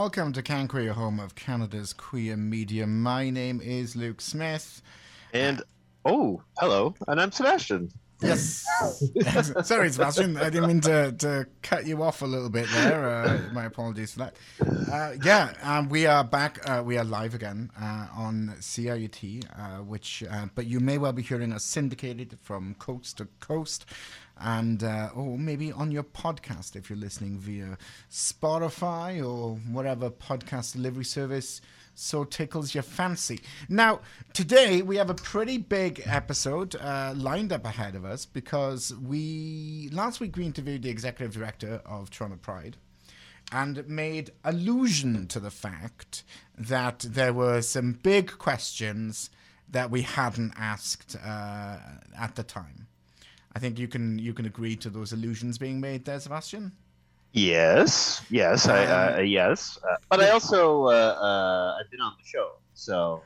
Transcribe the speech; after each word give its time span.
welcome 0.00 0.32
to 0.32 0.40
Can 0.40 0.66
Queer, 0.66 0.94
home 0.94 1.20
of 1.20 1.34
Canada's 1.34 1.92
queer 1.92 2.34
media. 2.34 2.86
My 2.86 3.28
name 3.28 3.60
is 3.60 3.94
Luke 3.94 4.22
Smith. 4.22 4.80
And 5.34 5.62
oh, 6.06 6.40
hello, 6.58 6.94
and 7.06 7.20
I'm 7.20 7.30
Sebastian. 7.30 7.92
Yes. 8.22 8.64
Sorry, 9.62 9.90
Sebastian. 9.90 10.38
I 10.38 10.48
didn't 10.48 10.68
mean 10.68 10.80
to, 10.82 11.12
to 11.12 11.46
cut 11.60 11.86
you 11.86 12.02
off 12.02 12.22
a 12.22 12.26
little 12.26 12.48
bit 12.48 12.66
there. 12.72 13.10
Uh, 13.10 13.40
my 13.52 13.66
apologies 13.66 14.14
for 14.14 14.20
that. 14.20 14.36
Uh, 14.90 15.16
yeah, 15.22 15.52
um, 15.62 15.90
we 15.90 16.06
are 16.06 16.24
back. 16.24 16.66
Uh, 16.66 16.82
we 16.82 16.96
are 16.96 17.04
live 17.04 17.34
again 17.34 17.70
uh, 17.78 18.06
on 18.14 18.54
CIUT, 18.58 19.44
uh, 19.54 19.82
which, 19.82 20.24
uh, 20.30 20.46
but 20.54 20.66
you 20.66 20.80
may 20.80 20.96
well 20.96 21.12
be 21.12 21.22
hearing 21.22 21.52
us 21.52 21.64
syndicated 21.64 22.38
from 22.40 22.74
coast 22.78 23.18
to 23.18 23.28
coast 23.40 23.84
and 24.40 24.82
uh, 24.82 25.10
or 25.14 25.38
maybe 25.38 25.72
on 25.72 25.90
your 25.90 26.02
podcast 26.02 26.76
if 26.76 26.88
you're 26.88 26.98
listening 26.98 27.38
via 27.38 27.76
Spotify 28.10 29.18
or 29.24 29.56
whatever 29.72 30.10
podcast 30.10 30.72
delivery 30.72 31.04
service 31.04 31.60
so 31.94 32.24
tickles 32.24 32.74
your 32.74 32.82
fancy. 32.82 33.40
Now, 33.68 34.00
today 34.32 34.80
we 34.80 34.96
have 34.96 35.10
a 35.10 35.14
pretty 35.14 35.58
big 35.58 36.02
episode 36.06 36.74
uh, 36.76 37.12
lined 37.14 37.52
up 37.52 37.66
ahead 37.66 37.94
of 37.94 38.04
us 38.04 38.24
because 38.24 38.94
we 38.96 39.90
last 39.92 40.20
week 40.20 40.36
we 40.36 40.46
interviewed 40.46 40.82
the 40.82 40.90
executive 40.90 41.34
director 41.34 41.82
of 41.84 42.10
Toronto 42.10 42.38
Pride 42.40 42.78
and 43.52 43.86
made 43.88 44.30
allusion 44.44 45.26
to 45.26 45.40
the 45.40 45.50
fact 45.50 46.24
that 46.56 47.00
there 47.00 47.32
were 47.32 47.60
some 47.60 47.92
big 48.02 48.38
questions 48.38 49.28
that 49.68 49.90
we 49.90 50.02
hadn't 50.02 50.52
asked 50.56 51.16
uh, 51.16 51.78
at 52.18 52.34
the 52.36 52.42
time. 52.42 52.86
I 53.54 53.58
think 53.58 53.78
you 53.78 53.88
can 53.88 54.18
you 54.18 54.32
can 54.32 54.46
agree 54.46 54.76
to 54.76 54.90
those 54.90 55.12
allusions 55.12 55.58
being 55.58 55.80
made 55.80 56.04
there, 56.04 56.20
Sebastian. 56.20 56.72
Yes, 57.32 58.22
yes, 58.28 58.66
I, 58.66 58.84
uh, 58.86 59.18
Um, 59.20 59.26
yes, 59.26 59.78
uh, 59.88 59.96
but 60.08 60.20
I 60.20 60.30
also 60.30 60.86
uh, 60.86 60.90
uh, 60.90 61.76
I've 61.78 61.90
been 61.90 62.00
on 62.00 62.14
the 62.18 62.26
show, 62.26 62.58
so 62.74 63.22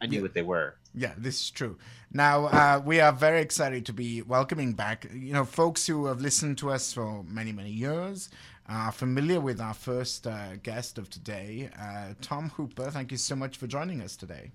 I 0.00 0.06
knew 0.06 0.16
Yeah. 0.16 0.22
what 0.22 0.34
they 0.34 0.42
were. 0.42 0.76
Yeah, 0.94 1.14
this 1.18 1.40
is 1.42 1.50
true. 1.50 1.76
Now, 2.12 2.46
uh, 2.46 2.80
we 2.84 3.00
are 3.00 3.12
very 3.12 3.40
excited 3.40 3.84
to 3.86 3.92
be 3.92 4.22
welcoming 4.22 4.72
back, 4.74 5.06
you 5.12 5.32
know, 5.32 5.44
folks 5.44 5.86
who 5.86 6.06
have 6.06 6.20
listened 6.20 6.56
to 6.58 6.70
us 6.70 6.92
for 6.92 7.24
many, 7.24 7.52
many 7.52 7.70
years, 7.70 8.30
are 8.66 8.92
familiar 8.92 9.40
with 9.40 9.60
our 9.60 9.74
first 9.74 10.26
uh, 10.26 10.56
guest 10.62 10.96
of 10.98 11.10
today, 11.10 11.68
uh, 11.78 12.14
Tom 12.20 12.50
Hooper. 12.50 12.90
Thank 12.90 13.10
you 13.10 13.18
so 13.18 13.34
much 13.36 13.56
for 13.56 13.66
joining 13.66 14.00
us 14.02 14.16
today. 14.16 14.52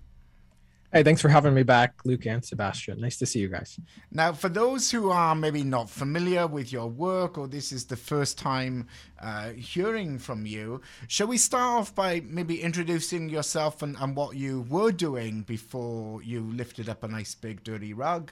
Hey, 0.94 1.02
thanks 1.02 1.20
for 1.20 1.28
having 1.28 1.54
me 1.54 1.64
back, 1.64 1.94
Luke 2.04 2.24
and 2.24 2.44
Sebastian. 2.44 3.00
Nice 3.00 3.16
to 3.16 3.26
see 3.26 3.40
you 3.40 3.48
guys. 3.48 3.80
Now, 4.12 4.32
for 4.32 4.48
those 4.48 4.92
who 4.92 5.10
are 5.10 5.34
maybe 5.34 5.64
not 5.64 5.90
familiar 5.90 6.46
with 6.46 6.72
your 6.72 6.86
work 6.86 7.36
or 7.36 7.48
this 7.48 7.72
is 7.72 7.84
the 7.84 7.96
first 7.96 8.38
time 8.38 8.86
uh, 9.20 9.48
hearing 9.54 10.20
from 10.20 10.46
you, 10.46 10.82
shall 11.08 11.26
we 11.26 11.36
start 11.36 11.80
off 11.80 11.94
by 11.96 12.22
maybe 12.24 12.62
introducing 12.62 13.28
yourself 13.28 13.82
and, 13.82 13.96
and 13.98 14.14
what 14.14 14.36
you 14.36 14.66
were 14.68 14.92
doing 14.92 15.42
before 15.42 16.22
you 16.22 16.42
lifted 16.42 16.88
up 16.88 17.02
a 17.02 17.08
nice 17.08 17.34
big 17.34 17.64
dirty 17.64 17.92
rug? 17.92 18.30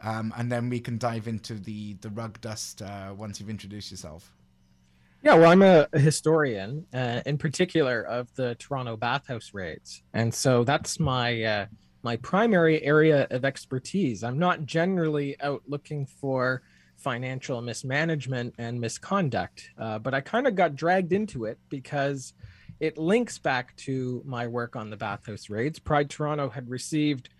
Um, 0.00 0.32
and 0.36 0.52
then 0.52 0.68
we 0.68 0.78
can 0.78 0.98
dive 0.98 1.26
into 1.26 1.54
the, 1.54 1.94
the 1.94 2.10
rug 2.10 2.40
dust 2.40 2.80
uh, 2.80 3.12
once 3.16 3.40
you've 3.40 3.50
introduced 3.50 3.90
yourself. 3.90 4.32
Yeah, 5.24 5.34
well, 5.34 5.50
I'm 5.50 5.62
a, 5.62 5.88
a 5.92 5.98
historian, 5.98 6.86
uh, 6.92 7.22
in 7.26 7.38
particular 7.38 8.02
of 8.02 8.32
the 8.36 8.54
Toronto 8.56 8.94
bathhouse 8.96 9.52
raids, 9.54 10.02
and 10.12 10.32
so 10.32 10.64
that's 10.64 11.00
my 11.00 11.42
uh, 11.42 11.66
my 12.04 12.16
primary 12.16 12.82
area 12.82 13.26
of 13.30 13.46
expertise. 13.46 14.22
I'm 14.22 14.38
not 14.38 14.66
generally 14.66 15.40
out 15.40 15.62
looking 15.66 16.04
for 16.04 16.62
financial 16.96 17.62
mismanagement 17.62 18.54
and 18.58 18.78
misconduct, 18.78 19.70
uh, 19.78 19.98
but 19.98 20.12
I 20.12 20.20
kind 20.20 20.46
of 20.46 20.54
got 20.54 20.76
dragged 20.76 21.14
into 21.14 21.46
it 21.46 21.58
because 21.70 22.34
it 22.78 22.98
links 22.98 23.38
back 23.38 23.74
to 23.76 24.22
my 24.26 24.46
work 24.46 24.76
on 24.76 24.90
the 24.90 24.98
bathhouse 24.98 25.48
raids. 25.48 25.78
Pride 25.78 26.10
Toronto 26.10 26.50
had 26.50 26.68
received 26.68 27.30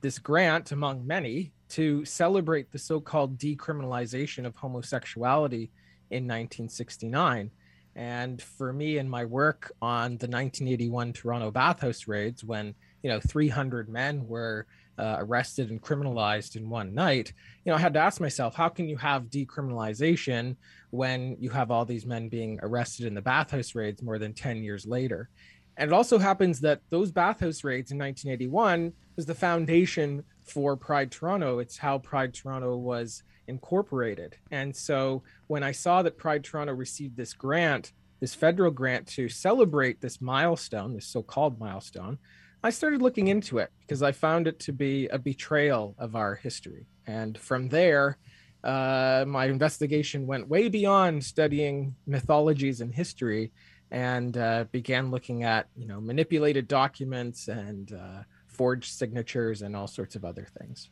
this 0.00 0.18
grant, 0.18 0.72
among 0.72 1.06
many, 1.06 1.52
to 1.68 2.02
celebrate 2.06 2.72
the 2.72 2.78
so-called 2.78 3.38
decriminalization 3.38 4.46
of 4.46 4.56
homosexuality 4.56 5.70
in 6.10 6.24
1969. 6.24 7.50
And 7.94 8.40
for 8.40 8.72
me 8.72 8.96
and 8.96 9.10
my 9.10 9.26
work 9.26 9.72
on 9.82 10.12
the 10.12 10.28
1981 10.28 11.12
Toronto 11.12 11.50
bathhouse 11.50 12.08
raids, 12.08 12.42
when 12.42 12.74
you 13.04 13.10
know 13.10 13.20
300 13.20 13.88
men 13.88 14.26
were 14.26 14.66
uh, 14.98 15.16
arrested 15.18 15.70
and 15.70 15.82
criminalized 15.82 16.56
in 16.56 16.68
one 16.68 16.94
night, 16.94 17.32
you 17.64 17.70
know, 17.70 17.76
I 17.76 17.80
had 17.80 17.94
to 17.94 18.00
ask 18.00 18.20
myself, 18.20 18.54
how 18.54 18.68
can 18.68 18.88
you 18.88 18.96
have 18.96 19.24
decriminalization 19.24 20.56
when 20.90 21.36
you 21.40 21.50
have 21.50 21.70
all 21.70 21.84
these 21.84 22.06
men 22.06 22.28
being 22.28 22.58
arrested 22.62 23.06
in 23.06 23.14
the 23.14 23.22
bathhouse 23.22 23.74
raids 23.74 24.02
more 24.02 24.18
than 24.18 24.32
10 24.32 24.62
years 24.62 24.86
later? 24.86 25.28
And 25.76 25.90
it 25.90 25.94
also 25.94 26.18
happens 26.18 26.60
that 26.60 26.80
those 26.90 27.10
bathhouse 27.10 27.64
raids 27.64 27.90
in 27.90 27.98
1981 27.98 28.92
was 29.16 29.26
the 29.26 29.34
foundation 29.34 30.22
for 30.44 30.76
Pride 30.76 31.10
Toronto. 31.10 31.58
It's 31.58 31.76
how 31.76 31.98
Pride 31.98 32.32
Toronto 32.32 32.76
was 32.76 33.24
incorporated. 33.48 34.36
And 34.52 34.74
so 34.74 35.22
when 35.48 35.64
I 35.64 35.72
saw 35.72 36.02
that 36.02 36.16
Pride 36.16 36.44
Toronto 36.44 36.72
received 36.72 37.16
this 37.16 37.34
grant, 37.34 37.92
this 38.20 38.34
federal 38.34 38.70
grant 38.70 39.08
to 39.08 39.28
celebrate 39.28 40.00
this 40.00 40.20
milestone, 40.20 40.94
this 40.94 41.06
so 41.06 41.22
called 41.22 41.58
milestone, 41.58 42.18
I 42.64 42.70
started 42.70 43.02
looking 43.02 43.28
into 43.28 43.58
it 43.58 43.70
because 43.80 44.02
I 44.02 44.12
found 44.12 44.46
it 44.46 44.58
to 44.60 44.72
be 44.72 45.06
a 45.08 45.18
betrayal 45.18 45.94
of 45.98 46.16
our 46.16 46.34
history. 46.34 46.86
And 47.06 47.36
from 47.36 47.68
there, 47.68 48.16
uh, 48.64 49.26
my 49.28 49.44
investigation 49.44 50.26
went 50.26 50.48
way 50.48 50.70
beyond 50.70 51.22
studying 51.22 51.94
mythologies 52.06 52.80
and 52.80 52.94
history 52.94 53.52
and 53.90 54.38
uh, 54.38 54.64
began 54.72 55.10
looking 55.10 55.42
at 55.42 55.68
you 55.76 55.86
know 55.86 56.00
manipulated 56.00 56.66
documents 56.66 57.48
and 57.48 57.92
uh, 57.92 58.22
forged 58.46 58.90
signatures 58.90 59.60
and 59.60 59.76
all 59.76 59.86
sorts 59.86 60.16
of 60.16 60.24
other 60.24 60.46
things. 60.58 60.88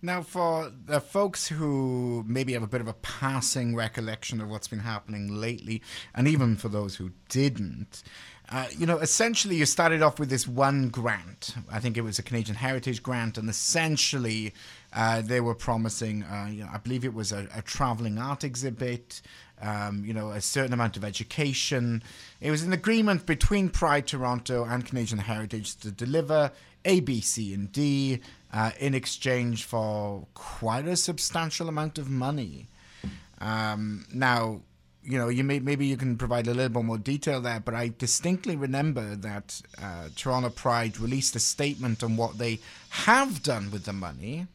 Now, 0.00 0.22
for 0.22 0.72
the 0.86 1.00
folks 1.00 1.48
who 1.48 2.24
maybe 2.26 2.52
have 2.52 2.62
a 2.62 2.68
bit 2.68 2.80
of 2.80 2.86
a 2.86 2.92
passing 2.92 3.74
recollection 3.74 4.40
of 4.40 4.48
what's 4.48 4.68
been 4.68 4.78
happening 4.80 5.40
lately, 5.40 5.82
and 6.14 6.28
even 6.28 6.56
for 6.56 6.68
those 6.68 6.96
who 6.96 7.10
didn't, 7.28 8.04
uh, 8.50 8.66
you 8.76 8.86
know, 8.86 8.98
essentially 8.98 9.56
you 9.56 9.66
started 9.66 10.00
off 10.00 10.18
with 10.18 10.30
this 10.30 10.48
one 10.48 10.88
grant. 10.88 11.54
I 11.70 11.80
think 11.80 11.98
it 11.98 12.00
was 12.00 12.18
a 12.18 12.22
Canadian 12.22 12.56
Heritage 12.56 13.02
Grant, 13.02 13.36
and 13.36 13.48
essentially 13.50 14.54
uh, 14.94 15.20
they 15.20 15.40
were 15.40 15.54
promising, 15.54 16.22
uh, 16.22 16.48
you 16.50 16.62
know, 16.62 16.70
I 16.72 16.78
believe 16.78 17.04
it 17.04 17.12
was 17.12 17.30
a, 17.30 17.46
a 17.54 17.60
traveling 17.60 18.16
art 18.16 18.44
exhibit, 18.44 19.20
um, 19.60 20.02
you 20.02 20.14
know, 20.14 20.30
a 20.30 20.40
certain 20.40 20.72
amount 20.72 20.96
of 20.96 21.04
education. 21.04 22.02
It 22.40 22.50
was 22.50 22.62
an 22.62 22.72
agreement 22.72 23.26
between 23.26 23.68
Pride 23.68 24.06
Toronto 24.06 24.64
and 24.64 24.86
Canadian 24.86 25.18
Heritage 25.18 25.76
to 25.80 25.90
deliver 25.90 26.50
A, 26.86 27.00
B, 27.00 27.20
C, 27.20 27.52
and 27.52 27.70
D 27.70 28.20
uh, 28.54 28.70
in 28.80 28.94
exchange 28.94 29.64
for 29.64 30.26
quite 30.32 30.88
a 30.88 30.96
substantial 30.96 31.68
amount 31.68 31.98
of 31.98 32.08
money. 32.08 32.68
Um, 33.40 34.06
now, 34.12 34.62
you 35.08 35.16
know, 35.16 35.28
you 35.28 35.42
may 35.42 35.58
maybe 35.58 35.86
you 35.86 35.96
can 35.96 36.18
provide 36.18 36.46
a 36.46 36.54
little 36.54 36.68
bit 36.68 36.84
more 36.84 36.98
detail 36.98 37.40
there, 37.40 37.60
but 37.60 37.74
I 37.74 37.92
distinctly 37.96 38.56
remember 38.56 39.16
that 39.16 39.62
uh, 39.80 40.08
Toronto 40.14 40.50
Pride 40.50 41.00
released 41.00 41.34
a 41.34 41.40
statement 41.40 42.02
on 42.02 42.18
what 42.18 42.36
they 42.36 42.58
have 42.90 43.42
done 43.42 43.70
with 43.70 43.86
the 43.86 43.94
money, 43.94 44.48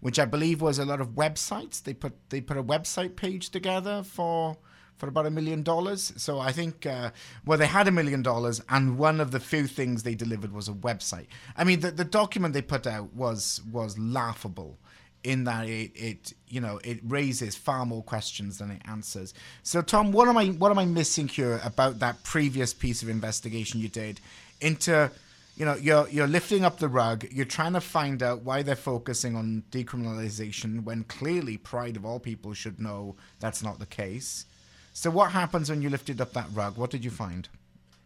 which 0.00 0.18
I 0.18 0.24
believe 0.24 0.62
was 0.62 0.78
a 0.78 0.86
lot 0.86 1.02
of 1.02 1.10
websites. 1.10 1.82
They 1.82 1.92
put 1.92 2.14
they 2.30 2.40
put 2.40 2.56
a 2.56 2.62
website 2.62 3.14
page 3.14 3.50
together 3.50 4.02
for 4.02 4.56
for 4.96 5.06
about 5.06 5.26
a 5.26 5.30
million 5.30 5.62
dollars. 5.62 6.14
So 6.16 6.40
I 6.40 6.50
think 6.50 6.86
uh, 6.86 7.10
well 7.44 7.58
they 7.58 7.66
had 7.66 7.88
a 7.88 7.92
million 7.92 8.22
dollars, 8.22 8.62
and 8.70 8.96
one 8.96 9.20
of 9.20 9.32
the 9.32 9.40
few 9.40 9.66
things 9.66 10.02
they 10.02 10.14
delivered 10.14 10.52
was 10.52 10.68
a 10.68 10.72
website. 10.72 11.26
I 11.58 11.64
mean, 11.64 11.80
the 11.80 11.90
the 11.90 12.04
document 12.04 12.54
they 12.54 12.62
put 12.62 12.86
out 12.86 13.12
was 13.12 13.60
was 13.70 13.98
laughable 13.98 14.78
in 15.28 15.44
that 15.44 15.68
it, 15.68 15.92
it 15.94 16.32
you 16.48 16.58
know 16.58 16.80
it 16.82 16.98
raises 17.04 17.54
far 17.54 17.84
more 17.84 18.02
questions 18.02 18.56
than 18.58 18.70
it 18.70 18.80
answers. 18.86 19.34
So 19.62 19.82
Tom, 19.82 20.10
what 20.10 20.26
am 20.26 20.38
I 20.38 20.46
what 20.46 20.70
am 20.70 20.78
I 20.78 20.86
missing 20.86 21.28
here 21.28 21.60
about 21.62 21.98
that 21.98 22.22
previous 22.24 22.72
piece 22.72 23.02
of 23.02 23.10
investigation 23.10 23.78
you 23.78 23.90
did 23.90 24.20
into 24.62 25.10
you 25.54 25.66
know 25.66 25.76
you're 25.76 26.08
you're 26.08 26.26
lifting 26.26 26.64
up 26.64 26.78
the 26.78 26.88
rug 26.88 27.26
you're 27.30 27.44
trying 27.44 27.74
to 27.74 27.80
find 27.80 28.22
out 28.22 28.40
why 28.42 28.62
they're 28.62 28.74
focusing 28.74 29.36
on 29.36 29.64
decriminalization 29.70 30.82
when 30.84 31.04
clearly 31.04 31.58
pride 31.58 31.96
of 31.96 32.06
all 32.06 32.18
people 32.18 32.54
should 32.54 32.80
know 32.80 33.14
that's 33.38 33.62
not 33.62 33.78
the 33.78 33.86
case? 33.86 34.46
So 34.94 35.10
what 35.10 35.32
happens 35.32 35.68
when 35.68 35.82
you 35.82 35.90
lifted 35.90 36.22
up 36.22 36.32
that 36.32 36.48
rug? 36.54 36.78
What 36.78 36.90
did 36.90 37.04
you 37.04 37.10
find? 37.10 37.46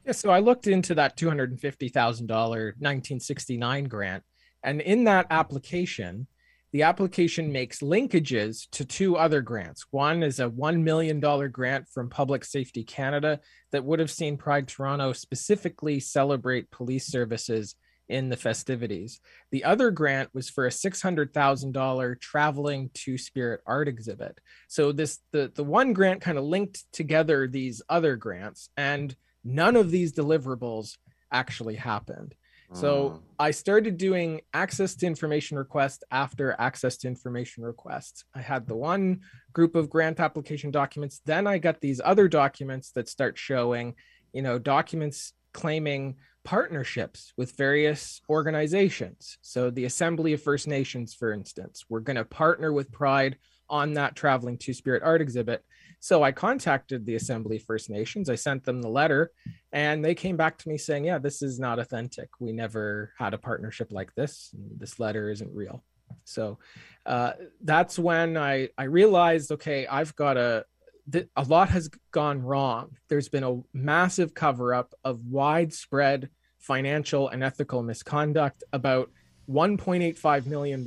Yeah, 0.05 0.13
so 0.13 0.31
I 0.31 0.41
looked 0.41 0.67
into 0.67 0.97
that 0.97 1.17
$250,000 1.17 2.29
1969 2.29 3.85
grant, 3.85 4.25
and 4.65 4.81
in 4.81 5.05
that 5.05 5.29
application, 5.31 6.27
the 6.73 6.83
application 6.83 7.53
makes 7.53 7.81
linkages 7.81 8.69
to 8.71 8.85
two 8.85 9.17
other 9.17 9.43
grants. 9.43 9.85
One 9.91 10.23
is 10.23 10.41
a 10.41 10.49
$1 10.49 10.83
million 10.83 11.21
grant 11.21 11.89
from 11.89 12.09
Public 12.09 12.45
Safety 12.45 12.83
Canada 12.83 13.41
that 13.73 13.85
would 13.85 13.99
have 13.99 14.11
seen 14.11 14.39
Pride 14.39 14.67
Toronto 14.67 15.13
specifically 15.13 16.01
celebrate 16.01 16.71
police 16.71 17.07
services 17.07 17.77
in 18.09 18.31
the 18.31 18.37
festivities. 18.37 19.21
The 19.51 19.65
other 19.65 19.91
grant 19.91 20.31
was 20.35 20.49
for 20.49 20.67
a 20.67 20.71
$600,000 20.71 22.21
traveling 22.21 22.91
two 22.95 23.19
spirit 23.19 23.61
art 23.67 23.89
exhibit. 23.89 24.39
So 24.69 24.93
this 24.93 25.19
the 25.31 25.53
the 25.55 25.65
one 25.65 25.93
grant 25.93 26.21
kind 26.21 26.37
of 26.37 26.45
linked 26.45 26.85
together 26.93 27.47
these 27.47 27.81
other 27.89 28.17
grants 28.17 28.69
and 28.77 29.15
none 29.45 29.77
of 29.77 29.91
these 29.91 30.13
deliverables 30.13 30.97
actually 31.33 31.77
happened. 31.77 32.35
So 32.73 33.11
Mm. 33.11 33.21
I 33.39 33.51
started 33.51 33.97
doing 33.97 34.41
access 34.55 34.95
to 34.97 35.07
information 35.07 35.59
request 35.59 36.05
after 36.11 36.57
access 36.59 36.97
to 36.99 37.09
information 37.09 37.65
requests. 37.65 38.25
I 38.35 38.41
had 38.41 38.67
the 38.67 38.77
one 38.77 39.21
group 39.53 39.75
of 39.75 39.91
grant 39.91 40.21
application 40.21 40.71
documents. 40.71 41.21
Then 41.27 41.47
I 41.47 41.59
got 41.59 41.81
these 41.81 42.01
other 42.05 42.29
documents 42.29 42.93
that 42.93 43.09
start 43.09 43.37
showing, 43.39 43.95
you 44.33 44.43
know, 44.43 44.59
documents 44.59 45.33
claiming 45.53 46.17
partnerships 46.45 47.33
with 47.37 47.57
various 47.57 48.21
organizations. 48.29 49.39
So 49.43 49.71
the 49.71 49.85
Assembly 49.85 50.33
of 50.33 50.43
First 50.43 50.67
Nations, 50.67 51.15
for 51.15 51.33
instance, 51.33 51.85
we're 51.89 52.01
going 52.01 52.17
to 52.17 52.25
partner 52.25 52.73
with 52.73 52.91
Pride 52.91 53.37
on 53.69 53.95
that 53.95 54.17
traveling 54.17 54.59
two 54.59 54.75
spirit 54.75 55.03
art 55.03 55.21
exhibit. 55.21 55.65
So 56.03 56.25
I 56.25 56.33
contacted 56.33 57.07
the 57.07 57.15
Assembly 57.15 57.61
First 57.61 57.89
Nations. 57.89 58.29
I 58.29 58.35
sent 58.35 58.65
them 58.65 58.83
the 58.83 58.89
letter 58.89 59.31
and 59.71 60.05
they 60.05 60.17
came 60.17 60.37
back 60.37 60.59
to 60.59 60.69
me 60.69 60.77
saying, 60.77 61.05
yeah, 61.05 61.19
this 61.19 61.43
is 61.43 61.61
not 61.61 61.79
authentic. 61.79 62.29
We 62.41 62.51
never 62.51 63.13
had 63.17 63.35
a 63.35 63.39
partnership 63.39 63.93
like 63.93 64.13
this. 64.17 64.53
This 64.53 64.99
letter 64.99 65.31
isn't 65.31 65.55
real. 65.55 65.85
So 66.25 66.59
uh, 67.07 67.35
that's 67.63 68.01
when 68.01 68.37
I, 68.37 68.71
I 68.77 68.85
realized, 68.85 69.53
okay, 69.53 69.87
I've 69.87 70.17
got 70.17 70.37
a, 70.37 70.65
a 71.37 71.45
lot 71.45 71.69
has 71.69 71.89
gone 72.11 72.43
wrong. 72.43 72.97
There's 73.09 73.29
been 73.29 73.45
a 73.45 73.61
massive 73.73 74.35
cover 74.35 74.75
up 74.75 74.95
of 75.05 75.25
widespread 75.27 76.31
financial 76.59 77.29
and 77.29 77.45
ethical 77.45 77.81
misconduct 77.81 78.65
about 78.73 79.09
$1.85 79.49 80.47
million 80.47 80.85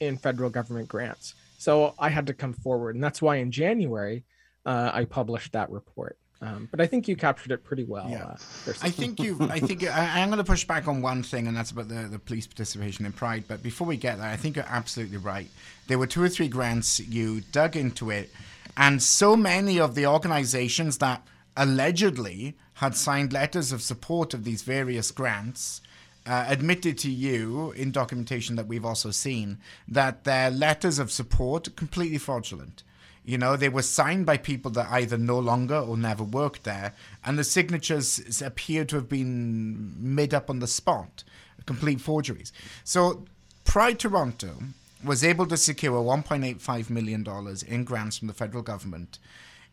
in 0.00 0.18
federal 0.18 0.50
government 0.50 0.88
grants. 0.88 1.36
So 1.58 1.94
I 1.96 2.08
had 2.08 2.26
to 2.26 2.34
come 2.34 2.54
forward. 2.54 2.96
And 2.96 3.04
that's 3.04 3.22
why 3.22 3.36
in 3.36 3.52
January, 3.52 4.24
uh, 4.66 4.90
I 4.92 5.04
published 5.04 5.52
that 5.52 5.70
report. 5.70 6.18
Um, 6.42 6.68
but 6.72 6.80
I 6.80 6.88
think 6.88 7.06
you 7.06 7.14
captured 7.14 7.52
it 7.52 7.62
pretty 7.62 7.84
well. 7.84 8.08
Yeah. 8.10 8.24
Uh, 8.24 8.72
I 8.82 8.90
think 8.90 9.20
you. 9.20 9.38
I 9.42 9.60
think 9.60 9.84
I, 9.84 10.20
I'm 10.20 10.28
going 10.28 10.38
to 10.38 10.44
push 10.44 10.64
back 10.64 10.88
on 10.88 11.00
one 11.00 11.22
thing, 11.22 11.46
and 11.46 11.56
that's 11.56 11.70
about 11.70 11.88
the, 11.88 12.08
the 12.10 12.18
police 12.18 12.48
participation 12.48 13.06
in 13.06 13.12
Pride. 13.12 13.44
But 13.46 13.62
before 13.62 13.86
we 13.86 13.96
get 13.96 14.18
there, 14.18 14.28
I 14.28 14.36
think 14.36 14.56
you're 14.56 14.64
absolutely 14.68 15.18
right. 15.18 15.48
There 15.86 16.00
were 16.00 16.08
two 16.08 16.22
or 16.22 16.28
three 16.28 16.48
grants. 16.48 16.98
You 16.98 17.42
dug 17.52 17.76
into 17.76 18.10
it, 18.10 18.30
and 18.76 19.00
so 19.00 19.36
many 19.36 19.78
of 19.78 19.94
the 19.94 20.06
organisations 20.06 20.98
that 20.98 21.24
allegedly 21.56 22.56
had 22.74 22.96
signed 22.96 23.32
letters 23.32 23.70
of 23.70 23.80
support 23.80 24.34
of 24.34 24.42
these 24.42 24.62
various 24.62 25.12
grants. 25.12 25.80
Uh, 26.24 26.44
admitted 26.46 26.96
to 26.96 27.10
you 27.10 27.72
in 27.72 27.90
documentation 27.90 28.54
that 28.54 28.68
we've 28.68 28.84
also 28.84 29.10
seen 29.10 29.58
that 29.88 30.22
their 30.22 30.52
letters 30.52 31.00
of 31.00 31.10
support 31.10 31.74
completely 31.74 32.16
fraudulent. 32.16 32.84
You 33.24 33.38
know, 33.38 33.56
they 33.56 33.68
were 33.68 33.82
signed 33.82 34.26
by 34.26 34.36
people 34.36 34.70
that 34.72 34.90
either 34.90 35.16
no 35.16 35.38
longer 35.38 35.76
or 35.76 35.96
never 35.96 36.24
worked 36.24 36.64
there, 36.64 36.94
and 37.24 37.38
the 37.38 37.44
signatures 37.44 38.42
appear 38.42 38.84
to 38.86 38.96
have 38.96 39.08
been 39.08 39.94
made 39.98 40.34
up 40.34 40.50
on 40.50 40.58
the 40.58 40.66
spot, 40.66 41.22
complete 41.64 42.00
forgeries. 42.00 42.52
So, 42.82 43.24
Pride 43.64 44.00
Toronto 44.00 44.56
was 45.04 45.22
able 45.22 45.46
to 45.46 45.56
secure 45.56 46.02
$1.85 46.02 46.90
million 46.90 47.24
in 47.68 47.84
grants 47.84 48.18
from 48.18 48.28
the 48.28 48.34
federal 48.34 48.62
government, 48.62 49.18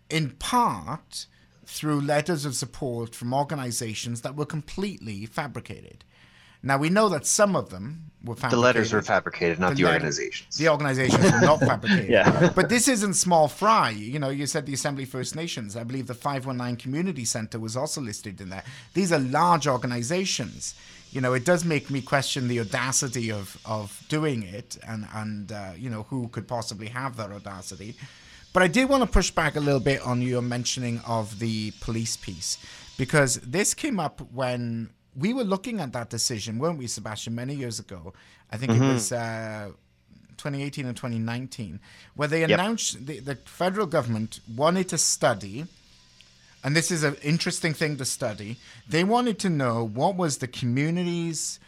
in 0.09 0.31
part 0.31 1.25
through 1.65 2.01
letters 2.01 2.45
of 2.45 2.55
support 2.55 3.15
from 3.15 3.33
organizations 3.33 4.21
that 4.21 4.35
were 4.35 4.45
completely 4.45 5.25
fabricated. 5.25 6.03
Now, 6.61 6.77
we 6.77 6.89
know 6.89 7.09
that 7.09 7.25
some 7.25 7.55
of 7.55 7.69
them 7.69 8.11
were 8.23 8.35
fabricated. 8.35 8.57
The 8.57 8.61
letters 8.61 8.93
were 8.93 9.01
fabricated, 9.01 9.59
not 9.59 9.69
The 9.69 9.75
the, 9.75 9.83
letter- 9.83 9.93
organizations. 9.95 10.57
The 10.57 10.67
organizations 10.69 11.23
were 11.31 11.39
not 11.41 11.59
fabricated. 11.71 12.09
Yeah. 12.09 12.51
But 12.53 12.67
this 12.67 12.87
isn't 12.89 13.13
small 13.13 13.47
fry. 13.47 13.91
You 13.91 14.19
know, 14.19 14.29
you 14.29 14.45
said 14.45 14.65
the 14.65 14.73
Assembly 14.73 15.05
First 15.05 15.35
Nations. 15.37 15.77
I 15.77 15.83
believe 15.83 16.07
the 16.07 16.13
519 16.13 16.75
Community 16.75 17.23
Center 17.23 17.59
was 17.59 17.77
also 17.77 18.01
listed 18.01 18.41
in 18.41 18.49
there. 18.49 18.63
These 18.93 19.13
are 19.13 19.19
large 19.19 19.67
organizations. 19.67 20.75
You 21.11 21.21
know, 21.21 21.33
it 21.33 21.45
does 21.45 21.63
make 21.65 21.89
me 21.89 22.01
question 22.01 22.47
the 22.49 22.59
audacity 22.59 23.31
of, 23.31 23.57
of 23.65 24.03
doing 24.09 24.43
it 24.43 24.77
and, 24.87 25.07
and 25.13 25.51
uh, 25.51 25.71
you 25.77 25.89
know, 25.89 26.03
who 26.03 26.27
could 26.27 26.47
possibly 26.47 26.87
have 26.87 27.15
that 27.17 27.31
audacity. 27.31 27.95
But 28.51 28.63
I 28.63 28.67
did 28.67 28.89
want 28.89 29.03
to 29.03 29.09
push 29.09 29.31
back 29.31 29.55
a 29.55 29.59
little 29.59 29.79
bit 29.79 30.01
on 30.01 30.21
your 30.21 30.41
mentioning 30.41 30.99
of 31.07 31.39
the 31.39 31.71
police 31.81 32.17
piece 32.17 32.57
because 32.97 33.35
this 33.37 33.73
came 33.73 33.99
up 33.99 34.21
when 34.33 34.89
we 35.15 35.33
were 35.33 35.43
looking 35.43 35.79
at 35.79 35.93
that 35.93 36.09
decision, 36.09 36.59
weren't 36.59 36.77
we, 36.77 36.87
Sebastian, 36.87 37.35
many 37.35 37.55
years 37.55 37.79
ago? 37.79 38.13
I 38.51 38.57
think 38.57 38.71
it 38.73 38.79
was 38.81 39.11
uh, 39.11 39.71
2018 40.37 40.85
and 40.85 40.95
2019, 40.95 41.79
where 42.15 42.27
they 42.27 42.43
announced 42.43 43.05
the, 43.05 43.19
the 43.19 43.35
federal 43.35 43.87
government 43.87 44.39
wanted 44.55 44.89
to 44.89 44.97
study, 44.97 45.65
and 46.63 46.75
this 46.75 46.91
is 46.91 47.03
an 47.03 47.15
interesting 47.23 47.73
thing 47.73 47.97
to 47.97 48.05
study. 48.05 48.57
They 48.87 49.03
wanted 49.03 49.39
to 49.39 49.49
know 49.49 49.83
what 49.83 50.15
was 50.15 50.37
the 50.37 50.47
community's 50.47 51.59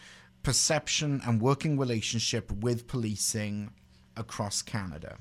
perception 0.44 1.22
and 1.26 1.42
working 1.42 1.78
relationship 1.78 2.52
with 2.52 2.88
policing 2.88 3.72
across 4.18 4.62
Canada 4.62 5.18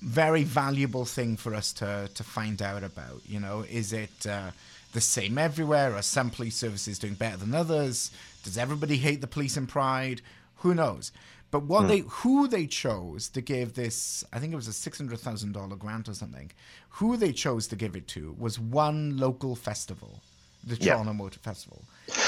very 0.00 0.44
valuable 0.44 1.04
thing 1.04 1.36
for 1.36 1.54
us 1.54 1.72
to 1.74 2.08
to 2.14 2.24
find 2.24 2.62
out 2.62 2.82
about. 2.82 3.20
You 3.26 3.40
know, 3.40 3.64
is 3.70 3.92
it 3.92 4.26
uh, 4.26 4.50
the 4.92 5.00
same 5.00 5.38
everywhere? 5.38 5.94
Are 5.94 6.02
some 6.02 6.30
police 6.30 6.56
services 6.56 6.98
doing 6.98 7.14
better 7.14 7.36
than 7.36 7.54
others? 7.54 8.10
Does 8.42 8.58
everybody 8.58 8.96
hate 8.96 9.20
the 9.20 9.26
police 9.26 9.56
in 9.56 9.66
Pride? 9.66 10.22
Who 10.56 10.74
knows? 10.74 11.12
But 11.50 11.64
what 11.64 11.88
they 11.88 11.98
who 12.08 12.46
they 12.46 12.66
chose 12.66 13.28
to 13.30 13.40
give 13.40 13.74
this, 13.74 14.24
I 14.32 14.38
think 14.38 14.52
it 14.52 14.56
was 14.56 14.68
a 14.68 14.72
six 14.72 14.98
hundred 14.98 15.18
thousand 15.18 15.52
dollar 15.52 15.74
grant 15.74 16.08
or 16.08 16.14
something. 16.14 16.52
Who 16.90 17.16
they 17.16 17.32
chose 17.32 17.66
to 17.68 17.76
give 17.76 17.96
it 17.96 18.06
to 18.08 18.36
was 18.38 18.60
one 18.60 19.16
local 19.16 19.56
festival, 19.56 20.20
the 20.64 20.76
Yeah. 20.76 20.94
Toronto 20.94 21.12
Motor 21.12 21.40
Festival. 21.40 21.82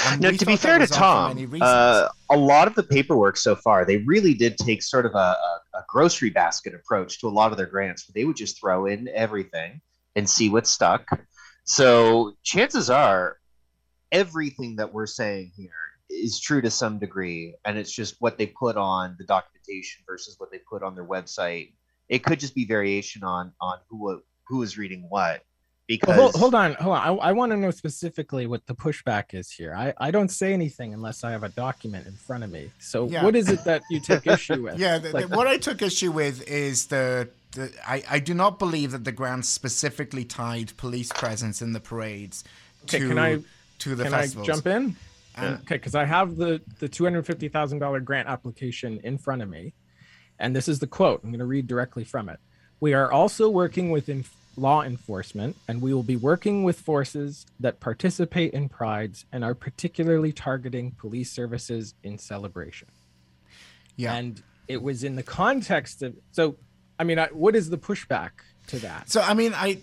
And 0.06 0.20
Now, 0.20 0.30
to 0.32 0.46
be 0.46 0.56
fair 0.56 0.78
to 0.78 0.80
was 0.80 0.92
odd 0.92 1.38
for 1.38 1.58
Tom, 1.58 1.62
uh, 1.62 2.08
a 2.30 2.36
lot 2.36 2.66
of 2.66 2.74
the 2.74 2.82
paperwork 2.82 3.36
so 3.36 3.54
far, 3.54 3.84
they 3.84 3.98
really 3.98 4.34
did 4.34 4.58
take 4.58 4.82
sort 4.82 5.06
of 5.06 5.14
a, 5.14 5.18
a, 5.18 5.60
a 5.74 5.84
grocery 5.88 6.30
basket 6.30 6.74
approach 6.74 7.20
to 7.20 7.28
a 7.28 7.30
lot 7.30 7.52
of 7.52 7.58
their 7.58 7.66
grants. 7.66 8.08
Where 8.08 8.14
they 8.14 8.24
would 8.24 8.36
just 8.36 8.58
throw 8.58 8.86
in 8.86 9.08
everything 9.14 9.80
and 10.16 10.28
see 10.28 10.48
what 10.48 10.66
stuck. 10.66 11.06
So 11.64 12.34
chances 12.42 12.90
are, 12.90 13.36
everything 14.10 14.76
that 14.76 14.92
we're 14.92 15.06
saying 15.06 15.52
here 15.56 15.70
is 16.10 16.40
true 16.40 16.60
to 16.60 16.70
some 16.70 16.98
degree, 16.98 17.54
and 17.64 17.78
it's 17.78 17.92
just 17.92 18.16
what 18.20 18.36
they 18.38 18.46
put 18.46 18.76
on 18.76 19.16
the 19.18 19.24
documentation 19.24 20.02
versus 20.06 20.34
what 20.38 20.50
they 20.50 20.58
put 20.58 20.82
on 20.82 20.94
their 20.94 21.06
website. 21.06 21.72
It 22.08 22.24
could 22.24 22.40
just 22.40 22.54
be 22.54 22.64
variation 22.66 23.22
on 23.24 23.52
on 23.60 23.78
who 23.88 24.20
who 24.48 24.62
is 24.62 24.76
reading 24.76 25.06
what. 25.08 25.42
Because 25.88 26.08
Well, 26.08 26.20
hold, 26.30 26.34
hold 26.36 26.54
on, 26.54 26.74
hold 26.74 26.96
on. 26.96 27.02
I, 27.20 27.28
I 27.28 27.32
want 27.32 27.50
to 27.50 27.56
know 27.56 27.70
specifically 27.72 28.46
what 28.46 28.64
the 28.66 28.74
pushback 28.74 29.34
is 29.34 29.50
here. 29.50 29.74
I, 29.74 29.92
I 29.98 30.10
don't 30.12 30.28
say 30.30 30.52
anything 30.52 30.94
unless 30.94 31.24
I 31.24 31.32
have 31.32 31.42
a 31.42 31.48
document 31.48 32.06
in 32.06 32.12
front 32.14 32.44
of 32.44 32.50
me. 32.52 32.70
So 32.78 33.08
Yeah. 33.08 33.24
what 33.24 33.34
is 33.34 33.50
it 33.50 33.64
that 33.64 33.82
you 33.90 33.98
take 33.98 34.26
issue 34.26 34.62
with? 34.64 34.78
Yeah, 34.78 34.98
the, 34.98 35.10
Like- 35.12 35.28
the, 35.28 35.36
what 35.36 35.48
uh 35.48 35.50
I 35.50 35.56
took 35.58 35.82
issue 35.82 36.12
with 36.12 36.46
is 36.48 36.86
the, 36.86 37.28
the 37.28 37.41
I, 37.86 38.02
I 38.08 38.18
do 38.18 38.34
not 38.34 38.58
believe 38.58 38.92
that 38.92 39.04
the 39.04 39.12
grant 39.12 39.44
specifically 39.44 40.24
tied 40.24 40.76
police 40.76 41.12
presence 41.12 41.60
in 41.62 41.72
the 41.72 41.80
parades 41.80 42.44
Okay, 42.84 42.98
to 42.98 43.08
can 43.08 43.18
I- 43.18 43.42
to 43.80 43.94
the 43.96 44.04
Can 44.04 44.12
festivals. 44.12 44.48
I 44.48 44.52
jump 44.52 44.66
in? 44.66 44.96
And- 45.36 45.54
Okay, 45.62 45.74
because 45.76 45.94
I 45.94 46.04
have 46.04 46.36
the 46.36 46.60
the 46.78 46.88
two 46.88 47.04
hundred 47.04 47.26
fifty 47.26 47.48
thousand 47.48 47.78
dollar 47.80 48.00
grant 48.00 48.28
application 48.28 49.00
in 49.02 49.18
front 49.18 49.42
of 49.42 49.48
me, 49.48 49.72
and 50.38 50.54
this 50.54 50.68
is 50.68 50.78
the 50.78 50.86
quote. 50.86 51.22
I'm 51.24 51.30
going 51.30 51.40
to 51.40 51.46
read 51.46 51.66
directly 51.66 52.04
from 52.04 52.28
it. 52.28 52.38
We 52.80 52.94
are 52.94 53.10
also 53.10 53.48
working 53.48 53.90
with 53.90 54.08
inf- 54.08 54.34
law 54.56 54.82
enforcement, 54.82 55.56
and 55.68 55.80
we 55.80 55.94
will 55.94 56.02
be 56.02 56.16
working 56.16 56.62
with 56.64 56.78
forces 56.80 57.46
that 57.60 57.80
participate 57.80 58.52
in 58.52 58.68
prides 58.68 59.24
and 59.32 59.42
are 59.44 59.54
particularly 59.54 60.32
targeting 60.32 60.90
police 60.92 61.30
services 61.30 61.94
in 62.02 62.18
celebration. 62.18 62.88
Yeah. 63.96 64.14
And 64.14 64.42
it 64.68 64.82
was 64.82 65.02
in 65.04 65.16
the 65.16 65.22
context 65.22 66.02
of 66.02 66.14
so. 66.30 66.56
I 66.98 67.04
mean, 67.04 67.18
I, 67.18 67.26
what 67.28 67.56
is 67.56 67.70
the 67.70 67.78
pushback 67.78 68.30
to 68.68 68.78
that? 68.80 69.10
So 69.10 69.20
I 69.20 69.34
mean, 69.34 69.52
I, 69.54 69.78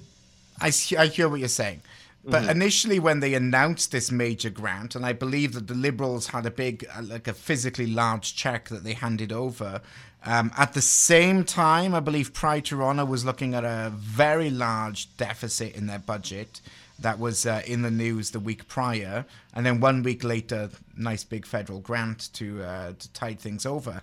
I, 0.61 0.71
I 0.97 1.07
hear 1.07 1.27
what 1.29 1.39
you're 1.39 1.49
saying, 1.49 1.81
but 2.23 2.41
Mm-hmm. 2.43 2.51
initially 2.51 2.99
when 2.99 3.19
they 3.21 3.33
announced 3.33 3.91
this 3.91 4.11
major 4.11 4.49
grant, 4.49 4.95
and 4.95 5.05
I 5.05 5.13
believe 5.13 5.53
that 5.53 5.67
the 5.67 5.73
Liberals 5.73 6.27
had 6.27 6.45
a 6.45 6.51
big, 6.51 6.85
uh, 6.95 7.01
like 7.03 7.27
a 7.27 7.33
physically 7.33 7.87
large 7.87 8.35
check 8.35 8.69
that 8.69 8.83
they 8.83 8.93
handed 8.93 9.31
over. 9.31 9.81
Um, 10.25 10.51
at 10.57 10.73
the 10.73 10.81
same 10.81 11.45
time, 11.45 11.95
I 11.95 12.01
believe 12.01 12.33
Pride 12.33 12.65
Toronto 12.65 13.05
was 13.05 13.23
looking 13.23 13.55
at 13.55 13.63
a 13.63 13.89
very 13.95 14.49
large 14.49 15.15
deficit 15.15 15.75
in 15.75 15.87
their 15.87 15.99
budget 15.99 16.59
that 16.99 17.17
was 17.19 17.45
uh, 17.45 17.61
in 17.65 17.83
the 17.83 17.91
news 17.91 18.31
the 18.31 18.39
week 18.41 18.67
prior, 18.67 19.25
and 19.53 19.65
then 19.65 19.79
one 19.79 20.03
week 20.03 20.25
later, 20.25 20.69
nice 20.97 21.23
big 21.23 21.45
federal 21.45 21.79
grant 21.79 22.29
to 22.33 22.61
uh, 22.61 22.91
to 22.99 23.13
tide 23.13 23.39
things 23.39 23.65
over. 23.65 24.01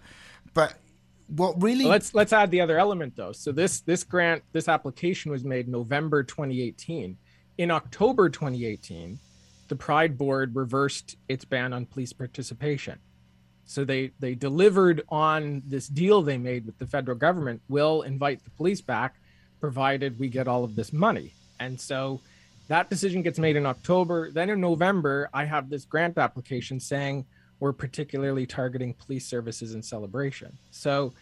But 0.55 0.79
what 1.29 1.61
really 1.63 1.85
let's 1.85 2.15
let's 2.15 2.33
add 2.33 2.51
the 2.51 2.61
other 2.61 2.79
element 2.79 3.17
though. 3.17 3.33
So 3.33 3.53
this 3.53 3.81
this 3.81 4.05
grant 4.05 4.43
this 4.53 4.69
application 4.69 5.31
was 5.31 5.45
made 5.45 5.69
November 5.69 6.23
2018. 6.23 7.17
In 7.59 7.71
October 7.71 8.29
2018, 8.29 9.19
the 9.69 9.77
Pride 9.77 10.17
Board 10.19 10.55
reversed 10.55 11.17
its 11.29 11.45
ban 11.45 11.73
on 11.73 11.87
police 11.87 12.13
participation. 12.13 12.99
So 13.65 13.85
they 13.85 14.13
they 14.21 14.35
delivered 14.35 15.03
on 15.09 15.63
this 15.67 15.89
deal 15.89 16.23
they 16.23 16.39
made 16.39 16.67
with 16.67 16.79
the 16.79 16.87
federal 16.87 17.19
government. 17.19 17.63
Will 17.69 18.03
invite 18.03 18.45
the 18.45 18.51
police 18.51 18.81
back, 18.81 19.17
provided 19.61 20.19
we 20.19 20.29
get 20.29 20.47
all 20.47 20.63
of 20.65 20.77
this 20.77 20.93
money. 20.93 21.33
And 21.59 21.81
so 21.81 22.21
That 22.69 22.91
decision 22.91 23.23
gets 23.23 23.39
made 23.39 23.57
in 23.57 23.67
October. 23.67 24.31
Then 24.33 24.51
in 24.51 24.61
November, 24.61 25.31
I 25.33 25.45
have 25.45 25.71
this 25.71 25.85
grant 25.85 26.19
application 26.19 26.81
saying 26.81 27.27
we're 27.61 27.73
particularly 27.73 28.47
targeting 28.47 28.95
police 28.95 29.27
services 29.27 29.75
and 29.75 29.85
celebration. 29.85 30.57
So 30.71 31.13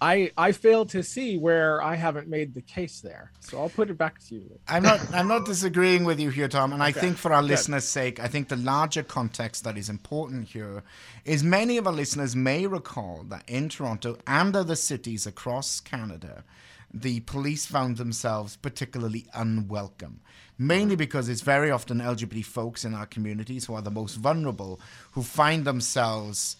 I 0.00 0.30
I 0.36 0.52
fail 0.52 0.84
to 0.86 1.02
see 1.02 1.38
where 1.38 1.82
I 1.82 1.94
haven't 1.94 2.28
made 2.28 2.54
the 2.54 2.60
case 2.60 3.00
there. 3.00 3.32
So 3.40 3.58
I'll 3.60 3.70
put 3.70 3.88
it 3.88 3.96
back 3.96 4.22
to 4.28 4.34
you. 4.34 4.58
I'm 4.68 4.82
not 4.82 5.00
I'm 5.14 5.28
not 5.28 5.46
disagreeing 5.46 6.04
with 6.04 6.20
you 6.20 6.30
here, 6.30 6.48
Tom. 6.48 6.72
And 6.72 6.82
I 6.82 6.92
think 6.92 7.16
for 7.16 7.32
our 7.32 7.40
good. 7.40 7.48
listeners' 7.48 7.84
sake, 7.84 8.20
I 8.20 8.28
think 8.28 8.48
the 8.48 8.56
larger 8.56 9.02
context 9.02 9.64
that 9.64 9.78
is 9.78 9.88
important 9.88 10.48
here 10.48 10.82
is 11.24 11.42
many 11.42 11.78
of 11.78 11.86
our 11.86 11.92
listeners 11.92 12.36
may 12.36 12.66
recall 12.66 13.24
that 13.28 13.44
in 13.48 13.68
Toronto 13.68 14.18
and 14.26 14.54
other 14.54 14.76
cities 14.76 15.26
across 15.26 15.80
Canada, 15.80 16.44
the 16.92 17.20
police 17.20 17.66
found 17.66 17.96
themselves 17.96 18.56
particularly 18.56 19.26
unwelcome. 19.34 20.20
Mainly 20.58 20.96
because 20.96 21.28
it's 21.28 21.42
very 21.42 21.70
often 21.70 21.98
LGBT 21.98 22.44
folks 22.44 22.84
in 22.84 22.94
our 22.94 23.06
communities 23.06 23.66
who 23.66 23.74
are 23.74 23.82
the 23.82 23.90
most 23.90 24.14
vulnerable 24.14 24.80
who 25.12 25.22
find 25.22 25.66
themselves 25.66 26.56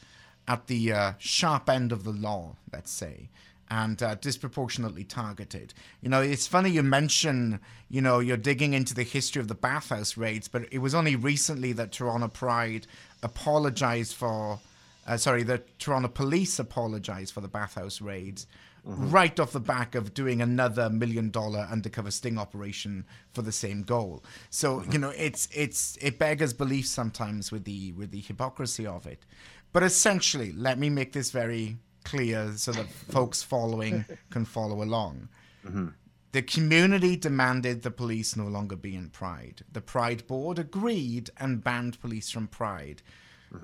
at 0.47 0.67
the 0.67 0.93
uh, 0.93 1.13
sharp 1.19 1.69
end 1.69 1.93
of 1.93 2.05
the 2.05 2.13
law, 2.13 2.57
let's 2.73 2.91
say, 2.91 3.31
and 3.71 4.03
uh, 4.03 4.15
disproportionately 4.17 5.05
targeted. 5.05 5.75
You 6.01 6.09
know, 6.09 6.21
it's 6.21 6.47
funny 6.47 6.71
you 6.71 6.83
mention, 6.83 7.61
you 7.89 8.01
know, 8.01 8.21
you're 8.21 8.37
digging 8.37 8.75
into 8.75 8.95
the 8.95 9.03
history 9.03 9.41
of 9.41 9.49
the 9.49 9.55
bathhouse 9.55 10.17
raids, 10.17 10.47
but 10.47 10.67
it 10.71 10.79
was 10.79 10.95
only 10.95 11.17
recently 11.17 11.73
that 11.73 11.93
Toronto 11.93 12.29
Pride 12.29 12.87
apologized 13.23 14.15
for, 14.15 14.61
uh, 15.07 15.17
sorry, 15.17 15.43
the 15.43 15.63
Toronto 15.79 16.09
police 16.09 16.59
apologized 16.59 17.35
for 17.35 17.41
the 17.41 17.49
bathhouse 17.49 18.01
raids. 18.01 18.47
Mm-hmm. 18.87 19.11
Right 19.11 19.41
off 19.41 19.51
the 19.51 19.59
back 19.59 19.97
of 19.97 20.15
doing 20.15 20.41
another 20.41 20.89
million 20.89 21.31
dollar 21.31 21.67
undercover 21.69 22.13
sting 22.13 22.39
operation 22.39 23.05
for 23.33 23.43
the 23.43 23.51
same 23.51 23.83
goal, 23.83 24.23
so 24.49 24.79
mm-hmm. 24.79 24.93
you 24.93 24.99
know 24.99 25.11
it's 25.17 25.49
it's 25.53 25.99
it 26.01 26.21
beggars 26.21 26.53
belief 26.53 26.87
sometimes 26.87 27.51
with 27.51 27.65
the 27.65 27.91
with 27.93 28.13
the 28.13 28.21
hypocrisy 28.21 28.87
of 28.87 29.05
it. 29.05 29.27
But 29.73 29.83
essentially, 29.83 30.53
let 30.53 30.79
me 30.79 30.89
make 30.89 31.13
this 31.13 31.33
very 31.33 31.79
clear 32.05 32.53
so 32.55 32.71
that 32.73 32.89
folks 32.89 33.43
following 33.43 34.05
can 34.31 34.45
follow 34.45 34.83
along. 34.85 35.31
Mm-hmm. 35.67 35.89
The 36.33 36.43
community 36.43 37.17
demanded 37.17 37.83
the 37.83 37.91
police 37.91 38.37
no 38.37 38.45
longer 38.45 38.77
be 38.77 38.95
in 38.95 39.11
Pride. 39.11 39.63
The 39.73 39.81
Pride 39.81 40.27
Board 40.27 40.59
agreed 40.59 41.31
and 41.39 41.65
banned 41.65 42.01
police 42.01 42.31
from 42.31 42.47
Pride. 42.47 43.03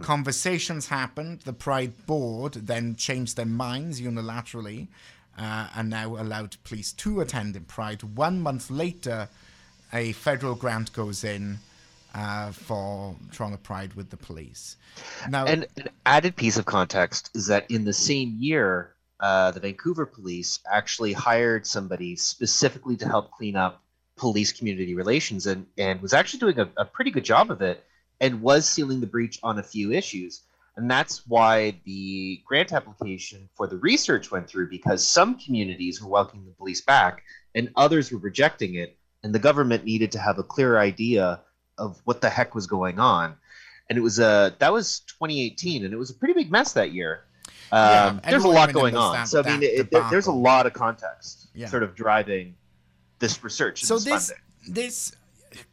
Conversations 0.01 0.89
happened. 0.89 1.41
The 1.41 1.53
Pride 1.53 2.07
Board 2.07 2.55
then 2.55 2.97
changed 2.97 3.37
their 3.37 3.47
minds 3.47 4.01
unilaterally 4.01 4.89
uh, 5.39 5.69
and 5.75 5.91
now 5.91 6.17
allowed 6.17 6.57
police 6.65 6.93
to 6.93 7.21
attend 7.21 7.57
in 7.57 7.65
Pride. 7.65 8.03
One 8.03 8.41
month 8.41 8.71
later, 8.71 9.29
a 9.93 10.13
federal 10.13 10.55
grant 10.55 10.93
goes 10.93 11.25
in 11.25 11.59
uh, 12.15 12.53
for 12.53 13.17
Toronto 13.33 13.59
Pride 13.59 13.95
with 13.95 14.11
the 14.11 14.17
police. 14.17 14.77
Now, 15.29 15.47
And 15.47 15.67
an 15.77 15.89
added 16.07 16.37
piece 16.37 16.57
of 16.57 16.65
context 16.65 17.31
is 17.35 17.47
that 17.47 17.71
in 17.71 17.85
the 17.85 17.93
same 17.93 18.37
year, 18.39 18.95
uh, 19.21 19.51
the 19.53 19.61
Vancouver 19.61 20.05
police 20.05 20.59
actually 20.71 21.13
hired 21.13 21.67
somebody 21.67 22.17
specifically 22.17 22.97
to 22.97 23.07
help 23.07 23.31
clean 23.31 23.57
up 23.57 23.83
police 24.17 24.53
community 24.53 24.95
relations 24.95 25.47
and, 25.47 25.67
and 25.79 26.01
was 26.03 26.13
actually 26.13 26.41
doing 26.41 26.59
a, 26.59 26.69
a 26.77 26.85
pretty 26.85 27.11
good 27.11 27.25
job 27.25 27.51
of 27.51 27.63
it 27.63 27.85
and 28.23 28.41
was 28.41 28.67
sealing 28.67 29.01
the 29.01 29.07
breach 29.07 29.39
on 29.43 29.59
a 29.59 29.63
few 29.63 29.93
issues. 29.93 30.43
And 30.77 30.91
that's 30.91 31.27
why 31.27 31.79
the 31.85 32.41
grant 32.47 32.73
application 32.73 33.51
for 33.55 33.67
the 33.67 33.77
research 33.77 34.31
went 34.31 34.49
through 34.49 34.71
because 34.71 35.07
some 35.07 35.39
communities 35.39 36.01
were 36.01 36.09
welcoming 36.09 36.47
the 36.47 36.53
police 36.53 36.81
back 36.81 37.23
and 37.55 37.71
others 37.77 38.11
were 38.11 38.19
rejecting 38.19 38.77
it. 38.77 38.97
And 39.23 39.35
the 39.35 39.39
government 39.39 39.85
needed 39.85 40.13
to 40.13 40.19
have 40.19 40.39
a 40.39 40.43
clear 40.43 40.79
idea 40.79 41.43
of 41.77 42.01
what 42.05 42.23
the 42.23 42.31
heck 42.31 42.55
was 42.55 42.67
going 42.67 42.99
on 42.99 43.37
and 43.89 43.99
it 43.99 44.01
was 44.01 44.21
uh 44.21 44.51
that 44.59 44.73
was 44.73 45.01
2018 45.01 45.85
and 45.85 45.93
it 45.93 45.97
was 45.97 46.11
a 46.11 46.15
pretty 46.15 46.35
big 46.35 46.51
mess 46.51 46.73
that 46.73 46.93
year 46.93 47.25
Yeah, 47.73 48.07
um, 48.07 48.21
there's 48.29 48.45
a 48.45 48.49
lot 48.49 48.73
going 48.73 48.97
on 48.97 49.27
so 49.27 49.43
i 49.43 49.51
mean 49.51 49.61
that 49.61 49.81
it, 49.81 49.91
there's 50.11 50.27
a 50.27 50.33
lot 50.33 50.67
of 50.67 50.73
context 50.73 51.49
Yeah. 51.55 51.67
sort 51.67 51.83
of 51.83 51.95
driving 51.95 52.55
this 53.19 53.43
research 53.45 53.85
so 53.85 53.99
this 53.99 54.29
this 54.29 54.33
this 54.69 55.13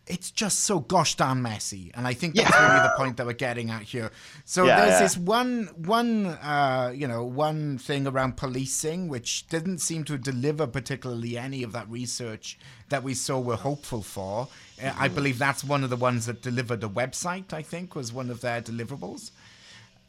it's 0.08 0.32
just 0.32 0.62
so 0.62 0.80
gosh 0.80 1.16
darn 1.16 1.42
messy 1.42 1.92
and 1.96 2.08
i 2.08 2.14
think 2.14 2.36
that's 2.36 2.50
Yeah. 2.50 2.68
really 2.76 2.88
the 2.90 2.94
point 2.98 3.18
that 3.18 3.26
we're 3.26 3.34
getting 3.34 3.70
at 3.70 3.84
here 3.84 4.12
so 4.46 4.66
Yeah, 4.66 4.78
there's 4.80 4.92
yeah. 4.94 5.00
this 5.00 5.18
one 5.18 5.70
one 5.78 6.26
uh 6.26 6.92
you 6.96 7.08
know 7.08 7.24
one 7.24 7.78
thing 7.78 8.08
around 8.08 8.38
policing 8.38 9.08
which 9.08 9.48
didn't 9.50 9.80
seem 9.80 10.04
to 10.06 10.18
deliver 10.18 10.68
particularly 10.68 11.38
any 11.38 11.64
of 11.64 11.72
that 11.74 11.90
research 11.90 12.58
that 12.90 13.04
we 13.04 13.14
saw 13.14 13.40
we're 13.40 13.56
hopeful 13.56 14.02
for 14.02 14.48
Uh, 14.84 14.94
i 14.98 15.08
believe 15.08 15.38
that's 15.40 15.64
one 15.64 15.84
of 15.84 15.90
the 15.90 15.96
ones 16.10 16.26
that 16.26 16.42
delivered 16.42 16.84
a 16.84 16.90
website 16.90 17.54
i 17.54 17.62
think 17.62 17.96
was 17.96 18.12
one 18.14 18.30
of 18.30 18.42
their 18.42 18.62
deliverables 18.62 19.32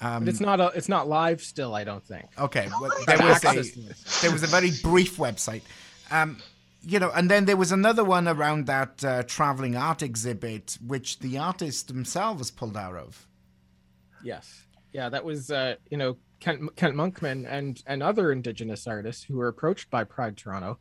But 0.01 0.29
it's 0.29 0.41
not 0.41 0.61
a, 0.61 0.69
it's 0.75 0.89
not 0.89 1.09
live 1.09 1.43
still. 1.43 1.75
I 1.75 1.85
don't 1.85 2.03
think. 2.03 2.25
Okay, 2.39 2.67
well, 2.81 2.91
there 3.07 3.19
was 3.19 3.45
a 3.45 3.53
there 4.23 4.33
was 4.33 4.43
a 4.43 4.47
very 4.47 4.71
brief 4.83 5.19
website, 5.19 5.61
um, 6.11 6.39
you 6.83 6.99
know, 6.99 7.11
and 7.11 7.31
then 7.31 7.45
there 7.45 7.57
was 7.57 7.73
another 7.73 8.05
one 8.05 8.27
around 8.27 8.67
that 8.67 9.05
uh, 9.05 9.23
traveling 9.25 9.77
art 9.77 10.03
exhibit, 10.03 10.79
which 10.85 11.19
the 11.19 11.39
artists 11.39 11.83
themselves 11.83 12.51
pulled 12.51 12.77
out 12.77 12.97
of. 12.97 13.27
Yes. 14.25 14.65
Yeah, 14.93 15.09
that 15.09 15.25
was 15.25 15.51
uh, 15.51 15.77
you 15.91 15.97
know 15.97 16.17
Kent, 16.41 16.75
Kent 16.77 16.95
Monkman 16.97 17.47
and 17.49 17.83
and 17.87 18.03
other 18.03 18.33
Indigenous 18.33 18.87
artists 18.87 19.23
who 19.25 19.37
were 19.37 19.49
approached 19.49 19.91
by 19.91 20.05
Pride 20.05 20.37
Toronto, 20.37 20.79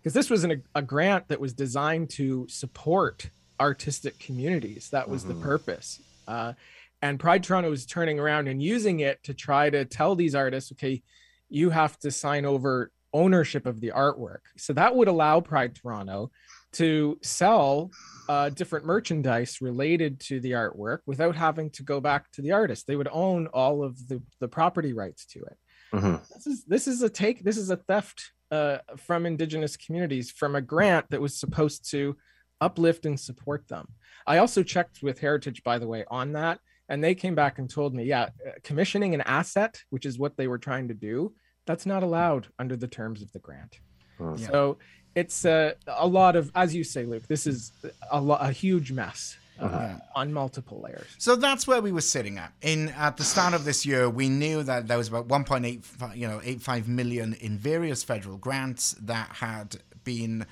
because 0.00 0.14
this 0.14 0.30
was 0.30 0.44
an, 0.44 0.62
a 0.74 0.82
grant 0.82 1.28
that 1.28 1.40
was 1.40 1.52
designed 1.52 2.10
to 2.10 2.46
support 2.48 3.30
artistic 3.60 4.18
communities. 4.18 4.90
That 4.90 5.08
was 5.08 5.24
the 5.24 5.34
purpose. 5.34 6.00
Uh, 6.26 6.54
and 7.00 7.18
Pride 7.18 7.44
Toronto 7.44 7.70
was 7.70 7.86
turning 7.86 8.18
around 8.18 8.48
and 8.48 8.62
using 8.62 9.00
it 9.00 9.22
to 9.24 9.34
try 9.34 9.70
to 9.70 9.84
tell 9.84 10.14
these 10.14 10.34
artists, 10.34 10.72
okay, 10.72 11.02
you 11.48 11.70
have 11.70 11.98
to 12.00 12.10
sign 12.10 12.44
over 12.44 12.90
ownership 13.12 13.66
of 13.66 13.80
the 13.80 13.92
artwork. 13.94 14.38
So 14.56 14.72
that 14.74 14.94
would 14.94 15.08
allow 15.08 15.40
Pride 15.40 15.74
Toronto 15.74 16.30
to 16.74 17.18
sell 17.22 17.90
uh, 18.28 18.48
different 18.48 18.86
merchandise 18.86 19.60
related 19.60 20.18
to 20.20 20.40
the 20.40 20.52
artwork 20.52 20.98
without 21.06 21.36
having 21.36 21.68
to 21.70 21.82
go 21.82 22.00
back 22.00 22.30
to 22.32 22.42
the 22.42 22.52
artist. 22.52 22.86
They 22.86 22.96
would 22.96 23.08
own 23.12 23.46
all 23.48 23.84
of 23.84 24.08
the, 24.08 24.22
the 24.40 24.48
property 24.48 24.92
rights 24.92 25.26
to 25.26 25.40
it. 25.40 25.58
Mhm. 25.92 26.26
This 26.34 26.46
is 26.46 26.64
this 26.64 26.88
is 26.88 27.02
a 27.02 27.10
take. 27.10 27.44
This 27.44 27.58
is 27.58 27.68
a 27.68 27.76
theft 27.76 28.32
uh, 28.50 28.78
from 28.96 29.26
Indigenous 29.26 29.76
communities 29.76 30.30
from 30.30 30.54
a 30.54 30.62
grant 30.62 31.10
that 31.10 31.20
was 31.20 31.38
supposed 31.38 31.90
to 31.90 32.16
uplift 32.62 33.04
and 33.04 33.20
support 33.20 33.68
them. 33.68 33.86
I 34.26 34.38
also 34.38 34.62
checked 34.62 35.02
with 35.02 35.18
Heritage, 35.18 35.62
by 35.64 35.78
the 35.78 35.86
way, 35.86 36.04
on 36.08 36.32
that, 36.32 36.60
and 36.88 37.04
they 37.04 37.14
came 37.14 37.34
back 37.34 37.58
and 37.58 37.68
told 37.68 37.94
me, 37.94 38.04
yeah, 38.04 38.22
uh, 38.46 38.52
commissioning 38.62 39.14
an 39.14 39.20
asset, 39.22 39.78
which 39.90 40.06
is 40.06 40.18
what 40.18 40.36
they 40.36 40.46
were 40.46 40.58
trying 40.58 40.88
to 40.88 40.94
do, 40.94 41.34
that's 41.66 41.86
not 41.86 42.02
allowed 42.02 42.48
under 42.58 42.76
the 42.76 42.88
terms 42.88 43.22
of 43.22 43.32
the 43.32 43.38
grant. 43.38 43.78
Yeah. 44.20 44.36
So 44.48 44.78
it's 45.14 45.44
uh, 45.44 45.72
a 45.86 46.06
lot 46.06 46.36
of, 46.36 46.50
as 46.54 46.74
you 46.74 46.84
say, 46.84 47.04
Luke, 47.04 47.26
this 47.28 47.46
is 47.46 47.72
a, 48.10 48.20
lo- 48.20 48.38
a 48.40 48.52
huge 48.52 48.92
mess 48.92 49.36
uh, 49.60 49.68
Yeah. 49.70 49.98
on 50.14 50.32
multiple 50.32 50.80
layers. 50.80 51.06
So 51.18 51.36
that's 51.36 51.66
where 51.66 51.82
we 51.82 51.92
were 51.92 52.00
sitting 52.00 52.38
at. 52.38 52.52
In 52.62 52.88
at 52.90 53.16
the 53.16 53.24
start 53.24 53.52
of 53.54 53.64
this 53.64 53.84
year, 53.84 54.08
we 54.08 54.28
knew 54.28 54.62
that 54.62 54.88
there 54.88 54.98
was 54.98 55.08
about 55.08 55.28
1.8 55.28 56.16
you 56.16 56.26
know 56.28 56.40
85 56.42 56.88
million 56.88 57.34
in 57.34 57.58
various 57.58 58.02
federal 58.04 58.36
grants 58.38 58.92
that 59.00 59.28
had 59.36 59.76
been 60.04 60.46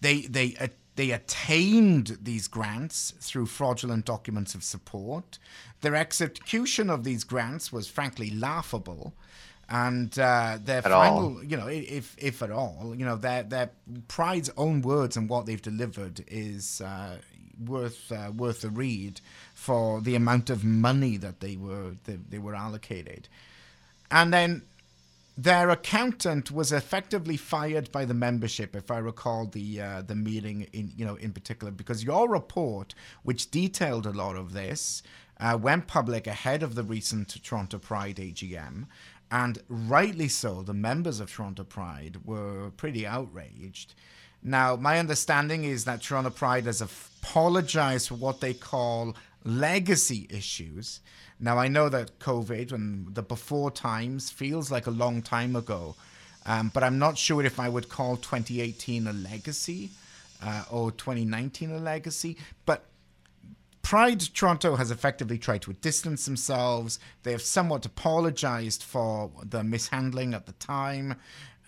they 0.00 0.22
they 0.22 0.56
uh, 0.60 0.68
they 0.96 1.10
attained 1.12 2.18
these 2.20 2.48
grants 2.48 3.12
through 3.20 3.46
fraudulent 3.46 4.04
documents 4.04 4.54
of 4.54 4.62
support. 4.64 5.38
Their 5.80 5.94
execution 5.96 6.90
of 6.90 7.04
these 7.04 7.24
grants 7.24 7.72
was 7.72 7.86
frankly 7.88 8.30
laughable. 8.30 9.14
And 9.70 10.18
uh, 10.18 10.58
their 10.64 10.78
At 10.78 10.90
all. 10.90 11.04
final, 11.04 11.44
you 11.44 11.56
know, 11.56 11.68
if 11.68 12.16
if 12.18 12.42
at 12.42 12.50
all, 12.50 12.92
you 12.96 13.04
know, 13.04 13.16
their 13.16 13.44
their 13.44 13.70
pride's 14.08 14.50
own 14.56 14.82
words 14.82 15.16
and 15.16 15.28
what 15.28 15.46
they've 15.46 15.62
delivered 15.62 16.24
is 16.26 16.80
uh, 16.80 17.18
worth 17.64 18.10
uh, 18.10 18.32
worth 18.36 18.64
a 18.64 18.68
read 18.68 19.20
for 19.54 20.00
the 20.00 20.16
amount 20.16 20.50
of 20.50 20.64
money 20.64 21.16
that 21.18 21.38
they 21.38 21.56
were 21.56 21.92
they, 22.04 22.16
they 22.28 22.38
were 22.38 22.54
allocated, 22.56 23.28
and 24.10 24.32
then 24.34 24.62
their 25.38 25.70
accountant 25.70 26.50
was 26.50 26.72
effectively 26.72 27.36
fired 27.36 27.90
by 27.92 28.04
the 28.04 28.12
membership, 28.14 28.76
if 28.76 28.90
I 28.90 28.98
recall 28.98 29.46
the 29.46 29.80
uh, 29.80 30.02
the 30.02 30.16
meeting 30.16 30.66
in 30.72 30.92
you 30.96 31.04
know 31.04 31.14
in 31.14 31.32
particular, 31.32 31.70
because 31.70 32.02
your 32.04 32.28
report, 32.28 32.94
which 33.22 33.50
detailed 33.50 34.04
a 34.06 34.10
lot 34.10 34.36
of 34.36 34.52
this, 34.52 35.02
uh, 35.38 35.56
went 35.60 35.86
public 35.86 36.26
ahead 36.26 36.62
of 36.62 36.74
the 36.74 36.82
recent 36.82 37.42
Toronto 37.42 37.78
Pride 37.78 38.16
AGM, 38.16 38.86
and 39.30 39.58
rightly 39.68 40.28
so. 40.28 40.62
The 40.62 40.74
members 40.74 41.20
of 41.20 41.32
Toronto 41.32 41.64
Pride 41.64 42.18
were 42.24 42.70
pretty 42.76 43.06
outraged. 43.06 43.94
Now, 44.42 44.76
my 44.76 44.98
understanding 44.98 45.64
is 45.64 45.84
that 45.84 46.02
Toronto 46.02 46.30
Pride 46.30 46.64
has 46.66 46.80
apologized 46.80 48.08
for 48.08 48.14
what 48.14 48.40
they 48.40 48.54
call 48.54 49.14
legacy 49.44 50.26
issues. 50.30 51.00
Now, 51.38 51.58
I 51.58 51.68
know 51.68 51.88
that 51.88 52.18
COVID 52.18 52.72
and 52.72 53.14
the 53.14 53.22
before 53.22 53.70
times 53.70 54.30
feels 54.30 54.70
like 54.70 54.86
a 54.86 54.90
long 54.90 55.22
time 55.22 55.56
ago, 55.56 55.94
um, 56.46 56.70
but 56.72 56.82
I'm 56.82 56.98
not 56.98 57.18
sure 57.18 57.44
if 57.44 57.60
I 57.60 57.68
would 57.68 57.88
call 57.88 58.16
2018 58.16 59.06
a 59.06 59.12
legacy. 59.12 59.90
uh, 60.42 60.64
owe 60.70 60.90
2019 60.90 61.72
a 61.72 61.78
legacy. 61.78 62.36
But 62.66 62.84
Pride 63.82 64.20
Toronto 64.20 64.76
has 64.76 64.90
effectively 64.90 65.38
tried 65.38 65.62
to 65.62 65.72
distance 65.72 66.24
themselves. 66.24 66.98
They 67.22 67.32
have 67.32 67.42
somewhat 67.42 67.86
apologized 67.86 68.82
for 68.82 69.30
the 69.42 69.64
mishandling 69.64 70.34
at 70.34 70.46
the 70.46 70.52
time 70.52 71.16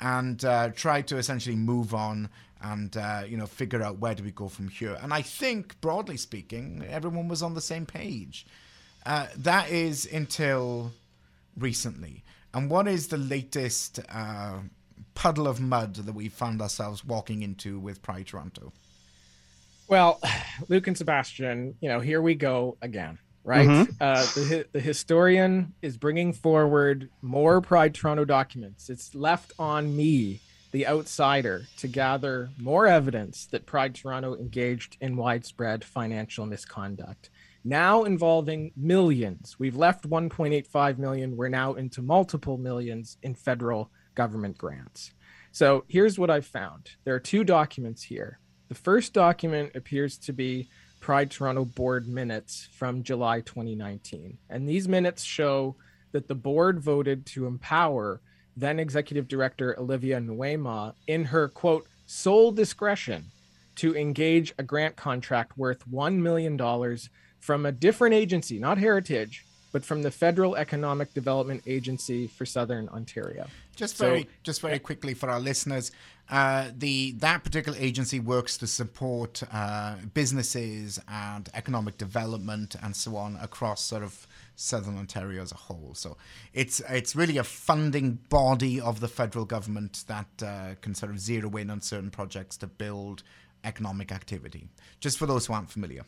and 0.01 0.45
uh, 0.45 0.71
tried 0.71 1.07
to 1.09 1.17
essentially 1.17 1.57
move 1.57 1.95
on 1.95 2.29
and 2.61 2.97
uh, 2.97 3.23
you 3.27 3.37
know 3.37 3.47
figure 3.47 3.83
out 3.83 3.99
where 3.99 4.15
do 4.15 4.23
we 4.23 4.31
go 4.31 4.49
from 4.49 4.69
here. 4.69 4.99
And 5.03 5.13
I 5.13 5.23
think, 5.23 5.81
broadly 5.81 6.17
speaking, 6.17 6.85
everyone 6.89 7.29
was 7.29 7.43
on 7.43 7.55
the 7.55 7.61
same 7.61 7.87
page. 7.87 8.47
Uh, 9.05 9.27
that 9.37 9.71
is 9.71 10.07
until 10.13 10.93
recently. 11.57 12.23
And 12.55 12.71
what 12.71 12.87
is 12.87 13.09
the 13.09 13.19
latest 13.19 13.99
uh, 14.11 14.59
puddle 15.15 15.49
of 15.49 15.61
mud 15.61 15.97
that 15.97 16.15
we 16.15 16.29
found 16.29 16.61
ourselves 16.63 17.05
walking 17.05 17.43
into 17.43 17.79
with 17.79 18.03
Pride 18.03 18.27
Toronto? 18.27 18.73
Well, 19.93 20.23
Luke 20.69 20.87
and 20.87 20.97
Sebastian, 20.97 21.75
you 21.83 21.91
know, 21.91 22.01
here 22.01 22.23
we 22.23 22.35
go 22.35 22.79
again, 22.81 23.19
right? 23.45 23.69
Mm-hmm. 23.69 23.93
Uh, 24.01 24.23
the, 24.23 24.67
the 24.73 24.81
historian 24.81 25.75
is 25.83 25.99
bringing 25.99 26.33
forward 26.33 27.11
more 27.21 27.61
Pride 27.61 27.95
Toronto 27.95 28.25
documents. 28.25 28.89
It's 28.89 29.15
left 29.15 29.53
on 29.59 29.95
me, 29.95 30.41
the 30.71 30.87
outsider, 30.87 31.67
to 31.77 31.89
gather 31.89 32.49
more 32.57 32.87
evidence 32.87 33.45
that 33.51 33.67
Pride 33.67 33.95
Toronto 33.95 34.35
engaged 34.35 34.97
in 35.03 35.15
widespread 35.15 35.85
financial 35.85 36.47
misconduct. 36.47 37.29
Now 37.63 38.05
involving 38.05 38.73
millions. 38.75 39.57
We've 39.59 39.77
left 39.77 40.09
1.85 40.09 40.97
million. 40.97 41.37
We're 41.37 41.49
now 41.49 41.75
into 41.75 42.01
multiple 42.01 42.57
millions 42.57 43.19
in 43.23 43.35
federal 43.35 43.91
government 44.15 44.57
grants. 44.57 45.13
So 45.51 45.85
here's 45.87 46.19
what 46.19 46.31
I've 46.31 46.47
found 46.47 46.93
there 47.05 47.15
are 47.15 47.21
two 47.21 47.45
documents 47.45 48.03
here. 48.03 48.39
The 48.73 48.79
first 48.79 49.13
document 49.13 49.77
appears 49.77 50.17
to 50.17 50.33
be 50.33 50.71
Pride 50.99 51.31
Toronto 51.31 51.67
board 51.67 52.09
minutes 52.09 52.71
from 52.73 53.03
July 53.03 53.43
2019. 53.43 54.39
And 54.49 54.67
these 54.67 54.89
minutes 54.89 55.23
show 55.23 55.77
that 56.13 56.27
the 56.27 56.35
board 56.35 56.81
voted 56.81 57.27
to 57.27 57.45
empower 57.45 58.23
then 58.57 58.81
executive 58.81 59.29
director 59.29 59.79
Olivia 59.79 60.19
Nuamah 60.23 60.95
in 61.07 61.27
her 61.27 61.49
quote 61.49 61.87
sole 62.07 62.51
discretion 62.51 63.27
to 63.77 63.95
engage 63.95 64.55
a 64.57 64.63
grant 64.63 64.97
contract 64.97 65.59
worth 65.59 65.87
$1 65.91 66.15
million 66.15 66.59
from 67.41 67.67
a 67.67 67.73
different 67.73 68.15
agency, 68.15 68.59
not 68.59 68.79
Heritage, 68.79 69.45
but 69.73 69.85
from 69.85 70.01
the 70.03 70.11
Federal 70.11 70.57
Economic 70.57 71.13
Development 71.13 71.63
Agency 71.67 72.27
for 72.27 72.47
Southern 72.47 72.89
Ontario. 72.89 73.49
Just 73.77 73.99
very, 73.99 74.23
so, 74.23 74.29
just 74.43 74.61
very 74.63 74.79
quickly 74.79 75.13
for 75.13 75.29
our 75.29 75.41
listeners, 75.41 75.93
uh, 76.33 76.71
the 76.75 77.13
that 77.13 77.45
particular 77.45 77.77
agency 77.79 78.19
works 78.19 78.57
to 78.57 78.67
support 78.67 79.43
uh, 79.53 79.97
businesses 80.15 80.99
and 81.07 81.51
economic 81.53 81.99
development 81.99 82.75
and 82.83 82.97
so 82.97 83.17
on 83.17 83.37
across 83.37 83.83
sort 83.83 84.03
of 84.03 84.27
southern 84.57 84.97
Ontario 84.97 85.43
as 85.43 85.53
a 85.53 85.57
whole. 85.57 85.93
So 85.93 86.17
it's 86.55 86.81
it's 86.89 87.15
really 87.15 87.37
a 87.37 87.45
funding 87.45 88.19
body 88.31 88.81
of 88.81 89.01
the 89.01 89.09
federal 89.09 89.45
government 89.45 90.05
that 90.09 90.43
uh, 90.43 90.75
can 90.81 90.95
sort 90.95 91.13
of 91.13 91.21
zero 91.21 91.55
in 91.57 91.69
on 91.69 91.83
certain 91.83 92.11
projects 92.11 92.57
to 92.59 92.67
build 92.67 93.23
economic 93.63 94.11
activity. 94.11 94.69
Just 95.01 95.19
for 95.19 95.27
those 95.27 95.45
who 95.45 95.53
aren't 95.53 95.71
familiar 95.71 96.07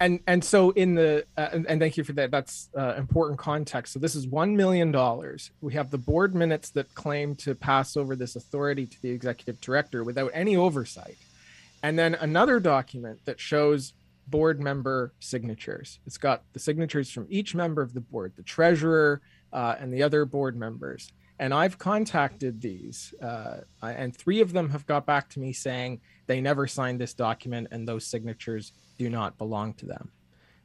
and 0.00 0.20
and 0.26 0.44
so 0.44 0.70
in 0.70 0.94
the 0.94 1.24
uh, 1.36 1.48
and, 1.52 1.66
and, 1.66 1.80
thank 1.80 1.96
you 1.96 2.04
for 2.04 2.12
that. 2.14 2.30
That's 2.30 2.68
uh, 2.76 2.94
important 2.96 3.38
context. 3.38 3.92
So 3.92 3.98
this 3.98 4.14
is 4.14 4.26
one 4.26 4.56
million 4.56 4.90
dollars. 4.90 5.50
We 5.60 5.74
have 5.74 5.90
the 5.90 5.98
board 5.98 6.34
minutes 6.34 6.70
that 6.70 6.94
claim 6.94 7.36
to 7.36 7.54
pass 7.54 7.96
over 7.96 8.16
this 8.16 8.36
authority 8.36 8.86
to 8.86 9.02
the 9.02 9.10
executive 9.10 9.60
director 9.60 10.02
without 10.02 10.30
any 10.34 10.56
oversight. 10.56 11.16
And 11.82 11.98
then 11.98 12.14
another 12.14 12.60
document 12.60 13.20
that 13.26 13.38
shows 13.38 13.92
board 14.26 14.60
member 14.60 15.12
signatures. 15.20 16.00
It's 16.06 16.18
got 16.18 16.42
the 16.52 16.58
signatures 16.58 17.10
from 17.10 17.26
each 17.28 17.54
member 17.54 17.82
of 17.82 17.94
the 17.94 18.00
board 18.00 18.32
the 18.36 18.42
treasurer 18.42 19.20
uh, 19.52 19.76
and 19.78 19.92
the 19.92 20.02
other 20.02 20.24
board 20.24 20.56
members. 20.56 21.12
And 21.38 21.52
i've 21.52 21.78
contacted 21.78 22.60
these 22.60 23.12
uh, 23.20 23.58
and 23.82 24.16
three 24.16 24.40
of 24.40 24.52
them 24.52 24.70
have 24.70 24.86
got 24.86 25.04
back 25.04 25.28
to 25.30 25.40
me 25.40 25.52
saying 25.52 26.00
they 26.26 26.40
never 26.40 26.66
signed 26.66 27.00
this 27.00 27.12
document 27.12 27.68
and 27.70 27.86
those 27.86 28.06
signatures 28.06 28.72
do 28.98 29.08
not 29.08 29.38
belong 29.38 29.74
to 29.74 29.86
them. 29.86 30.10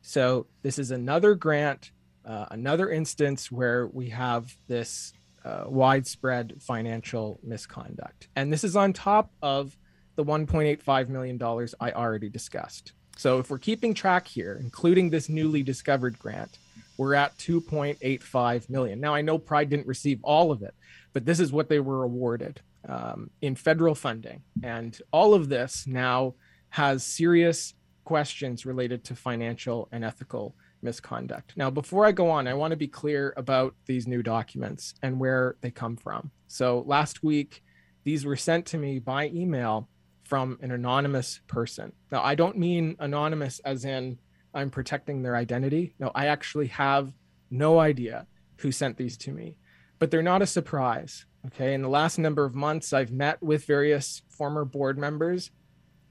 So 0.01 0.47
this 0.61 0.79
is 0.79 0.91
another 0.91 1.35
grant, 1.35 1.91
uh, 2.25 2.45
another 2.51 2.89
instance 2.89 3.51
where 3.51 3.87
we 3.87 4.09
have 4.09 4.55
this 4.67 5.13
uh, 5.45 5.63
widespread 5.67 6.61
financial 6.61 7.39
misconduct. 7.43 8.27
And 8.35 8.51
this 8.51 8.63
is 8.63 8.75
on 8.75 8.93
top 8.93 9.31
of 9.41 9.77
the 10.15 10.23
$1.85 10.23 11.09
million 11.09 11.41
I 11.79 11.91
already 11.91 12.29
discussed. 12.29 12.93
So 13.17 13.39
if 13.39 13.49
we're 13.49 13.57
keeping 13.57 13.93
track 13.93 14.27
here, 14.27 14.57
including 14.61 15.09
this 15.09 15.29
newly 15.29 15.63
discovered 15.63 16.17
grant, 16.19 16.57
we're 16.97 17.15
at 17.15 17.37
2.85 17.37 18.69
million. 18.69 18.99
Now 18.99 19.15
I 19.15 19.21
know 19.21 19.37
Pride 19.37 19.69
didn't 19.69 19.87
receive 19.87 20.19
all 20.23 20.51
of 20.51 20.61
it, 20.61 20.73
but 21.13 21.25
this 21.25 21.39
is 21.39 21.51
what 21.51 21.69
they 21.69 21.79
were 21.79 22.03
awarded 22.03 22.61
um, 22.87 23.29
in 23.41 23.55
federal 23.55 23.95
funding. 23.95 24.41
And 24.63 24.99
all 25.11 25.33
of 25.33 25.49
this 25.49 25.87
now 25.87 26.35
has 26.69 27.05
serious 27.05 27.73
questions 28.09 28.65
related 28.65 29.03
to 29.03 29.15
financial 29.15 29.87
and 29.91 30.03
ethical 30.03 30.55
misconduct. 30.81 31.53
Now, 31.55 31.69
before 31.69 32.07
I 32.07 32.11
go 32.11 32.27
on, 32.31 32.47
I 32.47 32.55
want 32.55 32.71
to 32.71 32.75
be 32.75 32.87
clear 32.87 33.35
about 33.37 33.75
these 33.85 34.07
new 34.07 34.23
documents 34.23 34.95
and 35.03 35.19
where 35.19 35.57
they 35.61 35.69
come 35.69 35.95
from. 35.95 36.31
So, 36.47 36.83
last 36.87 37.21
week, 37.21 37.61
these 38.05 38.25
were 38.25 38.35
sent 38.35 38.65
to 38.67 38.79
me 38.79 38.97
by 38.97 39.27
email 39.27 39.89
from 40.23 40.57
an 40.63 40.71
anonymous 40.71 41.41
person. 41.45 41.91
Now, 42.11 42.23
I 42.23 42.33
don't 42.33 42.57
mean 42.57 42.95
anonymous 42.97 43.59
as 43.59 43.85
in 43.85 44.17
I'm 44.55 44.71
protecting 44.71 45.21
their 45.21 45.35
identity. 45.35 45.93
No, 45.99 46.11
I 46.15 46.25
actually 46.25 46.69
have 46.69 47.13
no 47.51 47.77
idea 47.77 48.25
who 48.57 48.71
sent 48.71 48.97
these 48.97 49.17
to 49.17 49.31
me, 49.31 49.55
but 49.99 50.09
they're 50.09 50.23
not 50.23 50.41
a 50.41 50.47
surprise. 50.47 51.27
Okay. 51.45 51.75
In 51.75 51.83
the 51.83 51.89
last 51.89 52.17
number 52.17 52.43
of 52.43 52.55
months, 52.55 52.91
I've 52.91 53.11
met 53.11 53.39
with 53.43 53.65
various 53.65 54.23
former 54.29 54.65
board 54.65 54.97
members 54.97 55.51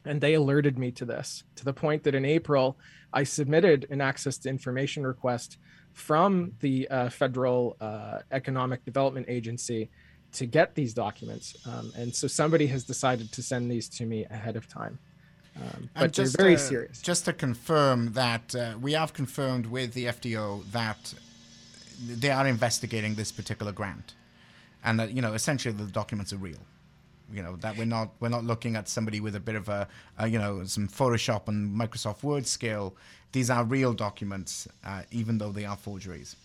and 0.09 0.21
they 0.21 0.35
alerted 0.35 0.79
me 0.79 0.90
to 0.92 1.05
this 1.05 1.44
to 1.57 1.64
the 1.64 1.73
point 1.73 2.03
that 2.05 2.14
in 2.14 2.25
April, 2.25 2.79
I 3.12 3.25
submitted 3.25 3.87
an 3.90 4.01
access 4.01 4.38
to 4.38 4.49
information 4.49 5.07
request 5.07 5.59
from 5.92 6.53
the 6.61 6.88
uh, 6.88 7.11
Federal 7.11 7.77
uh, 7.81 8.21
Economic 8.33 8.85
Development 8.85 9.27
Agency 9.29 9.90
to 10.33 10.47
get 10.47 10.75
these 10.75 10.94
documents. 10.94 11.57
Um, 11.66 11.92
and 11.97 12.14
so 12.14 12.27
somebody 12.27 12.66
has 12.68 12.85
decided 12.85 13.33
to 13.33 13.42
send 13.42 13.71
these 13.71 13.88
to 13.90 14.07
me 14.07 14.25
ahead 14.31 14.57
of 14.57 14.68
time. 14.68 14.99
Um, 15.57 15.90
but 15.94 16.12
just, 16.12 16.37
they're 16.37 16.44
very 16.44 16.55
uh, 16.55 16.59
serious. 16.59 17.03
Just 17.03 17.25
to 17.25 17.33
confirm 17.33 18.12
that 18.12 18.55
uh, 18.55 18.75
we 18.81 18.92
have 18.92 19.12
confirmed 19.12 19.66
with 19.66 19.92
the 19.92 20.07
FDO 20.07 20.71
that 20.71 21.14
they 22.01 22.31
are 22.31 22.47
investigating 22.47 23.16
this 23.16 23.33
particular 23.33 23.73
grant, 23.73 24.14
and 24.85 25.01
that 25.01 25.11
you 25.11 25.21
know 25.21 25.33
essentially 25.35 25.75
the 25.75 25.90
documents 25.90 26.33
are 26.33 26.37
real 26.37 26.61
you 27.33 27.43
know 27.43 27.57
that 27.57 27.77
we're 27.77 27.85
not 27.85 28.11
we're 28.21 28.29
not 28.29 28.45
looking 28.45 28.77
at 28.77 28.88
somebody 28.88 29.21
with 29.21 29.35
a 29.37 29.41
bit 29.41 29.55
of 29.55 29.69
a, 29.69 29.88
a 30.19 30.29
you 30.29 30.38
know 30.38 30.64
some 30.64 30.88
Photoshop 30.88 31.49
and 31.49 31.79
Microsoft 31.79 32.23
Word 32.23 32.47
skill. 32.47 32.95
These 33.33 33.51
are 33.51 33.64
real 33.64 33.93
documents, 33.93 34.67
uh, 34.85 35.03
even 35.11 35.38
though 35.38 35.53
they 35.53 35.67
are 35.67 35.77
forgeries. 35.77 36.37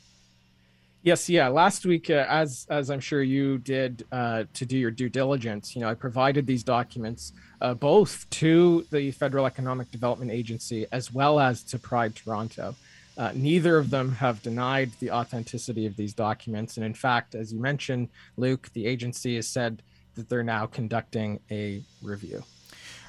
Yes, 1.04 1.30
yeah. 1.30 1.50
Last 1.50 1.86
week, 1.86 2.10
uh, 2.10 2.26
as 2.30 2.66
as 2.70 2.90
I'm 2.90 3.02
sure 3.02 3.22
you 3.24 3.58
did 3.58 4.06
uh, 4.12 4.46
to 4.54 4.66
do 4.66 4.78
your 4.78 4.92
due 4.92 5.10
diligence, 5.10 5.76
you 5.76 5.82
know, 5.82 5.90
I 5.90 5.96
provided 5.96 6.48
these 6.48 6.64
documents 6.64 7.34
uh, 7.62 7.74
both 7.74 8.30
to 8.32 8.86
the 8.90 9.12
Federal 9.12 9.46
Economic 9.46 9.92
Development 9.92 10.32
Agency 10.32 10.86
as 10.92 11.14
well 11.14 11.40
as 11.40 11.64
to 11.64 11.80
Pride 11.80 12.16
Toronto. 12.16 12.76
Uh, 13.18 13.32
neither 13.36 13.78
of 13.78 13.90
them 13.90 14.14
have 14.14 14.42
denied 14.42 14.92
the 15.00 15.12
authenticity 15.12 15.86
of 15.86 15.96
these 15.98 16.14
documents, 16.14 16.78
and 16.78 16.86
in 16.86 16.94
fact, 16.94 17.36
as 17.36 17.54
you 17.54 17.60
mentioned, 17.60 18.08
Luke, 18.38 18.70
the 18.74 18.88
agency 18.88 19.36
has 19.36 19.48
said 19.48 19.84
that 20.16 20.30
they're 20.30 20.44
now 20.44 20.66
conducting 20.66 21.40
a 21.52 21.84
review. 22.02 22.44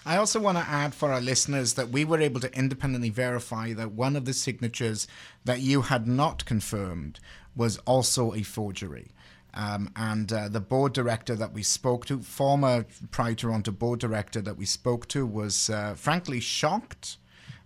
I 0.07 0.17
also 0.17 0.39
want 0.39 0.59
to 0.59 0.69
add 0.69 0.95
for 0.95 1.13
our 1.13 1.21
listeners 1.21 1.75
that 1.75 1.89
we 1.89 2.05
were 2.05 2.21
able 2.21 2.41
to 2.41 2.55
independently 2.57 3.09
verify 3.09 3.73
that 3.73 3.93
one 3.93 4.17
of 4.17 4.27
the 4.27 4.35
signatures 4.35 5.09
that 5.45 5.61
you 5.61 5.83
had 5.83 6.07
not 6.07 6.45
confirmed 6.45 7.21
was 7.57 7.79
also 7.79 8.35
a 8.35 8.43
forgery. 8.43 9.13
Um, 9.55 9.91
and 9.97 10.31
uh, 10.33 10.49
the 10.49 10.61
board 10.61 10.93
director 10.93 11.37
that 11.37 11.53
we 11.53 11.63
spoke 11.63 12.05
to, 12.07 12.21
former 12.21 12.85
Pride 13.13 13.39
Toronto 13.39 13.71
board 13.71 14.01
director 14.01 14.43
that 14.43 14.59
we 14.59 14.67
spoke 14.67 15.09
to, 15.09 15.25
was 15.25 15.71
uh, 15.71 15.95
frankly 15.95 16.41
shocked 16.41 17.17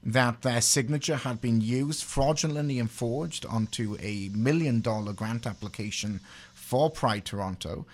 that 0.02 0.42
their 0.42 0.60
signature 0.60 1.16
had 1.16 1.40
been 1.40 1.60
used 1.60 2.04
fraudulently 2.04 2.78
and 2.78 2.90
forged 2.90 3.44
onto 3.46 3.96
a 4.00 4.30
million 4.32 4.80
dollar 4.80 5.12
grant 5.12 5.46
application 5.46 6.20
for 6.54 6.90
Pride 6.90 7.24
Toronto. 7.24 7.86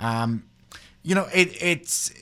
Um, 0.00 0.44
you 1.02 1.14
know, 1.14 1.28
it, 1.32 1.62
it's 1.62 2.12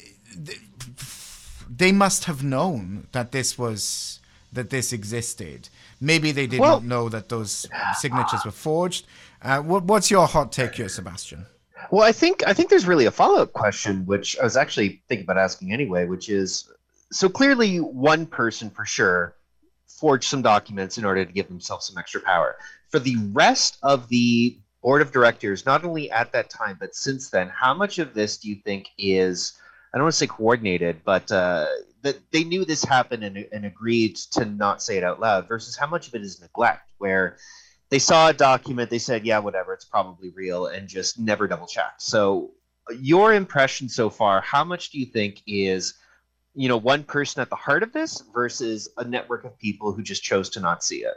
they 1.69 1.93
must 1.93 2.25
have 2.25 2.43
known 2.43 3.07
that 3.13 3.33
this 3.33 3.59
was 3.59 4.21
that 4.53 4.71
this 4.71 4.93
existed. 4.93 5.69
Maybe 6.01 6.33
they 6.33 6.47
did 6.47 6.61
well, 6.61 6.81
not 6.81 6.85
know 6.85 7.09
that 7.09 7.29
those 7.29 7.67
signatures 7.99 8.45
were 8.45 8.51
forged. 8.51 9.07
Uh, 9.43 9.61
what, 9.61 9.85
what's 9.85 10.11
your 10.11 10.27
hot 10.27 10.51
take 10.51 10.75
here, 10.75 10.89
Sebastian? 10.89 11.47
Well, 11.91 12.05
I 12.05 12.13
think 12.13 12.47
I 12.47 12.53
think 12.53 12.71
there's 12.71 12.87
really 12.87 13.07
a 13.07 13.11
follow 13.11 13.43
up 13.43 13.53
question, 13.53 14.07
which 14.07 14.39
I 14.39 14.45
was 14.45 14.57
actually 14.57 15.03
thinking 15.09 15.25
about 15.25 15.39
asking 15.39 15.73
anyway, 15.73 16.07
which 16.07 16.29
is 16.29 16.71
so 17.13 17.29
clearly 17.29 17.79
one 17.79 18.27
person 18.27 18.71
for 18.71 18.85
sure 18.85 19.35
forged 19.87 20.29
some 20.29 20.43
documents 20.43 20.99
in 20.99 21.05
order 21.05 21.25
to 21.25 21.33
give 21.33 21.49
themselves 21.49 21.87
some 21.87 21.99
extra 21.99 22.21
power. 22.21 22.57
For 22.89 22.99
the 22.99 23.17
rest 23.33 23.79
of 23.83 24.09
the 24.09 24.59
board 24.83 25.03
of 25.03 25.13
directors, 25.13 25.67
not 25.67 25.85
only 25.85 26.11
at 26.11 26.33
that 26.33 26.51
time 26.51 26.77
but 26.79 26.95
since 26.95 27.31
then, 27.31 27.49
how 27.49 27.75
much 27.75 27.99
of 27.99 28.15
this 28.15 28.39
do 28.39 28.49
you 28.49 28.57
think 28.57 28.89
is 28.99 29.59
I 29.93 29.99
don't 29.99 30.05
want 30.05 30.15
to 30.15 30.19
say 30.19 30.27
coordinated, 30.29 31.01
but 31.05 31.31
uh, 31.33 31.67
that 32.03 32.19
they 32.31 32.45
knew 32.45 32.65
this 32.65 32.85
happened 32.85 33.25
and, 33.25 33.37
and 33.53 33.67
agreed 33.67 34.17
to 34.33 34.45
not 34.45 34.83
say 34.83 34.97
it 34.97 35.05
out 35.05 35.19
loud 35.19 35.49
versus 35.49 35.77
how 35.77 35.89
much 35.89 36.07
of 36.07 36.15
it 36.15 36.23
is 36.23 36.41
neglect 36.41 36.89
where 36.99 37.39
they 37.89 37.99
saw 37.99 38.29
a 38.29 38.33
document, 38.33 38.89
they 38.89 39.01
said, 39.01 39.27
yeah, 39.27 39.41
whatever, 39.41 39.75
it's 39.75 39.85
probably 39.85 40.31
real, 40.31 40.67
and 40.67 40.89
just 40.89 41.19
never 41.19 41.49
double 41.49 41.67
checked. 41.67 42.03
So, 42.03 42.53
your 42.99 43.35
impression 43.35 43.89
so 43.89 44.11
far, 44.11 44.41
how 44.41 44.65
much 44.65 44.91
do 44.91 44.99
you 44.99 45.07
think 45.07 45.43
is, 45.47 45.95
you 46.55 46.69
know, 46.69 46.77
one 46.77 47.05
person 47.05 47.41
at 47.41 47.51
the 47.51 47.57
heart 47.57 47.83
of 47.83 47.93
this 47.93 48.23
versus 48.33 48.89
a 48.97 49.05
network 49.05 49.45
of 49.45 49.59
people 49.59 49.93
who 49.93 50.03
just 50.03 50.23
chose 50.23 50.51
to 50.51 50.61
not 50.61 50.85
see 50.85 50.99
it? 50.99 51.15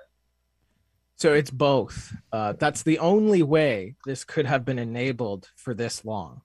So 1.16 1.34
it's 1.34 1.52
both. 1.52 2.16
Uh, 2.32 2.54
that's 2.54 2.84
the 2.84 3.00
only 3.00 3.44
way 3.44 3.96
this 4.06 4.24
could 4.24 4.46
have 4.46 4.66
been 4.66 4.80
enabled 4.80 5.50
for 5.56 5.74
this 5.74 6.04
long. 6.04 6.42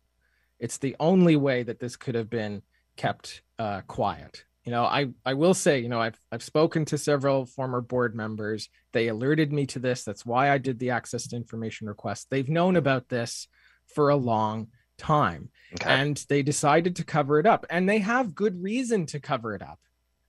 It's 0.59 0.79
the 0.79 0.97
only 1.01 1.37
way 1.37 1.63
that 1.63 1.81
this 1.81 1.97
could 1.97 2.15
have 2.15 2.29
been 2.29 2.63
kept 2.97 3.43
uh, 3.59 3.83
quiet. 3.83 4.45
You 4.65 4.73
know 4.73 4.85
i 4.85 5.07
i 5.25 5.33
will 5.33 5.55
say 5.55 5.79
you 5.79 5.89
know 5.89 5.99
i've 5.99 6.21
i've 6.31 6.43
spoken 6.43 6.85
to 6.87 6.99
several 6.99 7.47
former 7.47 7.81
board 7.81 8.15
members. 8.15 8.69
They 8.93 9.09
alerted 9.09 9.51
me 9.51 9.65
to 9.67 9.79
this. 9.79 10.05
That's 10.05 10.27
why 10.27 10.51
i 10.51 10.59
did 10.59 10.79
the 10.79 10.91
access 10.91 11.27
to 11.29 11.37
information 11.37 11.89
request. 11.89 12.27
They've 12.29 12.51
known 12.51 12.77
about 12.77 13.09
this 13.09 13.49
for 13.95 14.11
a 14.11 14.17
long 14.17 14.69
time. 14.99 15.49
Okay. 15.75 15.89
and 15.91 16.25
they 16.29 16.43
decided 16.43 16.97
to 16.97 17.05
cover 17.05 17.39
it 17.39 17.47
up. 17.47 17.67
And 17.69 17.89
they 17.89 17.99
have 17.99 18.35
good 18.35 18.63
reason 18.63 19.07
to 19.07 19.21
cover 19.21 19.55
it 19.55 19.63
up 19.63 19.79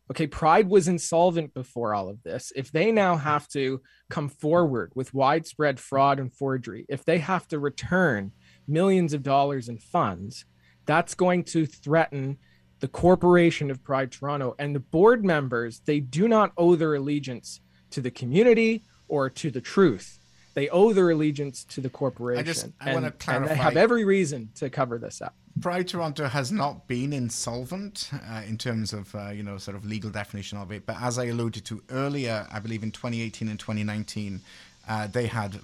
okay 0.10 0.28
pride 0.28 0.70
was 0.70 0.88
insolvent 0.88 1.54
before 1.54 1.94
all 1.94 2.10
of 2.10 2.22
this 2.24 2.52
if 2.56 2.72
they 2.72 2.92
now 2.92 3.16
have 3.16 3.48
to 3.48 3.82
come 4.10 4.30
forward 4.30 4.92
with 4.96 5.14
widespread 5.14 5.80
fraud 5.80 6.20
and 6.20 6.34
forgery 6.34 6.86
if 6.90 7.06
they 7.06 7.20
have 7.20 7.48
to 7.48 7.60
return 7.60 8.32
millions 8.68 9.14
of 9.14 9.24
dollars 9.24 9.70
in 9.70 9.78
funds 9.78 10.46
that's 10.86 11.14
going 11.14 11.44
to 11.44 11.66
threaten 11.66 12.38
the 12.80 12.88
corporation 12.88 13.70
of 13.70 13.84
Pride 13.84 14.12
Toronto 14.12 14.56
and 14.58 14.76
the 14.76 14.80
board 14.80 15.24
members, 15.24 15.82
they 15.86 16.00
do 16.00 16.28
not 16.28 16.52
owe 16.58 16.76
their 16.76 16.96
allegiance 16.96 17.62
to 17.92 18.02
the 18.02 18.12
community 18.12 18.84
or 19.08 19.30
to 19.30 19.52
the 19.52 19.62
truth. 19.62 20.19
They 20.60 20.68
owe 20.68 20.92
their 20.92 21.10
allegiance 21.10 21.64
to 21.70 21.80
the 21.80 21.90
corporation. 21.90 22.42
I 22.42 22.44
just 22.44 22.66
I 22.82 22.90
and, 22.90 23.02
want 23.02 23.06
to 23.06 23.26
clarify. 23.26 23.50
And 23.50 23.50
they 23.50 23.64
have 23.64 23.78
every 23.78 24.04
reason 24.04 24.50
to 24.56 24.70
cover 24.70 24.98
this 24.98 25.22
up. 25.22 25.34
Pride 25.62 25.88
Toronto 25.88 26.28
has 26.28 26.52
not 26.52 26.86
been 26.86 27.14
insolvent 27.14 28.10
uh, 28.30 28.42
in 28.46 28.58
terms 28.58 28.92
of 28.92 29.16
uh, 29.16 29.30
you 29.30 29.42
know 29.42 29.58
sort 29.58 29.78
of 29.78 29.86
legal 29.86 30.10
definition 30.10 30.58
of 30.58 30.70
it, 30.74 30.86
but 30.86 31.02
as 31.02 31.18
I 31.18 31.28
alluded 31.28 31.64
to 31.64 31.82
earlier, 31.92 32.46
I 32.52 32.60
believe 32.60 32.84
in 32.84 32.92
2018 32.92 33.48
and 33.48 33.58
2019, 33.58 34.42
uh, 34.90 35.08
they 35.08 35.28
had 35.28 35.62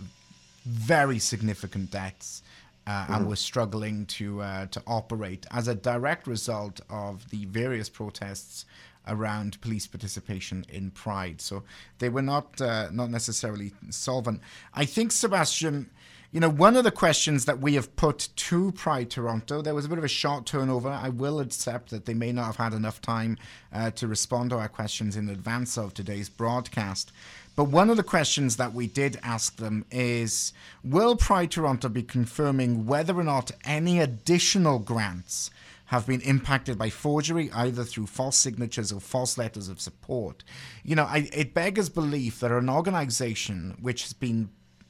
very 0.65 1.19
significant 1.19 1.91
debts 1.91 2.41
uh, 2.87 2.91
mm-hmm. 2.91 3.15
and 3.15 3.27
was 3.27 3.41
struggling 3.41 4.05
to 4.05 4.41
uh, 4.41 4.67
to 4.67 4.81
operate 4.87 5.45
as 5.51 5.67
a 5.67 5.75
direct 5.75 6.25
result 6.25 6.79
of 6.89 7.29
the 7.31 7.43
various 7.47 7.89
protests 7.89 8.63
around 9.07 9.59
police 9.61 9.87
participation 9.87 10.65
in 10.69 10.91
Pride. 10.91 11.41
So 11.41 11.63
they 11.99 12.09
were 12.09 12.21
not 12.21 12.59
uh, 12.61 12.89
not 12.91 13.09
necessarily 13.09 13.73
solvent. 13.89 14.41
I 14.73 14.85
think 14.85 15.11
Sebastian. 15.11 15.89
You 16.31 16.41
know, 16.41 16.49
one 16.49 16.75
of 16.75 16.83
the 16.83 16.91
questions 16.91 17.45
that 17.45 17.59
we 17.59 17.75
have 17.75 17.95
put 17.95 18.27
to 18.35 18.73
Pride 18.73 19.09
Toronto, 19.09 19.61
there 19.61 19.73
was 19.73 19.85
a 19.85 19.89
bit 19.89 19.97
of 19.97 20.03
a 20.03 20.09
short 20.09 20.45
turnover. 20.45 20.89
I 20.89 21.07
will 21.07 21.39
accept 21.39 21.91
that 21.91 22.05
they 22.05 22.13
may 22.13 22.33
not 22.33 22.47
have 22.47 22.57
had 22.57 22.73
enough 22.73 22.99
time 22.99 23.37
uh, 23.71 23.91
to 23.91 24.05
respond 24.05 24.49
to 24.49 24.57
our 24.57 24.67
questions 24.67 25.15
in 25.15 25.29
advance 25.29 25.77
of 25.77 25.93
today's 25.93 26.27
broadcast. 26.27 27.13
But 27.55 27.65
one 27.65 27.89
of 27.89 27.95
the 27.95 28.03
questions 28.03 28.57
that 28.57 28.73
we 28.73 28.87
did 28.87 29.17
ask 29.23 29.55
them 29.55 29.85
is 29.89 30.51
Will 30.83 31.15
Pride 31.15 31.51
Toronto 31.51 31.87
be 31.87 32.03
confirming 32.03 32.85
whether 32.85 33.17
or 33.17 33.23
not 33.23 33.51
any 33.63 33.99
additional 34.01 34.79
grants 34.79 35.51
have 35.85 36.07
been 36.07 36.21
impacted 36.21 36.77
by 36.77 36.89
forgery, 36.89 37.51
either 37.51 37.83
through 37.83 38.07
false 38.07 38.37
signatures 38.37 38.91
or 38.91 38.99
false 38.99 39.37
letters 39.37 39.69
of 39.69 39.79
support? 39.79 40.43
You 40.83 40.95
know, 40.95 41.03
I, 41.03 41.29
it 41.33 41.53
beggars 41.53 41.89
belief 41.89 42.39
that 42.39 42.51
an 42.51 42.69
organization 42.69 43.77
which 43.81 44.03
has 44.03 44.13
been 44.13 44.49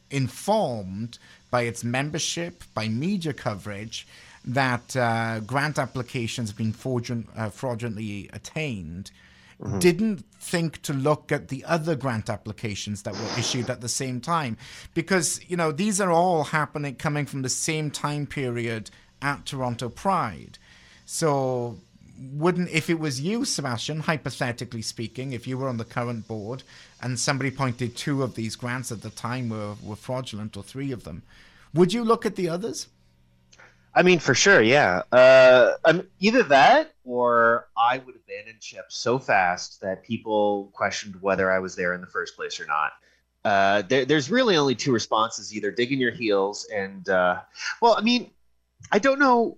informed 0.09 1.17
by 1.51 1.63
its 1.63 1.83
membership, 1.83 2.63
by 2.73 2.87
media 2.87 3.33
coverage, 3.33 4.07
that 4.45 4.95
uh, 4.95 5.39
grant 5.41 5.79
applications 5.79 6.49
have 6.49 6.57
been 6.57 6.73
fraudulent, 6.73 7.27
uh, 7.35 7.49
fraudulently 7.49 8.29
attained 8.31 9.11
mm-hmm. 9.61 9.79
didn't 9.79 10.25
think 10.39 10.81
to 10.83 10.93
look 10.93 11.31
at 11.31 11.47
the 11.47 11.63
other 11.65 11.95
grant 11.95 12.29
applications 12.29 13.03
that 13.03 13.13
were 13.13 13.39
issued 13.39 13.69
at 13.69 13.81
the 13.81 13.89
same 13.89 14.21
time 14.21 14.57
because 14.93 15.39
you 15.47 15.57
know 15.57 15.71
these 15.71 15.99
are 15.99 16.11
all 16.11 16.45
happening 16.45 16.95
coming 16.95 17.25
from 17.25 17.41
the 17.41 17.49
same 17.49 17.89
time 17.89 18.25
period 18.25 18.89
at 19.21 19.45
Toronto 19.45 19.89
Pride 19.89 20.57
so 21.05 21.77
wouldn't 22.33 22.69
if 22.69 22.89
it 22.89 22.99
was 22.99 23.21
you 23.21 23.45
Sebastian 23.45 24.01
hypothetically 24.01 24.81
speaking 24.81 25.33
if 25.33 25.45
you 25.47 25.57
were 25.57 25.67
on 25.67 25.77
the 25.77 25.85
current 25.85 26.27
board 26.27 26.63
and 27.01 27.19
somebody 27.19 27.51
pointed 27.51 27.95
two 27.95 28.23
of 28.23 28.35
these 28.35 28.55
grants 28.55 28.91
at 28.91 29.01
the 29.01 29.09
time 29.09 29.49
were, 29.49 29.75
were 29.83 29.95
fraudulent 29.95 30.55
or 30.55 30.63
three 30.63 30.91
of 30.91 31.03
them 31.03 31.23
would 31.73 31.91
you 31.93 32.03
look 32.03 32.25
at 32.25 32.35
the 32.35 32.47
others 32.47 32.87
I 33.95 34.03
mean, 34.03 34.19
for 34.19 34.35
sure, 34.35 34.61
yeah. 34.61 35.03
Uh, 35.11 35.71
um, 35.85 36.05
either 36.19 36.43
that 36.43 36.93
or 37.05 37.69
I 37.77 37.99
would 37.99 38.15
abandon 38.15 38.57
ship 38.59 38.85
so 38.89 39.17
fast 39.17 39.79
that 39.81 40.03
people 40.03 40.69
questioned 40.73 41.15
whether 41.21 41.49
I 41.49 41.59
was 41.59 41.77
there 41.77 41.93
in 41.93 42.01
the 42.01 42.07
first 42.07 42.35
place 42.35 42.59
or 42.59 42.65
not. 42.65 42.91
Uh, 43.45 43.83
there, 43.83 44.03
there's 44.03 44.29
really 44.29 44.57
only 44.57 44.75
two 44.75 44.91
responses: 44.91 45.55
either 45.55 45.71
digging 45.71 45.99
your 45.99 46.11
heels 46.11 46.67
and, 46.73 47.07
uh, 47.07 47.39
well, 47.81 47.95
I 47.97 48.01
mean, 48.01 48.31
I 48.91 48.99
don't 48.99 49.19
know. 49.19 49.57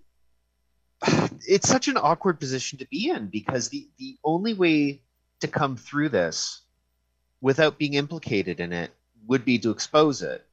It's 1.50 1.70
such 1.70 1.88
an 1.88 1.96
awkward 1.96 2.40
position 2.40 2.80
to 2.80 2.88
be 2.88 3.10
in 3.10 3.28
because 3.28 3.70
the 3.70 3.88
the 3.98 4.18
only 4.24 4.54
way 4.54 5.02
to 5.40 5.48
come 5.48 5.78
through 5.78 6.10
this 6.10 6.62
without 7.40 7.78
being 7.78 7.94
implicated 7.94 8.60
in 8.60 8.74
it 8.74 8.92
would 9.28 9.46
be 9.46 9.60
to 9.60 9.70
expose 9.70 10.22
it, 10.22 10.46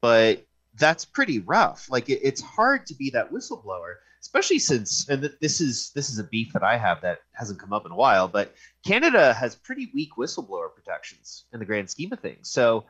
but 0.00 0.44
that's 0.78 1.04
pretty 1.04 1.38
rough. 1.38 1.88
Like 1.90 2.08
it, 2.08 2.20
it's 2.22 2.40
hard 2.40 2.86
to 2.86 2.94
be 2.94 3.10
that 3.10 3.32
whistleblower, 3.32 3.94
especially 4.20 4.58
since 4.58 5.08
and 5.08 5.30
this 5.40 5.60
is 5.60 5.90
this 5.94 6.10
is 6.10 6.18
a 6.18 6.24
beef 6.24 6.52
that 6.52 6.62
I 6.62 6.76
have 6.76 7.00
that 7.02 7.20
hasn't 7.32 7.60
come 7.60 7.72
up 7.72 7.86
in 7.86 7.92
a 7.92 7.96
while. 7.96 8.28
But 8.28 8.54
Canada 8.84 9.32
has 9.32 9.54
pretty 9.54 9.90
weak 9.94 10.10
whistleblower 10.18 10.74
protections 10.74 11.44
in 11.52 11.60
the 11.60 11.64
grand 11.66 11.88
scheme 11.88 12.12
of 12.12 12.20
things. 12.20 12.50
So 12.50 12.84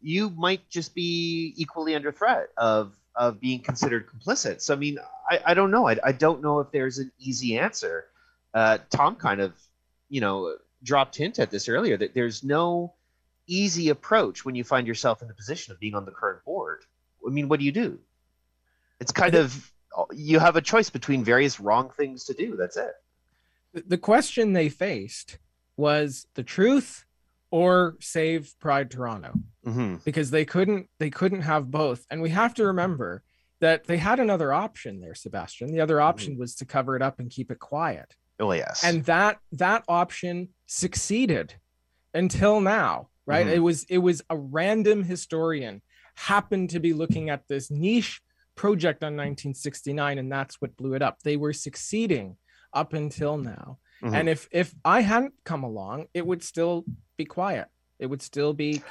you 0.00 0.30
might 0.30 0.68
just 0.70 0.94
be 0.94 1.54
equally 1.56 1.94
under 1.94 2.12
threat 2.12 2.48
of 2.56 2.94
of 3.16 3.40
being 3.40 3.60
considered 3.60 4.06
complicit. 4.06 4.60
So 4.60 4.74
I 4.74 4.76
mean, 4.76 4.98
I, 5.30 5.40
I 5.46 5.54
don't 5.54 5.70
know. 5.70 5.88
I, 5.88 5.96
I 6.04 6.12
don't 6.12 6.42
know 6.42 6.60
if 6.60 6.70
there's 6.70 6.98
an 6.98 7.10
easy 7.18 7.58
answer. 7.58 8.06
Uh, 8.52 8.78
Tom 8.90 9.16
kind 9.16 9.40
of, 9.40 9.54
you 10.08 10.20
know, 10.20 10.56
dropped 10.82 11.16
hint 11.16 11.38
at 11.38 11.50
this 11.50 11.68
earlier 11.68 11.96
that 11.96 12.14
there's 12.14 12.44
no 12.44 12.94
easy 13.46 13.88
approach 13.88 14.44
when 14.44 14.54
you 14.54 14.64
find 14.64 14.86
yourself 14.86 15.22
in 15.22 15.28
the 15.28 15.34
position 15.34 15.72
of 15.72 15.80
being 15.80 15.94
on 15.94 16.04
the 16.04 16.10
current 16.10 16.44
board. 16.44 16.84
I 17.26 17.30
mean, 17.30 17.48
what 17.48 17.58
do 17.58 17.66
you 17.66 17.72
do? 17.72 17.98
It's 19.00 19.12
kind 19.12 19.34
of 19.34 19.72
you 20.12 20.38
have 20.38 20.56
a 20.56 20.60
choice 20.60 20.90
between 20.90 21.24
various 21.24 21.58
wrong 21.58 21.88
things 21.88 22.24
to 22.24 22.34
do. 22.34 22.56
That's 22.56 22.76
it. 22.76 22.92
The 23.86 23.98
question 23.98 24.52
they 24.52 24.68
faced 24.68 25.38
was 25.76 26.26
the 26.34 26.42
truth 26.42 27.05
or 27.56 27.96
save 28.00 28.52
Pride 28.60 28.90
Toronto 28.90 29.32
mm-hmm. 29.66 29.94
because 30.04 30.30
they 30.30 30.44
couldn't 30.44 30.90
they 30.98 31.08
couldn't 31.08 31.40
have 31.40 31.70
both. 31.70 32.04
And 32.10 32.20
we 32.20 32.28
have 32.28 32.52
to 32.56 32.66
remember 32.66 33.22
that 33.62 33.86
they 33.86 33.96
had 33.96 34.20
another 34.20 34.52
option 34.52 35.00
there, 35.00 35.14
Sebastian. 35.14 35.72
The 35.72 35.80
other 35.80 35.98
option 35.98 36.34
mm-hmm. 36.34 36.40
was 36.40 36.54
to 36.56 36.66
cover 36.66 36.96
it 36.96 37.02
up 37.02 37.18
and 37.18 37.30
keep 37.30 37.50
it 37.50 37.58
quiet. 37.58 38.14
Oh 38.38 38.52
yes. 38.52 38.84
And 38.84 39.04
that 39.06 39.38
that 39.52 39.84
option 39.88 40.50
succeeded 40.66 41.54
until 42.12 42.60
now, 42.60 43.08
right? 43.24 43.46
Mm-hmm. 43.46 43.54
It 43.54 43.60
was 43.60 43.84
it 43.84 43.98
was 43.98 44.20
a 44.28 44.36
random 44.36 45.02
historian 45.04 45.80
happened 46.16 46.68
to 46.70 46.80
be 46.80 46.92
looking 46.92 47.30
at 47.30 47.48
this 47.48 47.70
niche 47.70 48.20
project 48.54 49.02
on 49.02 49.12
1969 49.12 50.18
and 50.18 50.30
that's 50.32 50.60
what 50.62 50.74
blew 50.78 50.94
it 50.94 51.02
up 51.02 51.22
they 51.22 51.36
were 51.36 51.52
succeeding 51.52 52.38
up 52.72 52.94
until 52.94 53.36
now 53.36 53.76
mm-hmm. 54.02 54.14
and 54.14 54.30
if 54.30 54.48
if 54.50 54.74
i 54.82 55.02
hadn't 55.02 55.34
come 55.44 55.62
along 55.62 56.06
it 56.14 56.26
would 56.26 56.42
still 56.42 56.86
be 57.16 57.24
quiet 57.24 57.68
it 57.98 58.06
would 58.06 58.22
still 58.22 58.52
be 58.52 58.82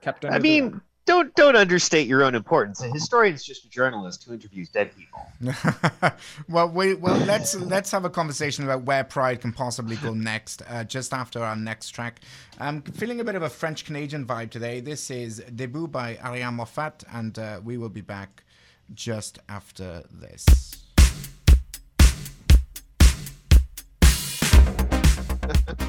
kept 0.00 0.24
i 0.24 0.38
mean 0.38 0.80
don't 1.04 1.34
don't 1.34 1.56
understate 1.56 2.06
your 2.06 2.22
own 2.22 2.34
importance. 2.34 2.80
A 2.82 2.88
historian 2.88 3.34
is 3.34 3.44
just 3.44 3.64
a 3.64 3.68
journalist 3.68 4.24
who 4.24 4.32
interviews 4.32 4.68
dead 4.68 4.92
people. 4.96 5.20
well, 6.48 6.68
we 6.68 6.94
well 6.94 7.16
let's 7.18 7.54
let's 7.56 7.90
have 7.90 8.04
a 8.04 8.10
conversation 8.10 8.64
about 8.64 8.84
where 8.84 9.02
Pride 9.02 9.40
can 9.40 9.52
possibly 9.52 9.96
go 9.96 10.14
next. 10.32 10.62
Uh, 10.68 10.84
just 10.84 11.12
after 11.12 11.42
our 11.42 11.56
next 11.56 11.90
track, 11.90 12.20
I'm 12.58 12.82
feeling 12.82 13.20
a 13.20 13.24
bit 13.24 13.34
of 13.34 13.42
a 13.42 13.50
French 13.50 13.84
Canadian 13.84 14.24
vibe 14.26 14.50
today. 14.50 14.80
This 14.80 15.10
is 15.10 15.40
Debout 15.40 15.90
by 15.90 16.18
Ariane 16.24 16.56
Moffatt, 16.56 17.02
and 17.12 17.36
uh, 17.38 17.60
we 17.64 17.78
will 17.78 17.88
be 17.88 18.00
back 18.00 18.44
just 18.94 19.40
after 19.48 20.04
this. 20.12 20.46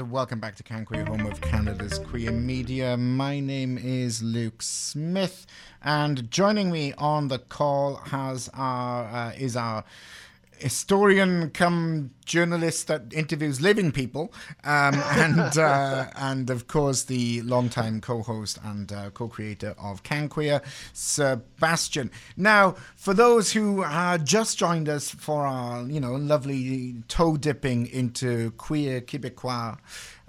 and 0.00 0.10
welcome 0.10 0.40
back 0.40 0.54
to 0.54 0.62
Canqueer, 0.62 1.06
home 1.06 1.26
of 1.26 1.38
Canada's 1.42 1.98
queer 1.98 2.32
media. 2.32 2.96
My 2.96 3.40
name 3.40 3.76
is 3.76 4.22
Luke 4.22 4.62
Smith, 4.62 5.46
and 5.82 6.30
joining 6.30 6.70
me 6.70 6.94
on 6.94 7.28
the 7.28 7.38
call 7.38 7.96
has 7.96 8.48
our 8.54 9.04
uh, 9.04 9.32
is 9.36 9.54
our 9.54 9.84
historian 10.62 11.50
come 11.50 12.10
journalist 12.24 12.86
that 12.86 13.12
interviews 13.12 13.60
living 13.60 13.90
people 13.90 14.32
um, 14.64 14.94
and 15.10 15.58
uh, 15.58 16.06
and 16.16 16.50
of 16.50 16.68
course 16.68 17.04
the 17.04 17.42
longtime 17.42 18.00
co-host 18.00 18.58
and 18.64 18.92
uh, 18.92 19.10
co-creator 19.10 19.74
of 19.78 20.02
Canqueer, 20.02 20.62
Sebastian. 20.92 22.10
Now, 22.36 22.76
for 22.96 23.14
those 23.14 23.52
who 23.52 23.82
uh, 23.82 24.18
just 24.18 24.58
joined 24.58 24.88
us 24.88 25.10
for 25.10 25.46
our 25.46 25.82
you 25.82 26.00
know 26.00 26.14
lovely 26.14 27.02
toe 27.08 27.36
dipping 27.36 27.86
into 27.86 28.52
queer 28.52 29.00
Quebecois 29.00 29.78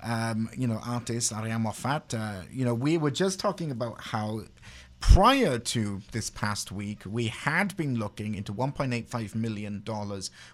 um, 0.01 0.49
you 0.57 0.67
know 0.67 0.79
artist 0.85 1.31
Ariane 1.31 1.63
Moffatt, 1.63 2.13
uh, 2.13 2.43
you 2.51 2.65
know 2.65 2.73
we 2.73 2.97
were 2.97 3.11
just 3.11 3.39
talking 3.39 3.71
about 3.71 4.01
how 4.01 4.41
prior 5.11 5.59
to 5.59 6.01
this 6.11 6.29
past 6.29 6.71
week, 6.71 7.01
we 7.05 7.27
had 7.27 7.75
been 7.75 7.99
looking 7.99 8.35
into 8.35 8.53
$1.85 8.53 9.35
million 9.35 9.83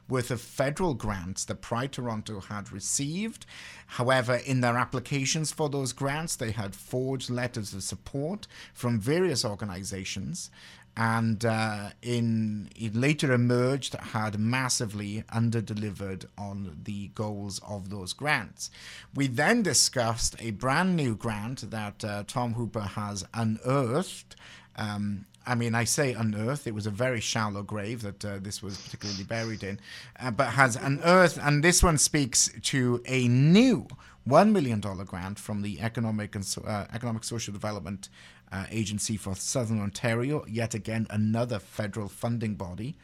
worth 0.09 0.31
of 0.31 0.41
federal 0.41 0.95
grants 0.95 1.45
that 1.45 1.62
Pride 1.62 1.91
Toronto 1.91 2.39
had 2.41 2.71
received. 2.71 3.45
However, 3.85 4.35
in 4.35 4.59
their 4.59 4.75
applications 4.75 5.53
for 5.53 5.69
those 5.69 5.93
grants, 5.93 6.35
they 6.35 6.51
had 6.51 6.75
forged 6.75 7.29
letters 7.29 7.73
of 7.73 7.83
support 7.83 8.47
from 8.73 8.99
various 8.99 9.45
organizations. 9.45 10.49
And 10.97 11.45
uh, 11.45 11.89
in 12.02 12.69
it 12.75 12.93
later 12.95 13.32
emerged 13.32 13.93
had 13.95 14.39
massively 14.39 15.23
underdelivered 15.34 16.25
on 16.38 16.82
the 16.84 17.08
goals 17.10 17.62
of 17.67 17.89
those 17.89 18.12
grants. 18.13 18.69
We 19.15 19.28
then 19.28 19.62
discussed 19.63 20.36
a 20.39 20.52
brand 20.52 20.95
new 20.95 21.15
grant 21.15 21.71
that 21.71 22.04
uh, 22.04 22.23
Tom 22.28 22.54
Hooper 22.54 22.82
has 22.82 23.25
unearthed. 23.34 24.36
Um, 24.75 25.25
I 25.47 25.56
mean, 25.56 25.73
I 25.73 25.86
say 25.86 26.13
unearthed. 26.13 26.67
It 26.67 26.75
was 26.75 26.86
a 26.86 26.91
very 26.91 27.21
shallow 27.21 27.63
grave 27.63 28.02
that 28.02 28.23
uh, 28.23 28.38
this 28.39 28.62
was 28.62 28.78
particularly 28.78 29.23
buried 29.23 29.63
in, 29.63 29.80
uh, 30.19 30.32
but 30.32 30.49
has 30.49 30.75
unearthed, 30.75 31.39
and 31.41 31.63
this 31.63 31.82
one 31.82 31.97
speaks 31.97 32.52
to 32.63 33.02
a 33.06 33.28
new 33.28 33.88
one 34.25 34.54
million 34.54 34.80
dollar 34.80 35.06
grant 35.06 35.39
from 35.39 35.62
the 35.63 35.82
Economic 35.82 36.36
and 36.36 36.45
so, 36.45 36.62
uh, 36.62 36.86
Economic 36.93 37.23
Social 37.23 37.52
Development 37.52 38.10
uh, 38.51 38.65
Agency 38.69 39.17
for 39.17 39.35
Southern 39.35 39.79
Ontario. 39.81 40.45
Yet 40.47 40.73
again, 40.73 41.07
another 41.09 41.59
federal 41.59 42.09
funding 42.09 42.55
body, 42.55 42.97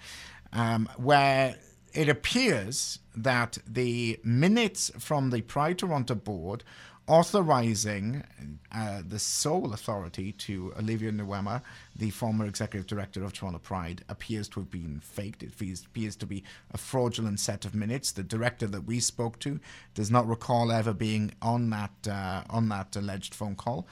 um, 0.54 0.90
where 0.98 1.56
it 1.94 2.10
appears 2.10 3.00
that 3.16 3.58
the 3.66 4.20
minutes 4.24 4.92
from 5.00 5.30
the 5.30 5.42
Pride 5.42 5.78
Toronto 5.78 6.16
board 6.16 6.64
authorizing 7.08 8.24
uh, 8.72 9.02
the 9.08 9.20
sole 9.20 9.74
authority 9.74 10.32
to 10.32 10.74
Olivia 10.78 11.12
Nuamah, 11.12 11.62
the 11.96 12.10
former 12.10 12.46
executive 12.46 12.88
director 12.88 13.24
of 13.24 13.32
Toronto 13.32 13.60
Pride, 13.60 14.04
appears 14.10 14.50
to 14.50 14.60
have 14.60 14.72
been 14.72 15.00
faked. 15.02 15.44
It 15.44 15.50
appears, 15.50 16.16
to 16.16 16.26
be 16.26 16.44
a 16.72 16.78
fraudulent 16.78 17.40
set 17.40 17.64
of 17.64 17.76
minutes. 17.76 18.12
The 18.12 18.24
director 18.24 18.68
that 18.68 18.86
we 18.86 19.00
spoke 19.00 19.40
to 19.40 19.60
does 19.94 20.10
not 20.10 20.28
recall 20.28 20.72
ever 20.72 20.94
being 20.94 21.32
on 21.42 21.70
that 21.70 22.08
uh, 22.10 22.44
on 22.50 22.70
that 22.70 22.96
alleged 22.96 23.36
phone 23.36 23.56
call. 23.56 23.88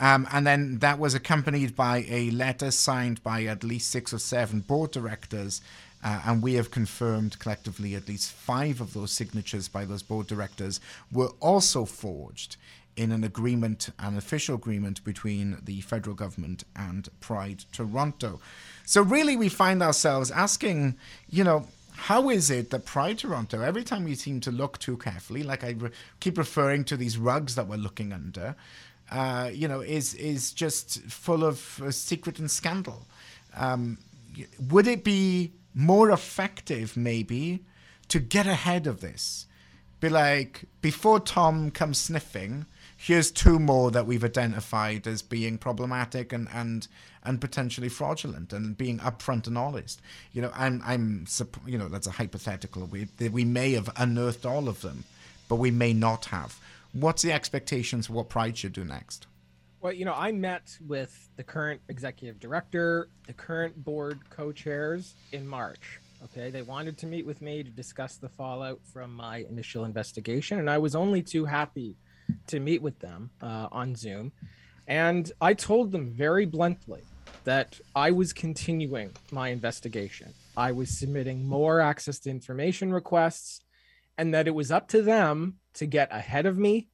Um, 0.00 0.28
and 0.32 0.46
then 0.46 0.78
that 0.78 0.98
was 0.98 1.14
accompanied 1.14 1.74
by 1.74 2.04
a 2.08 2.30
letter 2.30 2.70
signed 2.70 3.22
by 3.22 3.44
at 3.44 3.64
least 3.64 3.90
six 3.90 4.12
or 4.12 4.18
seven 4.18 4.60
board 4.60 4.90
directors. 4.90 5.60
Uh, 6.02 6.20
and 6.26 6.42
we 6.42 6.54
have 6.54 6.70
confirmed 6.70 7.38
collectively 7.40 7.96
at 7.96 8.06
least 8.06 8.30
five 8.30 8.80
of 8.80 8.94
those 8.94 9.10
signatures 9.10 9.66
by 9.68 9.84
those 9.84 10.02
board 10.02 10.28
directors 10.28 10.80
were 11.10 11.30
also 11.40 11.84
forged 11.84 12.56
in 12.96 13.12
an 13.12 13.24
agreement, 13.24 13.90
an 13.98 14.16
official 14.16 14.56
agreement 14.56 15.02
between 15.04 15.58
the 15.64 15.80
federal 15.82 16.14
government 16.16 16.64
and 16.76 17.08
Pride 17.20 17.64
Toronto. 17.72 18.40
So, 18.84 19.02
really, 19.02 19.36
we 19.36 19.48
find 19.48 19.82
ourselves 19.82 20.30
asking, 20.30 20.96
you 21.30 21.44
know, 21.44 21.66
how 21.92 22.30
is 22.30 22.50
it 22.50 22.70
that 22.70 22.86
Pride 22.86 23.18
Toronto, 23.18 23.60
every 23.60 23.84
time 23.84 24.04
we 24.04 24.14
seem 24.14 24.40
to 24.40 24.52
look 24.52 24.78
too 24.78 24.96
carefully, 24.96 25.42
like 25.42 25.64
I 25.64 25.70
re- 25.70 25.90
keep 26.20 26.38
referring 26.38 26.84
to 26.84 26.96
these 26.96 27.18
rugs 27.18 27.54
that 27.56 27.66
we're 27.66 27.76
looking 27.76 28.12
under, 28.12 28.56
uh, 29.10 29.50
you 29.52 29.68
know, 29.68 29.80
is 29.80 30.14
is 30.14 30.52
just 30.52 31.00
full 31.02 31.44
of 31.44 31.80
uh, 31.82 31.90
secret 31.90 32.38
and 32.38 32.50
scandal. 32.50 33.06
Um, 33.56 33.98
would 34.70 34.86
it 34.86 35.02
be 35.04 35.52
more 35.74 36.10
effective, 36.10 36.96
maybe, 36.96 37.64
to 38.08 38.18
get 38.18 38.46
ahead 38.46 38.86
of 38.86 39.00
this? 39.00 39.46
Be 40.00 40.08
like, 40.08 40.64
before 40.80 41.18
Tom 41.20 41.70
comes 41.70 41.98
sniffing, 41.98 42.66
here's 42.96 43.30
two 43.30 43.58
more 43.58 43.90
that 43.90 44.06
we've 44.06 44.24
identified 44.24 45.06
as 45.06 45.22
being 45.22 45.56
problematic 45.58 46.32
and 46.32 46.48
and 46.52 46.86
and 47.24 47.40
potentially 47.40 47.88
fraudulent 47.88 48.52
and 48.52 48.76
being 48.76 48.98
upfront 48.98 49.46
and 49.46 49.58
honest. 49.58 50.00
You 50.32 50.42
know, 50.42 50.52
I'm 50.54 50.82
I'm 50.84 51.26
you 51.66 51.78
know 51.78 51.88
that's 51.88 52.06
a 52.06 52.12
hypothetical. 52.12 52.86
We 52.86 53.08
we 53.30 53.44
may 53.44 53.72
have 53.72 53.90
unearthed 53.96 54.44
all 54.44 54.68
of 54.68 54.82
them, 54.82 55.04
but 55.48 55.56
we 55.56 55.70
may 55.70 55.92
not 55.92 56.26
have. 56.26 56.60
What's 57.00 57.22
the 57.22 57.32
expectations 57.32 58.10
what 58.10 58.28
Pride 58.28 58.58
should 58.58 58.72
do 58.72 58.84
next? 58.84 59.28
Well, 59.80 59.92
you 59.92 60.04
know, 60.04 60.14
I 60.14 60.32
met 60.32 60.76
with 60.84 61.28
the 61.36 61.44
current 61.44 61.80
executive 61.88 62.40
director, 62.40 63.08
the 63.28 63.34
current 63.34 63.84
board 63.84 64.18
co-chairs 64.30 65.14
in 65.30 65.46
March. 65.46 66.00
Okay, 66.24 66.50
they 66.50 66.62
wanted 66.62 66.98
to 66.98 67.06
meet 67.06 67.24
with 67.24 67.40
me 67.40 67.62
to 67.62 67.70
discuss 67.70 68.16
the 68.16 68.28
fallout 68.28 68.80
from 68.92 69.14
my 69.14 69.44
initial 69.48 69.84
investigation, 69.84 70.58
and 70.58 70.68
I 70.68 70.78
was 70.78 70.96
only 70.96 71.22
too 71.22 71.44
happy 71.44 71.96
to 72.48 72.58
meet 72.58 72.82
with 72.82 72.98
them 72.98 73.30
uh, 73.40 73.68
on 73.70 73.94
Zoom. 73.94 74.32
And 74.88 75.30
I 75.40 75.54
told 75.54 75.92
them 75.92 76.10
very 76.10 76.46
bluntly 76.46 77.02
that 77.44 77.78
I 77.94 78.10
was 78.10 78.32
continuing 78.32 79.12
my 79.30 79.50
investigation. 79.50 80.34
I 80.56 80.72
was 80.72 80.98
submitting 80.98 81.46
more 81.46 81.78
access 81.80 82.18
to 82.20 82.30
information 82.30 82.92
requests, 82.92 83.60
and 84.18 84.34
that 84.34 84.48
it 84.48 84.54
was 84.54 84.70
up 84.70 84.88
to 84.88 85.00
them 85.00 85.54
to 85.74 85.86
get 85.86 86.12
ahead 86.12 86.44
of 86.44 86.58
me 86.58 86.88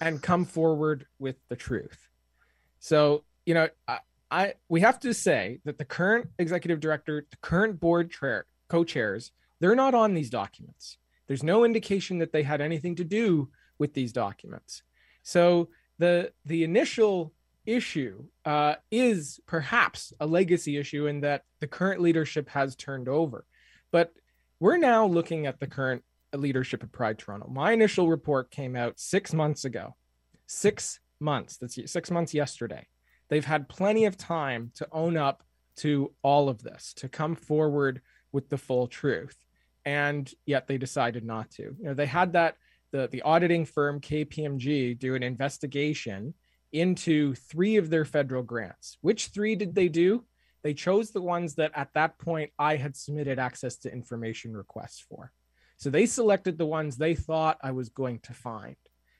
and 0.00 0.20
come 0.20 0.44
forward 0.44 1.06
with 1.18 1.36
the 1.48 1.56
truth. 1.56 2.08
So, 2.80 3.24
you 3.46 3.54
know, 3.54 3.68
I, 3.86 3.98
I 4.30 4.54
we 4.68 4.80
have 4.80 4.98
to 5.00 5.14
say 5.14 5.60
that 5.64 5.78
the 5.78 5.84
current 5.84 6.28
executive 6.38 6.80
director, 6.80 7.24
the 7.30 7.36
current 7.38 7.80
board 7.80 8.10
chair, 8.10 8.46
co-chairs, 8.68 9.30
they're 9.60 9.76
not 9.76 9.94
on 9.94 10.12
these 10.12 10.28
documents. 10.28 10.98
There's 11.28 11.44
no 11.44 11.64
indication 11.64 12.18
that 12.18 12.32
they 12.32 12.42
had 12.42 12.60
anything 12.60 12.96
to 12.96 13.04
do 13.04 13.48
with 13.78 13.94
these 13.94 14.12
documents. 14.12 14.82
So 15.22 15.68
the 15.98 16.32
the 16.44 16.64
initial 16.64 17.32
issue 17.64 18.24
uh, 18.44 18.76
is 18.90 19.40
perhaps 19.46 20.12
a 20.20 20.26
legacy 20.26 20.76
issue 20.76 21.06
in 21.06 21.20
that 21.20 21.42
the 21.60 21.66
current 21.66 22.00
leadership 22.00 22.48
has 22.50 22.76
turned 22.76 23.08
over, 23.08 23.44
but 23.90 24.12
we're 24.60 24.76
now 24.76 25.06
looking 25.06 25.46
at 25.46 25.60
the 25.60 25.66
current 25.66 26.02
leadership 26.34 26.82
at 26.82 26.92
Pride 26.92 27.18
Toronto. 27.18 27.48
My 27.48 27.72
initial 27.72 28.08
report 28.08 28.50
came 28.50 28.76
out 28.76 28.98
six 28.98 29.32
months 29.32 29.64
ago. 29.64 29.94
Six 30.46 31.00
months. 31.20 31.56
That's 31.56 31.78
six 31.90 32.10
months 32.10 32.34
yesterday. 32.34 32.86
They've 33.28 33.44
had 33.44 33.68
plenty 33.68 34.04
of 34.04 34.16
time 34.16 34.72
to 34.76 34.86
own 34.92 35.16
up 35.16 35.42
to 35.78 36.12
all 36.22 36.48
of 36.48 36.62
this, 36.62 36.94
to 36.94 37.08
come 37.08 37.34
forward 37.34 38.00
with 38.32 38.48
the 38.48 38.58
full 38.58 38.86
truth. 38.86 39.36
And 39.84 40.30
yet 40.46 40.66
they 40.66 40.78
decided 40.78 41.24
not 41.24 41.50
to. 41.52 41.62
You 41.62 41.76
know, 41.80 41.94
they 41.94 42.06
had 42.06 42.32
that 42.32 42.56
the, 42.92 43.08
the 43.08 43.22
auditing 43.22 43.64
firm 43.64 44.00
KPMG 44.00 44.98
do 44.98 45.14
an 45.14 45.22
investigation 45.22 46.34
into 46.72 47.34
three 47.34 47.76
of 47.76 47.90
their 47.90 48.04
federal 48.04 48.42
grants. 48.42 48.98
Which 49.00 49.28
three 49.28 49.54
did 49.54 49.74
they 49.74 49.88
do? 49.88 50.24
They 50.62 50.74
chose 50.74 51.10
the 51.10 51.22
ones 51.22 51.54
that 51.56 51.72
at 51.74 51.90
that 51.94 52.18
point 52.18 52.50
I 52.58 52.76
had 52.76 52.96
submitted 52.96 53.38
access 53.38 53.76
to 53.78 53.92
information 53.92 54.56
requests 54.56 55.04
for. 55.08 55.32
So 55.76 55.90
they 55.90 56.06
selected 56.06 56.58
the 56.58 56.66
ones 56.66 56.96
they 56.96 57.14
thought 57.14 57.58
I 57.62 57.72
was 57.72 57.90
going 57.90 58.20
to 58.20 58.32
find, 58.32 58.76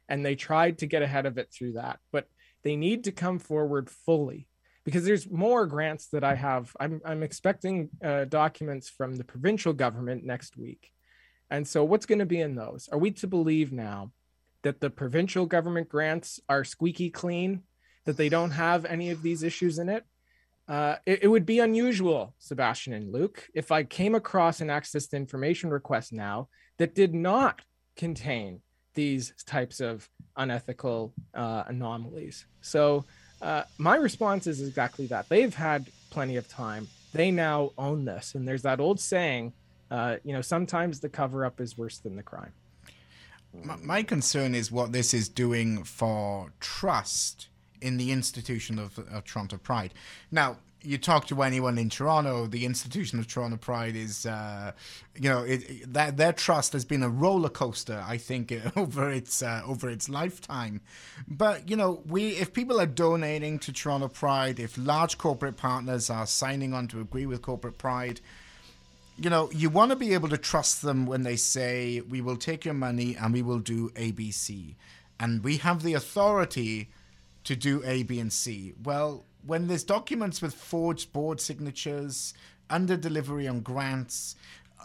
and 0.08 0.24
they 0.24 0.34
tried 0.34 0.78
to 0.78 0.86
get 0.86 1.02
ahead 1.02 1.26
of 1.26 1.38
it 1.38 1.52
through 1.52 1.74
that. 1.74 1.98
But 2.12 2.28
they 2.62 2.76
need 2.76 3.04
to 3.04 3.12
come 3.12 3.38
forward 3.38 3.90
fully 3.90 4.48
because 4.84 5.04
there's 5.04 5.30
more 5.30 5.66
grants 5.66 6.06
that 6.08 6.24
I 6.24 6.34
have. 6.34 6.74
I'm, 6.80 7.00
I'm 7.04 7.22
expecting 7.22 7.90
uh, 8.02 8.24
documents 8.24 8.88
from 8.88 9.16
the 9.16 9.24
provincial 9.24 9.72
government 9.72 10.24
next 10.24 10.56
week. 10.56 10.92
And 11.50 11.66
so, 11.66 11.84
what's 11.84 12.06
going 12.06 12.20
to 12.20 12.26
be 12.26 12.40
in 12.40 12.54
those? 12.54 12.88
Are 12.90 12.98
we 12.98 13.10
to 13.12 13.26
believe 13.26 13.72
now 13.72 14.12
that 14.62 14.80
the 14.80 14.90
provincial 14.90 15.46
government 15.46 15.88
grants 15.88 16.40
are 16.48 16.64
squeaky 16.64 17.10
clean, 17.10 17.62
that 18.04 18.16
they 18.16 18.28
don't 18.28 18.50
have 18.52 18.84
any 18.84 19.10
of 19.10 19.22
these 19.22 19.42
issues 19.42 19.78
in 19.78 19.88
it? 19.88 20.04
Uh, 20.68 20.96
it, 21.06 21.20
it, 21.22 21.28
would 21.28 21.46
be 21.46 21.60
unusual, 21.60 22.34
Sebastian 22.38 22.92
and 22.92 23.12
Luke, 23.12 23.48
if 23.54 23.70
I 23.70 23.84
came 23.84 24.16
across 24.16 24.60
an 24.60 24.68
access 24.68 25.06
to 25.08 25.16
information 25.16 25.70
request 25.70 26.12
now 26.12 26.48
that 26.78 26.94
did 26.94 27.14
not 27.14 27.62
contain 27.96 28.60
these 28.94 29.32
types 29.46 29.80
of 29.80 30.08
unethical 30.36 31.12
uh, 31.34 31.64
anomalies. 31.68 32.46
So, 32.62 33.04
uh, 33.42 33.62
my 33.78 33.96
response 33.96 34.46
is 34.46 34.66
exactly 34.66 35.06
that. 35.06 35.28
They've 35.28 35.54
had 35.54 35.86
plenty 36.10 36.36
of 36.36 36.48
time. 36.48 36.88
They 37.12 37.30
now 37.30 37.70
own 37.78 38.04
this. 38.04 38.34
And 38.34 38.48
there's 38.48 38.62
that 38.62 38.80
old 38.80 38.98
saying, 38.98 39.52
uh, 39.90 40.16
you 40.24 40.32
know, 40.32 40.40
sometimes 40.40 41.00
the 41.00 41.08
cover 41.08 41.44
up 41.44 41.60
is 41.60 41.76
worse 41.76 41.98
than 41.98 42.16
the 42.16 42.22
crime. 42.22 42.52
My, 43.62 43.76
my 43.76 44.02
concern 44.02 44.54
is 44.54 44.72
what 44.72 44.92
this 44.92 45.14
is 45.14 45.28
doing 45.28 45.84
for 45.84 46.52
trust 46.60 47.48
in 47.80 47.96
the 47.96 48.12
institution 48.12 48.78
of, 48.78 48.98
of 48.98 49.24
Toronto 49.24 49.56
Pride. 49.56 49.92
Now, 50.30 50.58
you 50.86 50.98
talk 50.98 51.26
to 51.26 51.42
anyone 51.42 51.78
in 51.78 51.90
Toronto, 51.90 52.46
the 52.46 52.64
institution 52.64 53.18
of 53.18 53.26
Toronto 53.26 53.56
Pride 53.56 53.96
is, 53.96 54.24
uh, 54.24 54.72
you 55.16 55.28
know, 55.28 55.42
it, 55.42 55.92
that 55.92 56.16
their 56.16 56.32
trust 56.32 56.72
has 56.74 56.84
been 56.84 57.02
a 57.02 57.08
roller 57.08 57.48
coaster. 57.48 58.04
I 58.06 58.18
think 58.18 58.52
over 58.76 59.10
its 59.10 59.42
uh, 59.42 59.62
over 59.66 59.88
its 59.90 60.08
lifetime. 60.08 60.80
But 61.26 61.68
you 61.68 61.76
know, 61.76 62.02
we 62.06 62.28
if 62.30 62.52
people 62.52 62.80
are 62.80 62.86
donating 62.86 63.58
to 63.60 63.72
Toronto 63.72 64.08
Pride, 64.08 64.60
if 64.60 64.78
large 64.78 65.18
corporate 65.18 65.56
partners 65.56 66.08
are 66.08 66.26
signing 66.26 66.72
on 66.72 66.88
to 66.88 67.00
agree 67.00 67.26
with 67.26 67.42
corporate 67.42 67.78
Pride, 67.78 68.20
you 69.18 69.30
know, 69.30 69.50
you 69.50 69.70
want 69.70 69.90
to 69.90 69.96
be 69.96 70.14
able 70.14 70.28
to 70.28 70.38
trust 70.38 70.82
them 70.82 71.06
when 71.06 71.24
they 71.24 71.36
say, 71.36 72.00
"We 72.00 72.20
will 72.20 72.36
take 72.36 72.64
your 72.64 72.74
money 72.74 73.16
and 73.16 73.32
we 73.32 73.42
will 73.42 73.60
do 73.60 73.90
ABC," 73.90 74.76
and 75.18 75.42
we 75.42 75.56
have 75.58 75.82
the 75.82 75.94
authority 75.94 76.90
to 77.46 77.56
do 77.56 77.82
A, 77.84 78.02
B, 78.02 78.20
and 78.20 78.32
C. 78.32 78.74
Well, 78.82 79.24
when 79.44 79.68
there's 79.68 79.84
documents 79.84 80.42
with 80.42 80.54
forged 80.54 81.12
board 81.12 81.40
signatures, 81.40 82.34
under 82.68 82.96
delivery 82.96 83.46
on 83.46 83.60
grants, 83.60 84.34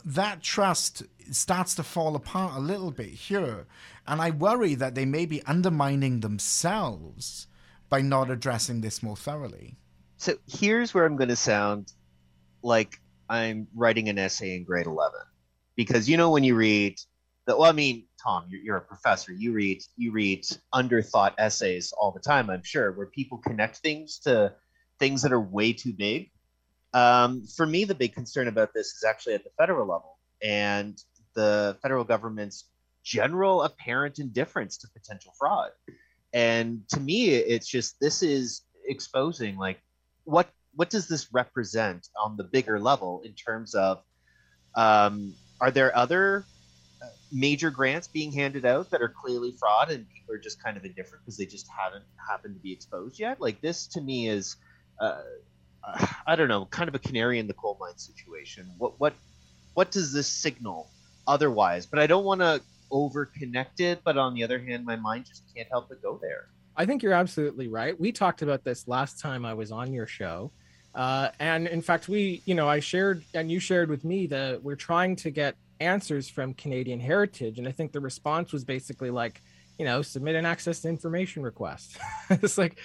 that 0.05 0.41
trust 0.41 1.03
starts 1.31 1.75
to 1.75 1.83
fall 1.83 2.15
apart 2.15 2.55
a 2.55 2.59
little 2.59 2.91
bit 2.91 3.09
here. 3.09 3.65
And 4.07 4.21
I 4.21 4.31
worry 4.31 4.75
that 4.75 4.95
they 4.95 5.05
may 5.05 5.25
be 5.25 5.43
undermining 5.43 6.19
themselves 6.19 7.47
by 7.89 8.01
not 8.01 8.29
addressing 8.29 8.81
this 8.81 9.03
more 9.03 9.17
thoroughly. 9.17 9.75
So 10.17 10.35
here's 10.47 10.93
where 10.93 11.05
I'm 11.05 11.17
going 11.17 11.29
to 11.29 11.35
sound 11.35 11.91
like 12.61 13.01
I'm 13.29 13.67
writing 13.75 14.07
an 14.09 14.19
essay 14.19 14.55
in 14.55 14.63
grade 14.63 14.85
11. 14.85 15.19
Because 15.75 16.07
you 16.07 16.17
know, 16.17 16.29
when 16.29 16.43
you 16.43 16.55
read 16.55 16.99
that, 17.47 17.57
well, 17.57 17.69
I 17.69 17.73
mean, 17.73 18.05
Tom, 18.23 18.45
you're, 18.49 18.61
you're 18.61 18.77
a 18.77 18.81
professor. 18.81 19.33
You 19.33 19.53
read 19.53 19.81
you 19.97 20.11
read 20.11 20.45
underthought 20.73 21.33
essays 21.37 21.93
all 21.99 22.11
the 22.11 22.19
time. 22.19 22.49
I'm 22.49 22.63
sure 22.63 22.91
where 22.91 23.07
people 23.07 23.39
connect 23.39 23.77
things 23.77 24.19
to 24.19 24.53
things 24.99 25.23
that 25.23 25.33
are 25.33 25.41
way 25.41 25.73
too 25.73 25.93
big. 25.93 26.29
Um, 26.93 27.45
for 27.55 27.65
me, 27.65 27.85
the 27.85 27.95
big 27.95 28.13
concern 28.13 28.47
about 28.47 28.73
this 28.73 28.87
is 28.87 29.03
actually 29.07 29.35
at 29.35 29.43
the 29.43 29.49
federal 29.57 29.87
level 29.87 30.17
and 30.43 31.01
the 31.33 31.77
federal 31.81 32.03
government's 32.03 32.65
general 33.03 33.63
apparent 33.63 34.19
indifference 34.19 34.77
to 34.77 34.87
potential 34.89 35.33
fraud. 35.37 35.71
And 36.33 36.87
to 36.89 36.99
me, 36.99 37.29
it's 37.29 37.67
just 37.67 37.99
this 37.99 38.21
is 38.21 38.61
exposing 38.87 39.57
like 39.57 39.81
what 40.25 40.49
what 40.75 40.89
does 40.89 41.07
this 41.07 41.33
represent 41.33 42.07
on 42.21 42.37
the 42.37 42.43
bigger 42.43 42.79
level 42.79 43.21
in 43.25 43.33
terms 43.33 43.75
of 43.75 44.03
um, 44.75 45.33
are 45.59 45.71
there 45.71 45.95
other 45.95 46.45
major 47.31 47.69
grants 47.69 48.07
being 48.07 48.31
handed 48.31 48.65
out 48.65 48.89
that 48.91 49.01
are 49.01 49.09
clearly 49.09 49.53
fraud 49.57 49.89
and 49.89 50.09
people 50.09 50.35
are 50.35 50.39
just 50.39 50.61
kind 50.61 50.77
of 50.77 50.85
indifferent 50.85 51.23
because 51.23 51.37
they 51.37 51.45
just 51.45 51.67
haven't 51.69 52.03
happened 52.29 52.55
to 52.55 52.61
be 52.61 52.71
exposed 52.71 53.19
yet. 53.19 53.39
Like 53.39 53.61
this 53.61 53.87
to 53.87 54.01
me 54.01 54.27
is, 54.27 54.57
uh, 54.99 55.21
I 56.27 56.35
don't 56.35 56.47
know, 56.47 56.65
kind 56.65 56.87
of 56.87 56.95
a 56.95 56.99
canary 56.99 57.39
in 57.39 57.47
the 57.47 57.53
coal 57.53 57.77
mine 57.79 57.97
situation. 57.97 58.71
What 58.77 58.99
what 58.99 59.13
what 59.73 59.91
does 59.91 60.13
this 60.13 60.27
signal 60.27 60.89
otherwise? 61.27 61.85
But 61.85 61.99
I 61.99 62.07
don't 62.07 62.25
want 62.25 62.41
to 62.41 62.61
over 62.91 63.25
connect 63.25 63.79
it. 63.79 64.01
But 64.03 64.17
on 64.17 64.33
the 64.33 64.43
other 64.43 64.59
hand, 64.59 64.85
my 64.85 64.95
mind 64.95 65.25
just 65.25 65.43
can't 65.55 65.67
help 65.69 65.89
but 65.89 66.01
go 66.01 66.19
there. 66.21 66.47
I 66.75 66.85
think 66.85 67.03
you're 67.03 67.13
absolutely 67.13 67.67
right. 67.67 67.99
We 67.99 68.11
talked 68.11 68.41
about 68.41 68.63
this 68.63 68.87
last 68.87 69.19
time 69.19 69.45
I 69.45 69.53
was 69.53 69.71
on 69.71 69.93
your 69.93 70.07
show. 70.07 70.51
Uh, 70.93 71.29
and 71.39 71.67
in 71.67 71.81
fact, 71.81 72.09
we, 72.09 72.41
you 72.45 72.53
know, 72.53 72.67
I 72.67 72.79
shared 72.79 73.23
and 73.33 73.49
you 73.51 73.59
shared 73.59 73.89
with 73.89 74.03
me 74.03 74.27
that 74.27 74.61
we're 74.61 74.75
trying 74.75 75.15
to 75.17 75.31
get 75.31 75.55
answers 75.81 76.29
from 76.29 76.53
Canadian 76.53 76.99
Heritage. 76.99 77.57
And 77.59 77.67
I 77.67 77.71
think 77.71 77.91
the 77.91 77.99
response 77.99 78.51
was 78.53 78.63
basically 78.63 79.09
like, 79.09 79.41
you 79.79 79.85
know, 79.85 80.01
submit 80.01 80.35
an 80.35 80.45
access 80.45 80.79
to 80.81 80.89
information 80.89 81.41
request. 81.43 81.97
it's 82.29 82.57
like, 82.57 82.77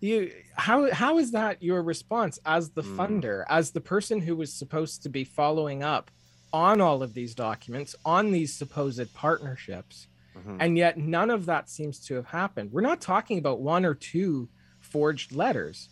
you 0.00 0.30
how 0.56 0.92
how 0.92 1.18
is 1.18 1.32
that 1.32 1.62
your 1.62 1.82
response 1.82 2.38
as 2.44 2.70
the 2.70 2.82
Mm. 2.82 2.96
funder 2.96 3.44
as 3.48 3.70
the 3.70 3.80
person 3.80 4.20
who 4.20 4.36
was 4.36 4.52
supposed 4.52 5.02
to 5.02 5.08
be 5.08 5.24
following 5.24 5.82
up 5.82 6.10
on 6.52 6.82
all 6.82 7.02
of 7.02 7.14
these 7.14 7.34
documents 7.34 7.96
on 8.04 8.30
these 8.30 8.52
supposed 8.52 9.12
partnerships 9.14 10.06
Mhm. 10.36 10.56
and 10.60 10.76
yet 10.76 10.98
none 10.98 11.30
of 11.30 11.46
that 11.46 11.70
seems 11.70 11.98
to 12.06 12.14
have 12.14 12.26
happened 12.26 12.70
we're 12.72 12.82
not 12.82 13.00
talking 13.00 13.38
about 13.38 13.60
one 13.60 13.86
or 13.86 13.94
two 13.94 14.50
forged 14.80 15.32
letters 15.32 15.88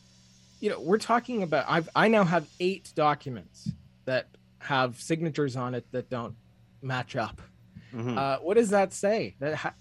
you 0.61 0.69
know 0.69 0.79
we're 0.81 0.99
talking 0.99 1.43
about 1.43 1.65
i've 1.67 1.89
i 1.97 2.07
now 2.07 2.25
have 2.25 2.47
eight 2.61 2.93
documents 2.95 3.71
that 4.05 4.29
have 4.59 5.01
signatures 5.01 5.57
on 5.57 5.75
it 5.75 5.87
that 5.93 6.11
don't 6.11 6.37
match 6.85 7.17
up 7.17 7.41
Mhm. 7.93 8.17
uh, 8.19 8.39
what 8.41 8.55
does 8.55 8.71
that 8.71 8.93
say 8.93 9.35
that 9.41 9.55
ha- 9.55 9.75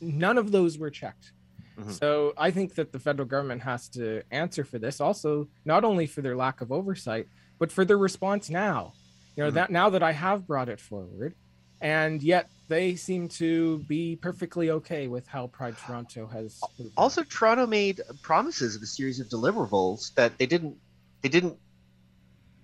none 0.00 0.38
of 0.38 0.50
those 0.50 0.78
were 0.78 0.90
checked 0.90 1.32
Mhm. 1.78 1.92
so 1.92 2.32
i 2.36 2.50
think 2.50 2.74
that 2.74 2.90
the 2.92 2.98
federal 2.98 3.28
government 3.28 3.62
has 3.62 3.88
to 3.90 4.22
answer 4.30 4.64
for 4.64 4.78
this 4.78 5.00
also 5.00 5.48
not 5.64 5.84
only 5.84 6.06
for 6.06 6.20
their 6.22 6.36
lack 6.36 6.60
of 6.60 6.72
oversight 6.72 7.26
but 7.58 7.70
for 7.70 7.84
their 7.84 7.98
response 7.98 8.50
now 8.50 8.92
you 9.36 9.44
know 9.44 9.50
Mhm. 9.50 9.54
that 9.54 9.70
now 9.70 9.88
that 9.90 10.02
i 10.02 10.12
have 10.12 10.46
brought 10.46 10.68
it 10.68 10.80
forward 10.80 11.34
and 11.82 12.22
yet 12.22 12.48
they 12.68 12.94
seem 12.96 13.28
to 13.28 13.78
be 13.88 14.16
perfectly 14.16 14.70
okay 14.70 15.06
with 15.08 15.26
how 15.26 15.46
pride 15.48 15.76
toronto 15.78 16.26
has 16.26 16.60
also 16.96 17.22
toronto 17.24 17.66
made 17.66 18.00
promises 18.22 18.74
of 18.76 18.82
a 18.82 18.86
series 18.86 19.20
of 19.20 19.28
deliverables 19.28 20.12
that 20.14 20.36
they 20.38 20.46
didn't 20.46 20.76
they 21.22 21.28
didn't 21.28 21.56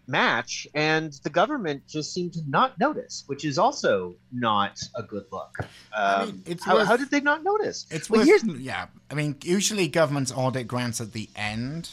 match 0.08 0.66
and 0.74 1.12
the 1.24 1.30
government 1.30 1.82
just 1.88 2.12
seemed 2.14 2.32
to 2.32 2.40
not 2.48 2.78
notice 2.78 3.24
which 3.26 3.44
is 3.44 3.58
also 3.58 4.14
not 4.32 4.78
a 4.94 5.02
good 5.02 5.24
look 5.32 5.54
um, 5.60 5.66
I 5.94 6.24
mean, 6.26 6.42
it's 6.46 6.64
how, 6.64 6.74
worth- 6.74 6.88
how 6.88 6.96
did 6.96 7.10
they 7.10 7.20
not 7.20 7.42
notice 7.42 7.86
It's 7.90 8.08
well, 8.10 8.20
worth, 8.20 8.28
here's 8.28 8.44
yeah. 8.60 8.86
I 9.10 9.14
mean, 9.14 9.36
usually 9.42 9.88
governments 9.88 10.32
audit 10.34 10.66
grants 10.68 11.00
at 11.00 11.12
the 11.12 11.28
end, 11.36 11.90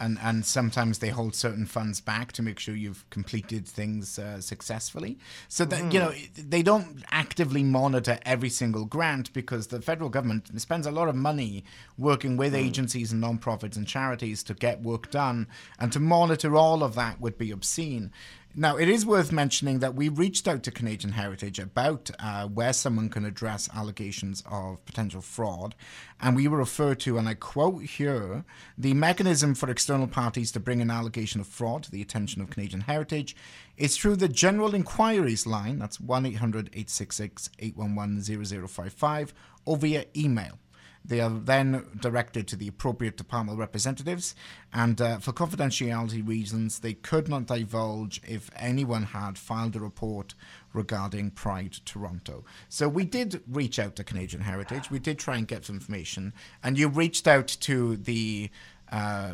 and 0.00 0.18
and 0.22 0.44
sometimes 0.44 0.98
they 0.98 1.10
hold 1.10 1.34
certain 1.34 1.66
funds 1.66 2.00
back 2.00 2.32
to 2.32 2.42
make 2.42 2.58
sure 2.58 2.74
you've 2.74 3.08
completed 3.10 3.68
things 3.68 4.18
uh, 4.18 4.40
successfully. 4.40 5.18
So 5.48 5.64
that 5.66 5.92
you 5.92 6.00
know 6.00 6.12
they 6.36 6.62
don't 6.62 7.04
actively 7.10 7.62
monitor 7.62 8.18
every 8.24 8.48
single 8.48 8.86
grant 8.86 9.32
because 9.32 9.68
the 9.68 9.80
federal 9.80 10.08
government 10.08 10.60
spends 10.60 10.86
a 10.86 10.90
lot 10.90 11.08
of 11.08 11.14
money 11.14 11.64
working 11.98 12.36
with 12.36 12.54
agencies 12.54 13.12
and 13.12 13.20
non-profits 13.20 13.76
and 13.76 13.86
charities 13.86 14.42
to 14.44 14.54
get 14.54 14.82
work 14.82 15.10
done, 15.10 15.46
and 15.78 15.92
to 15.92 16.00
monitor 16.00 16.56
all 16.56 16.82
of 16.82 16.94
that 16.94 17.20
would 17.20 17.36
be 17.36 17.50
obscene. 17.50 18.10
Now, 18.56 18.76
it 18.76 18.88
is 18.88 19.06
worth 19.06 19.30
mentioning 19.30 19.78
that 19.78 19.94
we 19.94 20.08
reached 20.08 20.48
out 20.48 20.64
to 20.64 20.72
Canadian 20.72 21.12
Heritage 21.12 21.60
about 21.60 22.10
uh, 22.18 22.48
where 22.48 22.72
someone 22.72 23.08
can 23.08 23.24
address 23.24 23.68
allegations 23.72 24.42
of 24.50 24.84
potential 24.86 25.20
fraud. 25.20 25.76
And 26.20 26.34
we 26.34 26.48
were 26.48 26.58
referred 26.58 26.98
to, 27.00 27.16
and 27.16 27.28
I 27.28 27.34
quote 27.34 27.84
here 27.84 28.44
the 28.76 28.92
mechanism 28.92 29.54
for 29.54 29.70
external 29.70 30.08
parties 30.08 30.50
to 30.52 30.60
bring 30.60 30.82
an 30.82 30.90
allegation 30.90 31.40
of 31.40 31.46
fraud 31.46 31.84
to 31.84 31.92
the 31.92 32.02
attention 32.02 32.42
of 32.42 32.50
Canadian 32.50 32.80
Heritage 32.82 33.36
is 33.76 33.96
through 33.96 34.16
the 34.16 34.28
General 34.28 34.74
Inquiries 34.74 35.46
line, 35.46 35.78
that's 35.78 36.00
1 36.00 36.26
800 36.26 36.70
866 36.72 37.50
811 37.60 38.66
0055, 38.66 39.32
or 39.64 39.76
via 39.76 40.06
email. 40.16 40.58
They 41.04 41.20
are 41.20 41.30
then 41.30 41.86
directed 41.98 42.46
to 42.48 42.56
the 42.56 42.68
appropriate 42.68 43.16
departmental 43.16 43.56
representatives, 43.56 44.34
and 44.72 45.00
uh, 45.00 45.18
for 45.18 45.32
confidentiality 45.32 46.26
reasons, 46.26 46.78
they 46.78 46.94
could 46.94 47.28
not 47.28 47.46
divulge 47.46 48.20
if 48.26 48.50
anyone 48.54 49.04
had 49.04 49.38
filed 49.38 49.76
a 49.76 49.80
report 49.80 50.34
regarding 50.72 51.30
Pride 51.30 51.78
Toronto. 51.84 52.44
So 52.68 52.88
we 52.88 53.04
did 53.04 53.42
reach 53.48 53.78
out 53.78 53.96
to 53.96 54.04
Canadian 54.04 54.42
Heritage. 54.42 54.90
We 54.90 54.98
did 54.98 55.18
try 55.18 55.36
and 55.36 55.48
get 55.48 55.64
some 55.64 55.76
information, 55.76 56.32
and 56.62 56.78
you 56.78 56.88
reached 56.88 57.26
out 57.26 57.48
to 57.60 57.96
the. 57.96 58.50
Uh, 58.90 59.32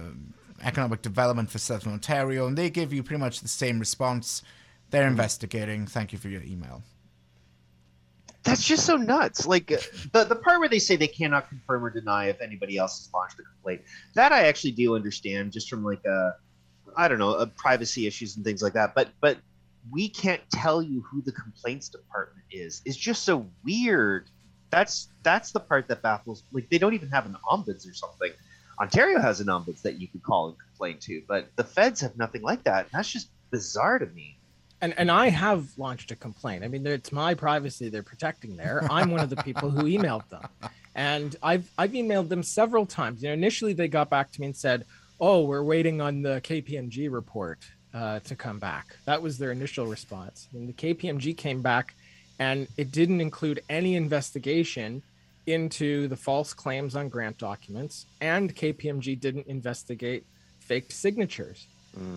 Economic 0.62 1.02
Development 1.02 1.50
for 1.50 1.58
Southern 1.58 1.92
Ontario, 1.92 2.46
and 2.46 2.56
they 2.56 2.70
give 2.70 2.90
you 2.90 3.02
pretty 3.02 3.20
much 3.20 3.40
the 3.40 3.48
same 3.48 3.78
response. 3.78 4.42
They're 4.88 5.06
investigating. 5.06 5.86
Thank 5.86 6.12
you 6.12 6.18
for 6.18 6.28
your 6.28 6.42
email. 6.42 6.82
That's 8.46 8.64
just 8.64 8.86
so 8.86 8.96
nuts. 8.96 9.46
Like 9.46 9.72
uh, 9.72 9.78
the, 10.12 10.24
the 10.24 10.36
part 10.36 10.60
where 10.60 10.68
they 10.68 10.78
say 10.78 10.96
they 10.96 11.08
cannot 11.08 11.48
confirm 11.48 11.84
or 11.84 11.90
deny 11.90 12.26
if 12.26 12.40
anybody 12.40 12.78
else 12.78 12.98
has 12.98 13.12
launched 13.12 13.38
a 13.40 13.42
complaint 13.42 13.82
that 14.14 14.32
i 14.32 14.44
actually 14.46 14.70
do 14.70 14.94
understand 14.94 15.52
just 15.52 15.68
from 15.68 15.84
like 15.84 16.04
a 16.04 16.36
i 16.96 17.08
don't 17.08 17.18
know 17.18 17.34
a 17.34 17.46
privacy 17.46 18.06
issues 18.06 18.36
and 18.36 18.44
things 18.44 18.62
like 18.62 18.72
that. 18.72 18.94
But 18.94 19.10
but 19.20 19.38
we 19.90 20.08
can't 20.08 20.42
tell 20.50 20.82
you 20.82 21.02
who 21.02 21.22
the 21.22 21.32
complaints 21.32 21.88
department 21.88 22.44
is. 22.50 22.82
Is 22.84 22.96
just 22.96 23.24
so 23.24 23.46
weird. 23.64 24.30
That's 24.70 25.08
that's 25.22 25.52
the 25.52 25.60
part 25.60 25.88
that 25.88 26.02
baffles 26.02 26.44
like 26.52 26.70
they 26.70 26.78
don't 26.78 26.94
even 26.94 27.08
have 27.10 27.26
an 27.26 27.36
ombuds 27.50 27.88
or 27.88 27.94
something. 27.94 28.32
Ontario 28.80 29.20
has 29.20 29.40
an 29.40 29.48
ombuds 29.48 29.82
that 29.82 30.00
you 30.00 30.06
could 30.06 30.22
call 30.22 30.48
and 30.48 30.56
complain 30.58 30.98
to 31.00 31.22
but 31.26 31.48
the 31.56 31.64
feds 31.64 32.00
have 32.00 32.16
nothing 32.16 32.42
like 32.42 32.62
that. 32.64 32.88
That's 32.92 33.10
just 33.10 33.30
bizarre 33.50 33.98
to 33.98 34.06
me 34.06 34.38
and 34.80 34.94
and 34.98 35.10
I 35.10 35.28
have 35.30 35.66
launched 35.76 36.10
a 36.10 36.16
complaint. 36.16 36.64
I 36.64 36.68
mean, 36.68 36.86
it's 36.86 37.12
my 37.12 37.34
privacy 37.34 37.88
they're 37.88 38.02
protecting 38.02 38.56
there. 38.56 38.86
I'm 38.90 39.10
one 39.10 39.20
of 39.20 39.30
the 39.30 39.36
people 39.36 39.70
who 39.70 39.84
emailed 39.84 40.28
them, 40.28 40.46
and 40.94 41.36
I've 41.42 41.70
I've 41.78 41.92
emailed 41.92 42.28
them 42.28 42.42
several 42.42 42.86
times. 42.86 43.22
You 43.22 43.28
know, 43.28 43.34
initially 43.34 43.72
they 43.72 43.88
got 43.88 44.10
back 44.10 44.32
to 44.32 44.40
me 44.40 44.48
and 44.48 44.56
said, 44.56 44.84
"Oh, 45.20 45.44
we're 45.44 45.62
waiting 45.62 46.00
on 46.00 46.22
the 46.22 46.40
KPMG 46.42 47.10
report 47.10 47.60
uh, 47.94 48.20
to 48.20 48.36
come 48.36 48.58
back." 48.58 48.96
That 49.06 49.22
was 49.22 49.38
their 49.38 49.52
initial 49.52 49.86
response. 49.86 50.48
And 50.52 50.68
the 50.68 50.72
KPMG 50.72 51.36
came 51.36 51.62
back, 51.62 51.94
and 52.38 52.68
it 52.76 52.92
didn't 52.92 53.20
include 53.20 53.62
any 53.68 53.96
investigation 53.96 55.02
into 55.46 56.08
the 56.08 56.16
false 56.16 56.52
claims 56.52 56.96
on 56.96 57.08
grant 57.08 57.38
documents, 57.38 58.06
and 58.20 58.54
KPMG 58.54 59.18
didn't 59.20 59.46
investigate 59.46 60.26
faked 60.60 60.92
signatures. 60.92 61.66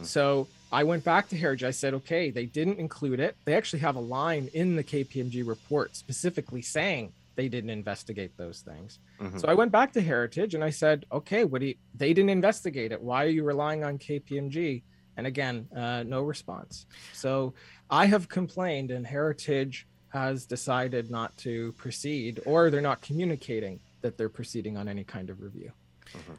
So 0.04 0.48
I 0.72 0.84
went 0.84 1.04
back 1.04 1.30
to 1.30 1.38
Heritage. 1.38 1.64
I 1.64 1.72
said, 1.72 1.94
okay, 1.96 2.30
they 2.30 2.46
didn't 2.46 2.80
include 2.80 3.20
it. 3.20 3.36
They 3.46 3.56
actually 3.56 3.80
have 3.80 3.96
a 3.96 4.00
line 4.02 4.50
in 4.54 4.76
the 4.76 4.84
KPMG 4.84 5.48
report 5.48 5.96
specifically 5.96 6.62
saying 6.62 7.12
they 7.36 7.48
didn't 7.48 7.70
investigate 7.72 8.36
those 8.38 8.62
things. 8.62 9.00
Mhm. 9.20 9.40
So 9.40 9.48
I 9.48 9.54
went 9.54 9.72
back 9.72 9.94
to 9.94 10.02
Heritage 10.02 10.56
and 10.56 10.64
I 10.64 10.70
said, 10.70 11.06
okay, 11.12 11.44
what 11.46 11.62
do 11.62 11.68
you, 11.68 11.76
they 11.96 12.14
didn't 12.14 12.30
investigate 12.30 12.92
it. 12.92 13.02
Why 13.02 13.26
are 13.26 13.30
you 13.30 13.44
relying 13.44 13.84
on 13.84 13.98
KPMG? 13.98 14.84
And 15.18 15.26
again, 15.26 15.68
uh, 15.76 16.04
no 16.04 16.22
response. 16.22 16.86
So 17.14 17.54
I 17.90 18.06
have 18.06 18.30
complained, 18.30 18.92
and 18.92 19.06
Heritage 19.06 19.88
has 20.10 20.46
decided 20.46 21.10
not 21.10 21.36
to 21.38 21.72
proceed, 21.74 22.40
or 22.46 22.70
they're 22.70 22.82
not 22.82 23.02
communicating 23.02 23.80
that 24.02 24.18
they're 24.18 24.30
proceeding 24.30 24.78
on 24.78 24.88
any 24.88 25.04
kind 25.04 25.30
of 25.30 25.42
review. 25.42 25.72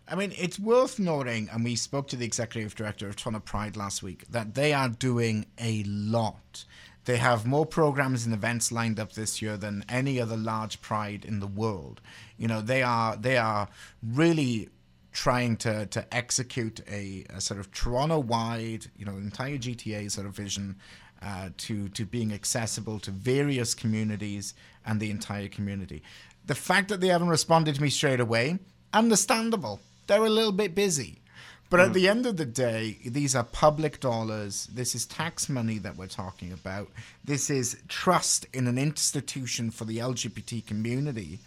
I 0.09 0.14
mean, 0.14 0.33
it's 0.37 0.59
worth 0.59 0.99
noting, 0.99 1.49
and 1.53 1.64
we 1.64 1.77
spoke 1.77 2.09
to 2.09 2.16
the 2.16 2.27
executive 2.27 2.75
director 2.75 3.09
of 3.09 3.16
Toronto 3.16 3.41
Pride 3.41 3.77
last 3.77 4.03
week, 4.03 4.25
that 4.29 4.55
they 4.55 4.73
are 4.73 4.89
doing 4.89 5.47
a 5.59 5.85
lot. 5.85 6.64
They 7.05 7.16
have 7.16 7.47
more 7.47 7.66
programs 7.66 8.25
and 8.25 8.35
events 8.35 8.71
lined 8.71 9.01
up 9.01 9.12
this 9.12 9.41
year 9.41 9.57
than 9.57 9.85
any 9.89 10.21
other 10.21 10.37
large 10.37 10.81
pride 10.81 11.25
in 11.25 11.41
the 11.41 11.47
world. 11.47 12.01
You 12.37 12.49
know, 12.49 12.61
they 12.61 12.83
are 12.83 13.16
they 13.16 13.39
are 13.39 13.68
really 14.03 14.68
trying 15.12 15.57
to 15.59 15.87
to 15.87 16.14
execute 16.14 16.81
a, 16.89 17.25
a 17.31 17.41
sort 17.41 17.59
of 17.59 17.73
Toronto-wide, 17.73 18.87
you 18.97 19.05
know, 19.05 19.16
entire 19.16 19.57
GTA 19.57 20.11
sort 20.11 20.27
of 20.27 20.35
vision 20.35 20.77
uh, 21.23 21.51
to 21.59 21.89
to 21.91 22.05
being 22.05 22.33
accessible 22.33 22.99
to 23.01 23.11
various 23.11 23.75
communities 23.75 24.55
and 24.85 25.01
the 25.01 25.11
entire 25.11 25.49
community. 25.49 26.03
The 26.47 26.55
fact 26.55 26.89
that 26.89 27.01
they 27.01 27.09
haven't 27.09 27.29
responded 27.29 27.75
to 27.77 27.83
me 27.83 27.91
straight 27.91 28.21
away, 28.21 28.59
understandable. 28.93 29.80
They're 30.07 30.24
a 30.24 30.30
little 30.30 30.53
bit 30.53 30.74
busy. 30.74 31.20
But 31.70 31.78
at 31.78 31.93
the 31.93 32.09
end 32.09 32.26
of 32.26 32.36
the 32.36 32.45
day, 32.45 32.99
these 33.07 33.36
are 33.36 33.45
public 33.45 34.01
dollars. 34.01 34.66
This 34.74 34.97
is 34.97 35.07
tax 35.07 35.49
money 35.49 35.78
that 35.78 35.97
we're 35.97 36.09
talking 36.09 36.53
about. 36.53 36.88
This 37.24 37.49
is 37.49 37.78
trust 37.86 38.45
in 38.53 38.66
an 38.66 38.76
institution 38.76 39.70
for 39.70 39.84
the 39.84 39.99
LGBT 39.99 40.66
community. 40.66 41.38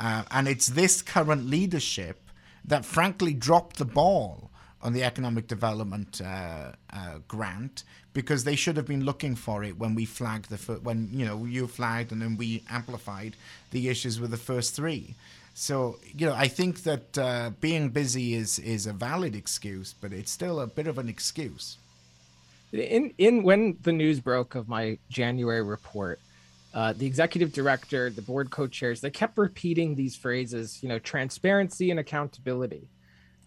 Uh, 0.00 0.22
and 0.30 0.48
it's 0.48 0.68
this 0.68 1.02
current 1.02 1.50
leadership 1.50 2.18
that 2.64 2.86
frankly 2.86 3.34
dropped 3.34 3.76
the 3.76 3.84
ball 3.84 4.47
on 4.82 4.92
the 4.92 5.02
economic 5.02 5.48
development 5.48 6.20
uh, 6.20 6.72
uh, 6.92 7.18
grant 7.26 7.82
because 8.12 8.44
they 8.44 8.56
should 8.56 8.76
have 8.76 8.86
been 8.86 9.04
looking 9.04 9.34
for 9.34 9.64
it 9.64 9.78
when 9.78 9.94
we 9.94 10.04
flagged 10.04 10.48
the 10.50 10.58
fir- 10.58 10.78
when 10.78 11.08
you 11.12 11.26
know 11.26 11.44
you 11.44 11.66
flagged 11.66 12.12
and 12.12 12.22
then 12.22 12.36
we 12.36 12.62
amplified 12.70 13.34
the 13.70 13.88
issues 13.88 14.20
with 14.20 14.30
the 14.30 14.36
first 14.36 14.74
three. 14.74 15.14
So 15.54 15.98
you 16.16 16.26
know, 16.26 16.34
I 16.34 16.48
think 16.48 16.84
that 16.84 17.18
uh, 17.18 17.50
being 17.60 17.90
busy 17.90 18.34
is 18.34 18.58
is 18.60 18.86
a 18.86 18.92
valid 18.92 19.34
excuse, 19.34 19.94
but 20.00 20.12
it's 20.12 20.30
still 20.30 20.60
a 20.60 20.66
bit 20.66 20.86
of 20.86 20.98
an 20.98 21.08
excuse. 21.08 21.76
In 22.72 23.12
in 23.18 23.42
when 23.42 23.76
the 23.82 23.92
news 23.92 24.20
broke 24.20 24.54
of 24.54 24.68
my 24.68 24.98
January 25.08 25.62
report, 25.62 26.20
uh, 26.74 26.92
the 26.92 27.06
executive 27.06 27.52
director, 27.52 28.10
the 28.10 28.22
board 28.22 28.50
co-chairs, 28.50 29.00
they 29.00 29.10
kept 29.10 29.38
repeating 29.38 29.94
these 29.94 30.14
phrases, 30.14 30.82
you 30.82 30.88
know, 30.88 30.98
transparency 30.98 31.90
and 31.90 31.98
accountability. 31.98 32.86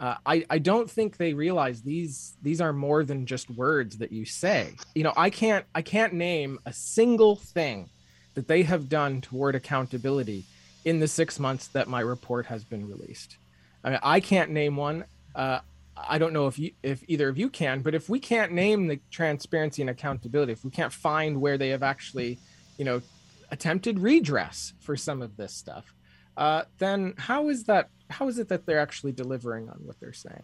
Uh, 0.01 0.15
I, 0.25 0.43
I 0.49 0.57
don't 0.57 0.89
think 0.89 1.17
they 1.17 1.35
realize 1.35 1.83
these 1.83 2.35
these 2.41 2.59
are 2.59 2.73
more 2.73 3.03
than 3.03 3.27
just 3.27 3.51
words 3.51 3.99
that 3.99 4.11
you 4.11 4.25
say. 4.25 4.73
You 4.95 5.03
know, 5.03 5.13
I 5.15 5.29
can't 5.29 5.63
I 5.75 5.83
can't 5.83 6.13
name 6.13 6.59
a 6.65 6.73
single 6.73 7.35
thing 7.35 7.87
that 8.33 8.47
they 8.47 8.63
have 8.63 8.89
done 8.89 9.21
toward 9.21 9.53
accountability 9.53 10.43
in 10.85 10.99
the 10.99 11.07
six 11.07 11.39
months 11.39 11.67
that 11.67 11.87
my 11.87 11.99
report 11.99 12.47
has 12.47 12.63
been 12.63 12.89
released. 12.89 13.37
I 13.83 13.91
mean, 13.91 13.99
I 14.01 14.19
can't 14.19 14.49
name 14.49 14.75
one. 14.75 15.05
Uh, 15.35 15.59
I 15.95 16.17
don't 16.17 16.33
know 16.33 16.47
if 16.47 16.57
you 16.57 16.71
if 16.81 17.03
either 17.07 17.29
of 17.29 17.37
you 17.37 17.47
can, 17.49 17.81
but 17.81 17.93
if 17.93 18.09
we 18.09 18.19
can't 18.19 18.53
name 18.53 18.87
the 18.87 18.99
transparency 19.11 19.83
and 19.83 19.89
accountability, 19.91 20.51
if 20.51 20.65
we 20.65 20.71
can't 20.71 20.91
find 20.91 21.39
where 21.39 21.59
they 21.59 21.69
have 21.69 21.83
actually, 21.83 22.39
you 22.79 22.85
know, 22.85 23.03
attempted 23.51 23.99
redress 23.99 24.73
for 24.79 24.95
some 24.95 25.21
of 25.21 25.37
this 25.37 25.53
stuff, 25.53 25.93
uh, 26.37 26.63
then 26.79 27.13
how 27.17 27.49
is 27.49 27.65
that? 27.65 27.89
How 28.11 28.27
is 28.27 28.37
it 28.37 28.49
that 28.49 28.65
they're 28.65 28.79
actually 28.79 29.11
delivering 29.11 29.69
on 29.69 29.79
what 29.83 29.99
they're 29.99 30.13
saying? 30.13 30.43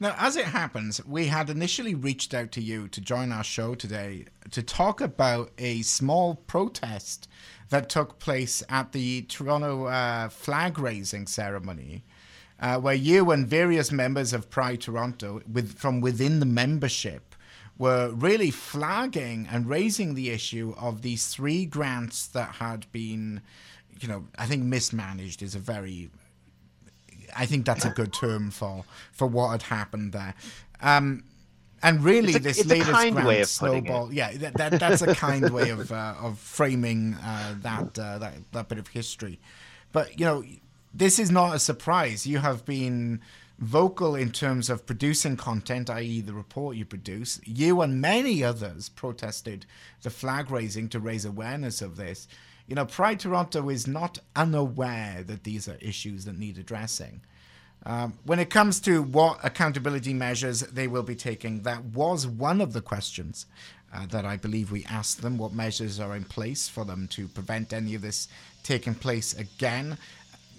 Now, 0.00 0.14
as 0.18 0.36
it 0.36 0.46
happens, 0.46 1.04
we 1.06 1.26
had 1.28 1.48
initially 1.48 1.94
reached 1.94 2.34
out 2.34 2.52
to 2.52 2.60
you 2.60 2.88
to 2.88 3.00
join 3.00 3.32
our 3.32 3.44
show 3.44 3.74
today 3.74 4.26
to 4.50 4.62
talk 4.62 5.00
about 5.00 5.52
a 5.58 5.82
small 5.82 6.34
protest 6.34 7.28
that 7.70 7.88
took 7.88 8.18
place 8.18 8.62
at 8.68 8.92
the 8.92 9.22
Toronto 9.22 9.86
uh, 9.86 10.28
flag 10.28 10.78
raising 10.78 11.26
ceremony, 11.26 12.04
uh, 12.60 12.78
where 12.78 12.94
you 12.94 13.30
and 13.30 13.46
various 13.46 13.90
members 13.90 14.32
of 14.32 14.50
Pride 14.50 14.80
Toronto, 14.80 15.40
with 15.50 15.78
from 15.78 16.00
within 16.00 16.40
the 16.40 16.46
membership, 16.46 17.34
were 17.78 18.10
really 18.10 18.50
flagging 18.50 19.48
and 19.50 19.68
raising 19.68 20.14
the 20.14 20.30
issue 20.30 20.74
of 20.78 21.02
these 21.02 21.26
three 21.28 21.66
grants 21.66 22.26
that 22.28 22.56
had 22.56 22.90
been, 22.92 23.40
you 24.00 24.06
know, 24.06 24.26
I 24.38 24.46
think 24.46 24.62
mismanaged 24.62 25.42
is 25.42 25.54
a 25.54 25.58
very 25.58 26.10
I 27.36 27.46
think 27.46 27.66
that's 27.66 27.84
a 27.84 27.90
good 27.90 28.12
term 28.12 28.50
for 28.50 28.84
for 29.12 29.26
what 29.26 29.50
had 29.50 29.62
happened 29.62 30.12
there. 30.12 30.34
Um, 30.80 31.24
and 31.82 32.02
really, 32.02 32.34
a- 32.34 32.38
this 32.38 32.64
latest 32.64 32.90
kind 32.90 33.12
grant 33.14 33.28
way 33.28 33.40
of 33.42 33.52
putting 33.58 33.84
it. 33.84 33.86
snowball. 33.86 34.12
Yeah, 34.12 34.32
that, 34.38 34.54
that 34.56 34.80
that's 34.80 35.02
a 35.02 35.14
kind 35.14 35.50
way 35.50 35.70
of 35.70 35.92
uh, 35.92 36.14
of 36.20 36.38
framing 36.38 37.14
uh, 37.14 37.54
that, 37.60 37.98
uh, 37.98 38.18
that 38.18 38.34
that 38.52 38.68
bit 38.68 38.78
of 38.78 38.88
history. 38.88 39.38
But 39.92 40.18
you 40.18 40.24
know, 40.24 40.44
this 40.94 41.18
is 41.18 41.30
not 41.30 41.54
a 41.54 41.58
surprise. 41.58 42.26
You 42.26 42.38
have 42.38 42.64
been 42.64 43.20
vocal 43.58 44.14
in 44.14 44.30
terms 44.32 44.68
of 44.70 44.84
producing 44.86 45.36
content, 45.36 45.88
i.e., 45.90 46.20
the 46.20 46.32
report 46.32 46.76
you 46.76 46.84
produce. 46.84 47.40
You 47.44 47.80
and 47.82 48.00
many 48.00 48.42
others 48.42 48.88
protested 48.88 49.66
the 50.02 50.10
flag 50.10 50.50
raising 50.50 50.88
to 50.88 50.98
raise 50.98 51.24
awareness 51.24 51.80
of 51.82 51.96
this. 51.96 52.26
You 52.66 52.74
know, 52.74 52.86
Pride 52.86 53.20
Toronto 53.20 53.68
is 53.68 53.86
not 53.86 54.18
unaware 54.34 55.22
that 55.26 55.44
these 55.44 55.68
are 55.68 55.76
issues 55.80 56.24
that 56.24 56.38
need 56.38 56.58
addressing. 56.58 57.20
Um, 57.86 58.14
when 58.24 58.38
it 58.38 58.48
comes 58.48 58.80
to 58.80 59.02
what 59.02 59.38
accountability 59.42 60.14
measures 60.14 60.60
they 60.60 60.88
will 60.88 61.02
be 61.02 61.14
taking, 61.14 61.62
that 61.62 61.84
was 61.84 62.26
one 62.26 62.62
of 62.62 62.72
the 62.72 62.80
questions 62.80 63.44
uh, 63.92 64.06
that 64.06 64.24
I 64.24 64.38
believe 64.38 64.72
we 64.72 64.84
asked 64.86 65.20
them. 65.20 65.36
What 65.36 65.52
measures 65.52 66.00
are 66.00 66.16
in 66.16 66.24
place 66.24 66.68
for 66.68 66.86
them 66.86 67.06
to 67.08 67.28
prevent 67.28 67.74
any 67.74 67.94
of 67.94 68.00
this 68.00 68.28
taking 68.62 68.94
place 68.94 69.34
again? 69.34 69.98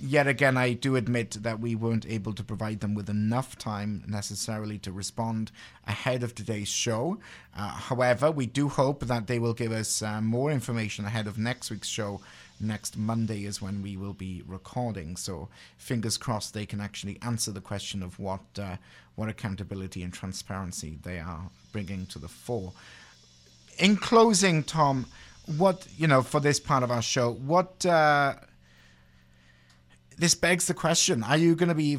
Yet 0.02 0.28
again, 0.28 0.58
I 0.58 0.74
do 0.74 0.96
admit 0.96 1.38
that 1.41 1.60
we 1.60 1.74
weren't 1.74 2.06
able 2.06 2.34
to 2.34 2.43
provide 2.43 2.82
them 2.82 2.96
with 2.96 3.10
enough 3.10 3.58
time 3.58 4.04
necessarily 4.08 4.78
to 4.80 4.91
respond 4.91 5.52
ahead 5.88 6.22
of 6.22 6.36
today's 6.36 6.68
show. 6.68 7.18
Uh, 7.56 7.70
however, 7.70 8.30
we 8.30 8.46
do 8.46 8.68
hope 8.68 9.06
that 9.06 9.28
they 9.28 9.39
will 9.39 9.54
give 9.54 9.72
us 9.72 10.02
uh, 10.02 10.20
more 10.22 10.52
information 10.52 11.06
ahead 11.06 11.28
of 11.28 11.38
next 11.38 11.72
week's 11.72 11.88
show 11.88 12.20
next 12.60 12.98
Monday 12.98 13.46
is 13.46 13.62
when 13.62 13.82
we 13.82 13.98
will 13.98 14.14
be 14.14 14.43
recording. 14.46 15.16
So 15.16 15.50
fingers 15.78 16.18
crossed 16.18 16.54
they 16.54 16.66
can 16.66 16.82
actually 16.82 17.18
answer 17.22 17.52
the 17.52 17.62
question 17.62 18.04
of 18.04 18.20
what 18.20 18.41
uh, 18.60 18.78
what 19.16 19.30
accountability 19.30 20.04
and 20.04 20.14
transparency 20.14 21.00
they 21.04 21.20
are 21.20 21.50
bringing 21.72 22.06
to 22.08 22.20
the 22.20 22.28
fore. 22.28 22.74
In 23.78 23.98
closing, 23.98 24.64
Tom, 24.64 25.06
what 25.58 25.88
you 25.98 26.08
know 26.08 26.22
for 26.22 26.39
this 26.39 26.60
part 26.60 26.84
of 26.84 26.91
our 26.91 27.02
show, 27.02 27.32
what. 27.32 27.86
This 30.18 30.34
begs 30.34 30.68
the 30.68 30.74
question 30.74 31.24
are 31.24 31.38
you 31.38 31.55
going 31.55 31.70
to 31.70 31.76
be 31.76 31.97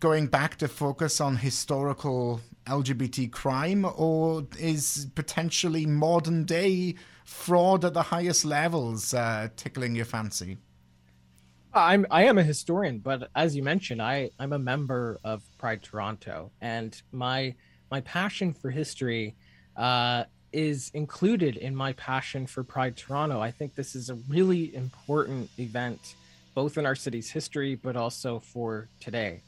going 0.00 0.26
back 0.26 0.56
to 0.56 0.68
focus 0.68 1.20
on 1.20 1.36
historical 1.36 2.40
LGBT 2.66 3.30
crime 3.32 3.86
or 3.96 4.46
is 4.58 5.08
potentially 5.14 5.86
modern 5.86 6.44
day 6.44 6.94
fraud 7.24 7.84
at 7.84 7.94
the 7.94 8.02
highest 8.02 8.44
levels 8.44 9.14
uh, 9.14 9.48
tickling 9.56 9.94
your 9.94 10.04
fancy? 10.04 10.58
I'm 11.74 12.06
I 12.10 12.24
am 12.24 12.38
a 12.38 12.42
historian, 12.42 12.98
but 12.98 13.30
as 13.34 13.56
you 13.56 13.62
mentioned, 13.62 14.00
I 14.00 14.30
I'm 14.38 14.52
a 14.52 14.58
member 14.58 15.18
of 15.24 15.42
Pride 15.58 15.82
Toronto, 15.82 16.52
and 16.60 17.00
my 17.10 17.54
my 17.90 18.00
passion 18.02 18.52
for 18.52 18.70
history 18.70 19.34
uh, 19.76 20.24
is 20.52 20.90
included 20.94 21.56
in 21.56 21.74
my 21.74 21.92
passion 21.94 22.46
for 22.46 22.62
Pride 22.62 22.96
Toronto. 22.96 23.40
I 23.40 23.50
think 23.50 23.74
this 23.74 23.96
is 23.96 24.08
a 24.08 24.14
really 24.28 24.74
important 24.74 25.50
event, 25.58 26.14
both 26.54 26.78
in 26.78 26.86
our 26.86 26.94
city's 26.94 27.30
history, 27.30 27.74
but 27.74 27.96
also 27.96 28.40
for 28.40 28.88
today. 29.00 29.42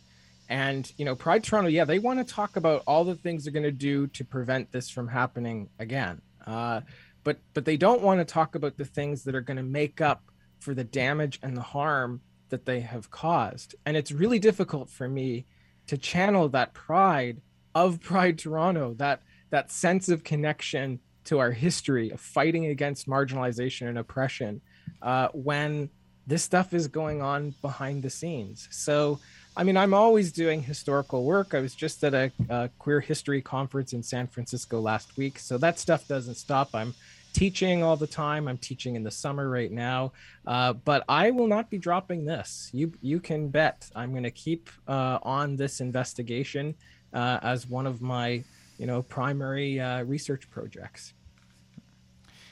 And 0.49 0.91
you 0.97 1.05
know, 1.05 1.17
Pride 1.17 1.43
Toronto, 1.43 1.69
yeah, 1.69 1.85
they 1.85 1.99
want 1.99 2.27
to 2.27 2.35
talk 2.35 2.57
about 2.57 2.83
all 2.87 3.05
the 3.05 3.15
things 3.15 3.45
they're 3.45 3.53
going 3.53 3.63
to 3.65 3.73
do 3.73 4.07
to 4.09 4.25
prevent 4.25 4.71
this 4.73 4.89
from 4.89 5.09
happening 5.09 5.69
again. 5.79 6.21
Uh, 6.47 6.83
but 7.25 7.39
but 7.55 7.65
they 7.65 7.77
don't 7.77 8.03
want 8.03 8.21
to 8.21 8.25
talk 8.25 8.55
about 8.55 8.77
the 8.77 8.85
things 8.85 9.25
that 9.25 9.35
are 9.35 9.41
going 9.41 9.57
to 9.57 9.63
make 9.63 10.01
up 10.01 10.23
for 10.61 10.75
the 10.75 10.85
damage 10.85 11.39
and 11.43 11.57
the 11.57 11.63
harm 11.63 12.21
that 12.49 12.65
they 12.65 12.81
have 12.81 13.11
caused. 13.11 13.75
And 13.85 13.97
it's 13.97 14.13
really 14.13 14.39
difficult 14.39 14.89
for 14.91 15.09
me 15.09 15.47
to 15.89 15.99
channel 15.99 16.49
that 16.51 16.75
pride 16.75 17.41
of 17.75 18.01
Pride 18.03 18.39
Toronto, 18.39 18.95
that 18.95 19.23
that 19.51 19.71
sense 19.71 20.09
of 20.09 20.25
connection 20.25 21.01
to 21.25 21.39
our 21.41 21.51
history 21.51 22.11
of 22.11 22.21
fighting 22.21 22.67
against 22.67 23.09
marginalization 23.09 23.89
and 23.89 23.99
oppression 23.99 24.61
uh, 25.03 25.29
when 25.33 25.91
this 26.27 26.43
stuff 26.43 26.75
is 26.75 26.89
going 26.89 27.23
on 27.23 27.55
behind 27.63 28.03
the 28.03 28.11
scenes. 28.11 28.69
So, 28.71 29.21
I 29.57 29.63
mean, 29.65 29.77
I'm 29.77 29.95
always 29.95 30.33
doing 30.33 30.63
historical 30.63 31.25
work. 31.25 31.55
I 31.55 31.61
was 31.61 31.75
just 31.75 32.03
at 32.05 32.15
a, 32.15 32.33
a 32.49 32.69
queer 32.79 33.01
history 33.01 33.41
conference 33.41 33.93
in 33.93 34.03
San 34.03 34.27
Francisco 34.27 34.81
last 34.81 35.17
week. 35.17 35.39
So 35.39 35.57
that 35.59 35.79
stuff 35.79 36.09
doesn't 36.09 36.35
stop. 36.35 36.75
I'm 36.75 36.95
teaching 37.37 37.83
all 37.83 37.97
the 37.97 38.07
time. 38.07 38.49
I'm 38.49 38.57
teaching 38.57 38.97
in 38.97 39.05
the 39.05 39.11
summer 39.11 39.51
right 39.51 39.71
now, 39.71 40.13
uh, 40.47 40.73
but 40.73 41.05
I 41.07 41.31
will 41.31 41.47
not 41.47 41.69
be 41.69 41.77
dropping 41.77 42.25
this. 42.25 42.71
You 42.73 42.93
you 43.03 43.21
can 43.21 43.49
bet 43.49 43.91
I'm 43.95 44.13
going 44.13 44.23
to 44.23 44.31
keep 44.31 44.71
uh, 44.89 45.19
on 45.23 45.57
this 45.57 45.83
investigation 45.83 46.75
uh, 47.13 47.39
as 47.43 47.67
one 47.67 47.87
of 47.87 48.01
my 48.01 48.43
you 48.79 48.87
know 48.87 49.03
primary 49.03 49.79
uh, 49.79 50.03
research 50.05 50.49
projects. 50.51 51.13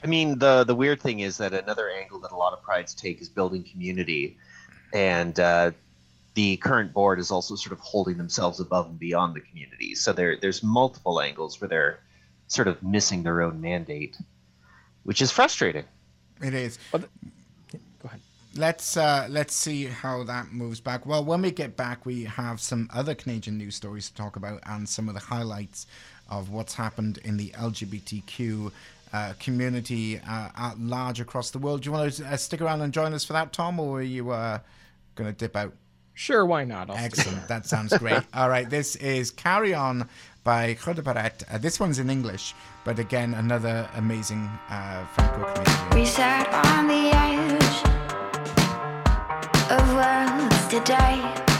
I 0.05 0.07
mean, 0.07 0.37
the 0.37 0.63
the 0.63 0.75
weird 0.75 1.01
thing 1.01 1.21
is 1.21 1.37
that 1.37 1.51
another 1.51 1.89
angle 1.89 2.19
that 2.19 2.31
a 2.31 2.35
lot 2.35 2.53
of 2.53 2.61
prides 2.61 2.93
take 2.93 3.21
is 3.21 3.27
building 3.27 3.63
community, 3.63 4.37
and 4.93 5.39
uh, 5.39 5.71
the 6.35 6.57
current 6.57 6.93
board 6.93 7.17
is 7.17 7.31
also 7.31 7.55
sort 7.55 7.71
of 7.71 7.79
holding 7.79 8.15
themselves 8.15 8.59
above 8.59 8.85
and 8.85 8.99
beyond 8.99 9.33
the 9.33 9.39
community. 9.39 9.95
So 9.95 10.13
there 10.13 10.37
there's 10.37 10.61
multiple 10.61 11.19
angles 11.19 11.59
where 11.59 11.67
they're 11.67 11.99
sort 12.45 12.67
of 12.67 12.83
missing 12.83 13.23
their 13.23 13.41
own 13.41 13.59
mandate, 13.59 14.15
which 15.05 15.23
is 15.23 15.31
frustrating. 15.31 15.85
It 16.39 16.53
is. 16.53 16.77
Go 16.91 16.99
ahead. 18.03 18.21
Let's 18.55 18.95
uh, 18.95 19.25
let's 19.27 19.55
see 19.55 19.85
how 19.85 20.23
that 20.25 20.51
moves 20.51 20.79
back. 20.79 21.07
Well, 21.07 21.25
when 21.25 21.41
we 21.41 21.49
get 21.49 21.75
back, 21.75 22.05
we 22.05 22.25
have 22.25 22.61
some 22.61 22.91
other 22.93 23.15
Canadian 23.15 23.57
news 23.57 23.73
stories 23.73 24.09
to 24.09 24.13
talk 24.13 24.35
about 24.35 24.59
and 24.67 24.87
some 24.87 25.07
of 25.07 25.15
the 25.15 25.19
highlights 25.19 25.87
of 26.29 26.49
what's 26.49 26.75
happened 26.75 27.17
in 27.23 27.37
the 27.37 27.49
LGBTQ 27.49 28.71
uh, 29.15 29.33
community 29.39 30.19
uh, 30.19 30.49
at 30.57 30.77
large 30.77 31.21
across 31.21 31.51
the 31.51 31.59
world. 31.59 31.81
Do 31.81 31.87
you 31.87 31.93
want 31.93 32.13
to 32.13 32.25
uh, 32.25 32.35
stick 32.35 32.59
around 32.59 32.81
and 32.81 32.91
join 32.93 33.13
us 33.13 33.23
for 33.23 33.31
that, 33.33 33.53
Tom, 33.53 33.79
or 33.79 33.99
are 33.99 34.01
you 34.01 34.31
uh, 34.31 34.59
going 35.15 35.29
to 35.29 35.37
dip 35.37 35.55
out? 35.55 35.73
Sure, 36.13 36.45
why 36.45 36.65
not? 36.65 36.89
I'll 36.89 36.97
Excellent. 36.97 37.47
That 37.47 37.65
sounds 37.65 37.97
great. 37.97 38.21
All 38.33 38.49
right. 38.49 38.69
This 38.69 38.97
is 38.97 39.31
Carry 39.31 39.73
On 39.73 40.09
by 40.43 40.77
Rhoda 40.85 41.31
Uh, 41.49 41.57
this 41.57 41.79
one's 41.79 41.99
in 41.99 42.09
English, 42.09 42.53
but 42.83 42.99
again, 42.99 43.33
another 43.35 43.89
amazing 43.95 44.49
uh, 44.69 45.05
Franco 45.07 45.53
Canadian. 45.53 45.89
We 45.95 46.05
sat 46.05 46.47
on 46.65 46.87
the 46.87 47.11
edge 47.15 47.77
of 49.71 49.93
worlds 49.95 50.67
today. 50.67 51.54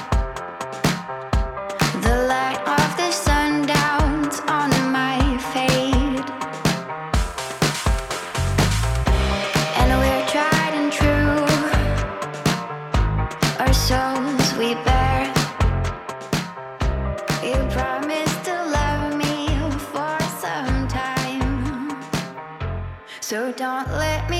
So 23.35 23.51
don't 23.51 23.91
let 23.91 24.29
me 24.29 24.34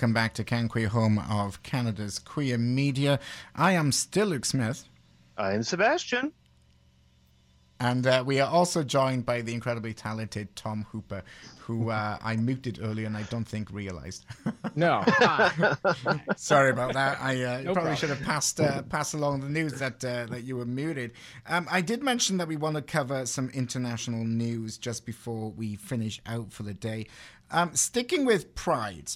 welcome 0.00 0.14
back 0.14 0.32
to 0.32 0.42
Canquay, 0.42 0.86
home 0.86 1.18
of 1.18 1.62
Canada's 1.62 2.18
queer 2.18 2.56
media. 2.56 3.20
I 3.54 3.72
am 3.72 3.92
still 3.92 4.28
Luke 4.28 4.46
Smith, 4.46 4.88
I'm 5.36 5.62
Sebastian. 5.62 6.32
and 7.80 8.06
uh, 8.06 8.24
we 8.26 8.40
are 8.40 8.50
also 8.50 8.82
joined 8.82 9.26
by 9.26 9.42
the 9.42 9.52
incredibly 9.52 9.92
talented 9.92 10.56
Tom 10.56 10.86
Hooper, 10.90 11.22
who 11.58 11.90
uh, 11.90 12.16
I 12.22 12.36
muted 12.36 12.78
earlier 12.82 13.06
and 13.06 13.14
I 13.14 13.24
don't 13.24 13.44
think 13.44 13.70
realized. 13.70 14.24
No. 14.74 15.04
Sorry 16.38 16.70
about 16.70 16.94
that. 16.94 17.20
I 17.20 17.34
uh, 17.44 17.58
No 17.58 17.74
probably 17.74 17.74
problem. 17.74 17.96
should 17.96 18.08
have 18.08 18.22
passed 18.22 18.58
uh, 18.58 18.80
passed 18.80 19.12
along 19.12 19.40
the 19.40 19.50
news 19.50 19.74
that 19.80 20.02
uh, 20.02 20.24
that 20.30 20.44
you 20.44 20.56
were 20.56 20.64
muted. 20.64 21.12
Um, 21.46 21.68
I 21.70 21.82
did 21.82 22.02
mention 22.02 22.38
that 22.38 22.48
we 22.48 22.56
want 22.56 22.76
to 22.76 22.82
cover 22.82 23.26
some 23.26 23.50
international 23.50 24.24
news 24.24 24.78
just 24.78 25.04
before 25.04 25.50
we 25.50 25.76
finish 25.76 26.22
out 26.24 26.54
for 26.54 26.62
the 26.62 26.72
day. 26.72 27.06
Um, 27.50 27.74
sticking 27.74 28.24
with 28.24 28.54
Pride, 28.54 29.10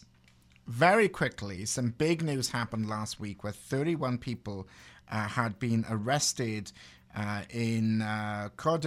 very 0.67 1.09
quickly, 1.09 1.65
some 1.65 1.91
big 1.91 2.23
news 2.23 2.51
happened 2.51 2.89
last 2.89 3.21
week 3.21 3.45
where 3.45 3.53
31 3.53 4.19
people 4.19 4.67
uh, 5.11 5.29
had 5.29 5.59
been 5.59 5.85
arrested. 5.89 6.73
Uh, 7.17 7.43
in 7.51 8.03
uh, 8.03 8.49
Coeur 8.57 8.81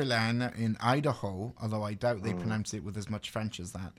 in 0.57 0.75
Idaho, 0.81 1.53
although 1.61 1.83
I 1.83 1.93
doubt 1.93 2.23
they 2.23 2.33
pronounce 2.33 2.73
it 2.73 2.83
with 2.83 2.97
as 2.97 3.09
much 3.09 3.29
French 3.29 3.57
as 3.57 3.71
that. 3.71 3.93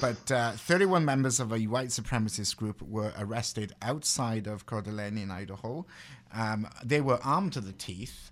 But 0.00 0.30
uh, 0.30 0.52
31 0.52 1.06
members 1.06 1.40
of 1.40 1.50
a 1.50 1.60
white 1.60 1.88
supremacist 1.88 2.56
group 2.56 2.82
were 2.82 3.14
arrested 3.18 3.74
outside 3.80 4.46
of 4.46 4.66
Coeur 4.66 4.82
in 4.86 5.30
Idaho. 5.30 5.86
Um, 6.34 6.68
they 6.84 7.00
were 7.00 7.18
armed 7.22 7.54
to 7.54 7.62
the 7.62 7.72
teeth 7.72 8.30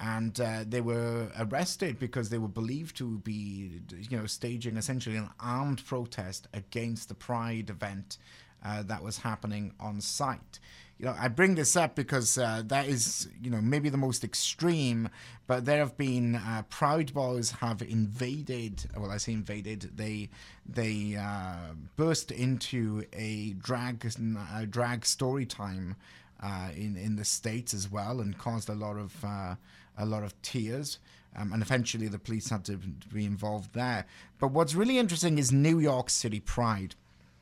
and 0.00 0.40
uh, 0.40 0.64
they 0.66 0.80
were 0.80 1.28
arrested 1.38 1.98
because 1.98 2.30
they 2.30 2.38
were 2.38 2.48
believed 2.48 2.96
to 2.96 3.18
be, 3.18 3.80
you 4.08 4.16
know, 4.16 4.24
staging 4.24 4.78
essentially 4.78 5.16
an 5.16 5.28
armed 5.38 5.84
protest 5.84 6.48
against 6.54 7.08
the 7.08 7.14
Pride 7.14 7.68
event 7.68 8.16
uh, 8.64 8.82
that 8.84 9.02
was 9.02 9.18
happening 9.18 9.74
on 9.78 10.00
site. 10.00 10.58
You 10.98 11.06
know, 11.06 11.14
I 11.18 11.28
bring 11.28 11.54
this 11.54 11.76
up 11.76 11.96
because 11.96 12.38
uh, 12.38 12.62
that 12.66 12.88
is, 12.88 13.28
you 13.42 13.50
know, 13.50 13.60
maybe 13.60 13.90
the 13.90 13.98
most 13.98 14.24
extreme, 14.24 15.10
but 15.46 15.66
there 15.66 15.78
have 15.78 15.96
been 15.98 16.36
uh, 16.36 16.62
Proud 16.70 17.12
Boys 17.12 17.50
have 17.52 17.82
invaded. 17.82 18.84
Well, 18.96 19.10
I 19.10 19.18
say 19.18 19.32
invaded. 19.32 19.96
They 19.96 20.30
they 20.66 21.16
uh, 21.18 21.74
burst 21.96 22.30
into 22.30 23.04
a 23.12 23.52
drag 23.54 24.06
a 24.54 24.66
drag 24.66 25.06
story 25.06 25.46
time 25.46 25.96
uh, 26.42 26.68
in 26.76 26.96
in 26.96 27.16
the 27.16 27.24
states 27.24 27.72
as 27.72 27.90
well, 27.90 28.20
and 28.20 28.36
caused 28.36 28.68
a 28.68 28.74
lot 28.74 28.96
of 28.96 29.24
uh, 29.24 29.54
a 29.98 30.06
lot 30.06 30.22
of 30.22 30.40
tears. 30.42 30.98
Um, 31.36 31.52
and 31.52 31.62
eventually, 31.62 32.08
the 32.08 32.18
police 32.18 32.50
had 32.50 32.64
to 32.64 32.76
be 32.76 33.24
involved 33.24 33.72
there. 33.72 34.06
But 34.40 34.48
what's 34.48 34.74
really 34.74 34.98
interesting 34.98 35.38
is 35.38 35.52
New 35.52 35.78
York 35.78 36.10
City 36.10 36.40
Pride. 36.40 36.96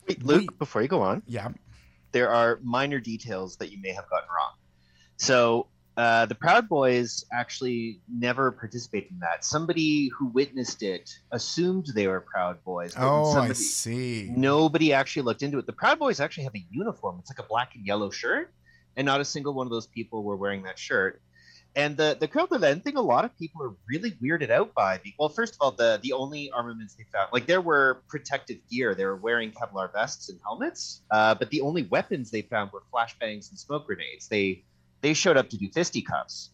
Wait, 0.07 0.23
Luke, 0.23 0.41
We- 0.51 0.57
before 0.59 0.83
you 0.83 0.89
go 0.89 1.01
on, 1.03 1.23
Yeah, 1.27 1.49
there 2.13 2.29
are 2.31 2.59
minor 2.63 3.01
details 3.01 3.57
that 3.57 3.71
you 3.73 3.79
may 3.81 3.93
have 3.93 4.09
gotten 4.11 4.29
wrong. 4.29 4.53
So 5.17 5.69
uh, 5.97 6.27
the 6.27 6.35
Proud 6.35 6.69
Boys 6.69 7.25
actually 7.33 8.01
never 8.09 8.53
participated 8.53 9.11
in 9.11 9.19
that. 9.21 9.45
Somebody 9.45 10.09
who 10.09 10.27
witnessed 10.27 10.83
it 10.83 11.11
assumed 11.33 11.87
they 11.95 12.07
were 12.07 12.21
Proud 12.21 12.63
Boys. 12.65 12.95
but 12.95 13.03
Oh, 13.05 13.33
I 13.39 13.53
see. 13.53 14.31
Nobody 14.37 14.93
actually 14.93 15.23
looked 15.23 15.43
into 15.43 15.59
it. 15.59 15.67
The 15.67 15.73
Proud 15.73 15.99
Boys 15.99 16.21
actually 16.21 16.45
have 16.45 16.55
a 16.55 16.65
uniform. 16.71 17.17
It's 17.21 17.31
like 17.31 17.41
a 17.41 17.49
black 17.49 17.75
and 17.75 17.85
yellow 17.87 18.11
shirt, 18.11 18.53
and 18.97 19.07
not 19.07 19.21
a 19.21 19.25
single 19.25 19.55
one 19.55 19.67
of 19.67 19.71
those 19.71 19.87
people 19.87 20.23
were 20.23 20.37
wearing 20.37 20.63
that 20.65 20.79
shirt. 20.79 21.21
And 21.77 21.97
the 21.97 22.17
the 22.19 22.27
Coeur 22.27 22.47
thing, 22.81 22.97
a 22.97 23.01
lot 23.01 23.25
of 23.25 23.37
people 23.39 23.63
are 23.63 23.75
really 23.89 24.13
weirded 24.13 24.51
out 24.51 24.75
by. 24.75 25.01
Well, 25.19 25.29
first 25.29 25.55
of 25.55 25.59
all, 25.61 25.71
the 25.71 26.01
the 26.03 26.13
only 26.13 26.51
armaments 26.51 26.95
they 26.95 27.05
found, 27.13 27.29
like 27.33 27.47
there 27.47 27.61
were 27.61 28.03
protective 28.09 28.59
gear, 28.71 28.95
they 28.95 29.05
were 29.05 29.17
wearing 29.17 29.53
Kevlar 29.53 29.93
vests 29.93 30.29
and 30.29 30.41
helmets, 30.43 31.03
uh, 31.11 31.35
but 31.35 31.51
the 31.51 31.61
only 31.61 31.83
weapons 31.85 32.31
they 32.31 32.43
found 32.43 32.73
were 32.73 32.83
flashbangs 32.93 33.51
and 33.51 33.59
smoke 33.59 33.87
grenades. 33.87 34.29
They 34.29 34.65
they 35.03 35.15
showed 35.15 35.37
up 35.37 35.51
to 35.51 35.57
do 35.57 35.69
fisticuffs. 35.71 36.51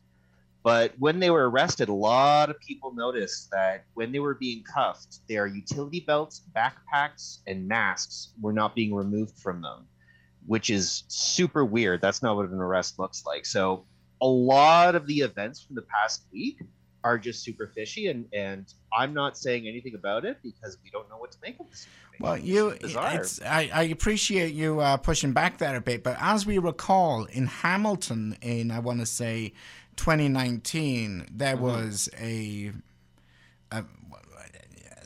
But 0.65 0.95
when 0.99 1.21
they 1.21 1.29
were 1.29 1.49
arrested, 1.49 1.91
a 1.91 1.95
lot 1.95 2.49
of 2.49 2.59
people 2.59 2.95
noticed 2.95 3.51
that 3.51 3.85
when 3.93 4.13
they 4.13 4.19
were 4.19 4.35
being 4.35 4.65
cuffed, 4.65 5.19
their 5.29 5.47
utility 5.47 6.01
belts, 6.01 6.41
backpacks, 6.57 7.41
and 7.47 7.69
masks 7.69 8.33
were 8.41 8.53
not 8.55 8.75
being 8.75 8.95
removed 8.95 9.39
from 9.39 9.61
them, 9.61 9.87
which 10.47 10.71
is 10.71 11.05
super 11.09 11.67
weird. 11.67 12.01
That's 12.01 12.23
not 12.23 12.37
what 12.37 12.49
an 12.49 12.59
arrest 12.59 12.99
looks 12.99 13.27
like. 13.27 13.45
So, 13.45 13.85
a 14.25 14.27
lot 14.27 14.95
of 14.95 15.07
the 15.07 15.19
events 15.21 15.61
from 15.63 15.77
the 15.77 15.83
past 15.83 16.25
week 16.33 16.59
are 17.05 17.19
just 17.19 17.45
super 17.45 17.67
fishy, 17.67 18.09
and, 18.09 18.25
and 18.33 18.73
I'm 18.99 19.13
not 19.13 19.37
saying 19.37 19.69
anything 19.69 19.95
about 19.95 20.25
it 20.25 20.39
because 20.43 20.79
we 20.83 20.89
don't 20.91 21.09
know 21.11 21.19
what 21.19 21.31
to 21.33 21.39
make 21.43 21.61
of 21.61 21.69
this. 21.69 21.87
Well, 22.19 22.39
you, 22.39 22.69
it's, 22.81 23.43
I, 23.43 23.69
I 23.75 23.83
appreciate 23.85 24.55
you 24.55 24.81
uh, 24.81 24.97
pushing 24.97 25.33
back 25.35 25.59
there 25.59 25.77
a 25.77 25.81
bit, 25.83 26.03
but 26.03 26.17
as 26.19 26.47
we 26.47 26.57
recall, 26.59 27.25
in 27.25 27.47
Hamilton, 27.47 28.39
in 28.41 28.71
I 28.71 28.79
want 28.79 29.01
to 29.01 29.07
say 29.07 29.53
2019, 29.97 31.27
there 31.31 31.57
Mm-hmm. 31.57 31.63
was 31.63 32.09
a, 32.19 32.73
a 33.71 33.85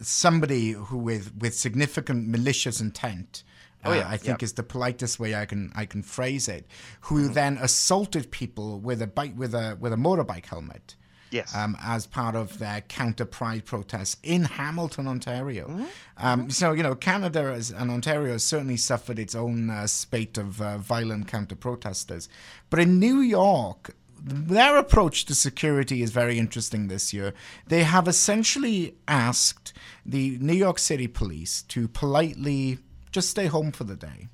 somebody 0.03 0.73
who 0.73 0.99
with 0.99 1.35
with 1.37 1.55
significant 1.55 2.29
malicious 2.29 2.81
intent. 2.81 3.43
Oh, 3.85 3.93
yeah, 3.93 4.01
uh, 4.01 4.11
I 4.11 4.17
think 4.17 4.43
yeah. 4.43 4.47
is 4.47 4.53
the 4.55 4.63
politest 4.63 5.21
way 5.21 5.35
I 5.35 5.47
can 5.47 5.73
I 5.75 5.87
can 5.87 6.03
phrase 6.03 6.49
it. 6.49 6.67
Who 7.03 7.29
then 7.29 7.59
assaulted 7.59 8.31
people 8.31 8.81
with 8.81 9.01
a 9.03 9.07
bike 9.07 9.35
with 9.37 9.55
a 9.55 9.77
with 9.81 9.93
a 9.93 9.97
motorbike 9.97 10.47
helmet 10.47 10.97
Yes. 11.31 11.55
um, 11.55 11.77
as 11.83 12.07
part 12.07 12.35
of 12.35 12.59
their 12.59 12.81
counter 12.83 13.25
pride 13.25 13.65
protests 13.65 14.17
in 14.23 14.45
Hamilton, 14.45 15.07
Ontario. 15.07 15.69
Mm-hmm. 15.69 15.85
Um, 16.17 16.51
so, 16.51 16.73
you 16.73 16.83
know, 16.83 16.95
Canada 16.95 17.53
has, 17.53 17.71
and 17.71 17.91
Ontario 17.91 18.33
has 18.33 18.45
certainly 18.45 18.77
suffered 18.77 19.19
its 19.19 19.35
own 19.35 19.71
uh, 19.71 19.87
spate 19.87 20.39
of 20.39 20.61
uh, 20.63 20.79
violent 20.79 21.29
counter 21.29 21.57
protesters. 21.57 22.29
But 22.71 22.81
in 22.81 22.99
New 22.99 23.21
York, 23.21 23.95
their 24.21 24.77
approach 24.77 25.27
to 25.27 25.35
security 25.35 26.03
is 26.03 26.11
very 26.11 26.39
interesting 26.39 26.89
this 26.89 27.13
year. 27.13 27.35
They 27.67 27.85
have 27.85 28.09
essentially 28.09 28.97
asked 29.07 29.73
the 30.05 30.39
New 30.39 30.55
York 30.55 30.79
City 30.79 31.07
police 31.07 31.63
to 31.63 31.89
politely 31.89 32.79
just 33.11 33.31
stay 33.31 33.47
home 33.47 33.73
for 33.73 33.85
the 33.85 33.97
day 33.97 34.29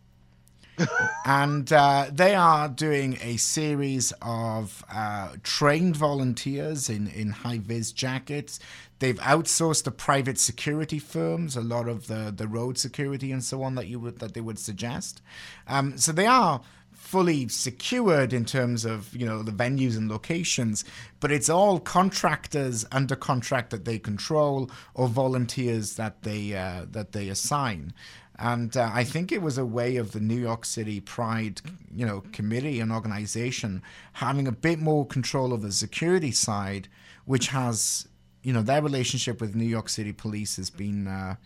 and 1.24 1.72
uh, 1.72 2.06
they 2.12 2.34
are 2.34 2.68
doing 2.68 3.18
a 3.22 3.36
series 3.36 4.12
of 4.22 4.84
uh, 4.92 5.32
trained 5.42 5.96
volunteers 5.96 6.88
in, 6.88 7.08
in 7.08 7.30
high 7.30 7.58
vis 7.58 7.92
jackets. 7.92 8.58
They've 8.98 9.18
outsourced 9.18 9.84
to 9.84 9.90
private 9.90 10.38
security 10.38 10.98
firms 10.98 11.56
a 11.56 11.60
lot 11.60 11.88
of 11.88 12.06
the, 12.06 12.32
the 12.34 12.48
road 12.48 12.78
security 12.78 13.32
and 13.32 13.44
so 13.44 13.62
on 13.62 13.74
that 13.74 13.86
you 13.86 14.00
would 14.00 14.18
that 14.20 14.34
they 14.34 14.40
would 14.40 14.58
suggest. 14.58 15.22
Um, 15.66 15.98
so 15.98 16.12
they 16.12 16.26
are 16.26 16.60
fully 16.92 17.48
secured 17.48 18.32
in 18.32 18.44
terms 18.44 18.84
of 18.84 19.14
you 19.14 19.26
know 19.26 19.42
the 19.42 19.52
venues 19.52 19.96
and 19.96 20.08
locations, 20.08 20.84
but 21.20 21.30
it's 21.30 21.48
all 21.48 21.78
contractors 21.78 22.84
under 22.90 23.14
contract 23.14 23.70
that 23.70 23.84
they 23.84 23.98
control 23.98 24.70
or 24.94 25.08
volunteers 25.08 25.96
that 25.96 26.22
they 26.22 26.54
uh, 26.54 26.86
that 26.90 27.12
they 27.12 27.28
assign. 27.28 27.92
And 28.38 28.76
uh, 28.76 28.90
I 28.92 29.04
think 29.04 29.30
it 29.30 29.42
was 29.42 29.58
a 29.58 29.64
way 29.64 29.96
of 29.96 30.12
the 30.12 30.20
New 30.20 30.38
York 30.38 30.64
City 30.64 31.00
Pride, 31.00 31.60
you 31.94 32.04
know, 32.04 32.22
committee 32.32 32.80
and 32.80 32.90
organization 32.90 33.82
having 34.14 34.48
a 34.48 34.52
bit 34.52 34.80
more 34.80 35.06
control 35.06 35.52
of 35.52 35.62
the 35.62 35.72
security 35.72 36.32
side, 36.32 36.88
which 37.26 37.48
has, 37.48 38.08
you 38.42 38.52
know, 38.52 38.62
their 38.62 38.82
relationship 38.82 39.40
with 39.40 39.54
New 39.54 39.64
York 39.66 39.88
City 39.88 40.12
police 40.12 40.56
has 40.56 40.68
been 40.68 41.06
uh, 41.06 41.36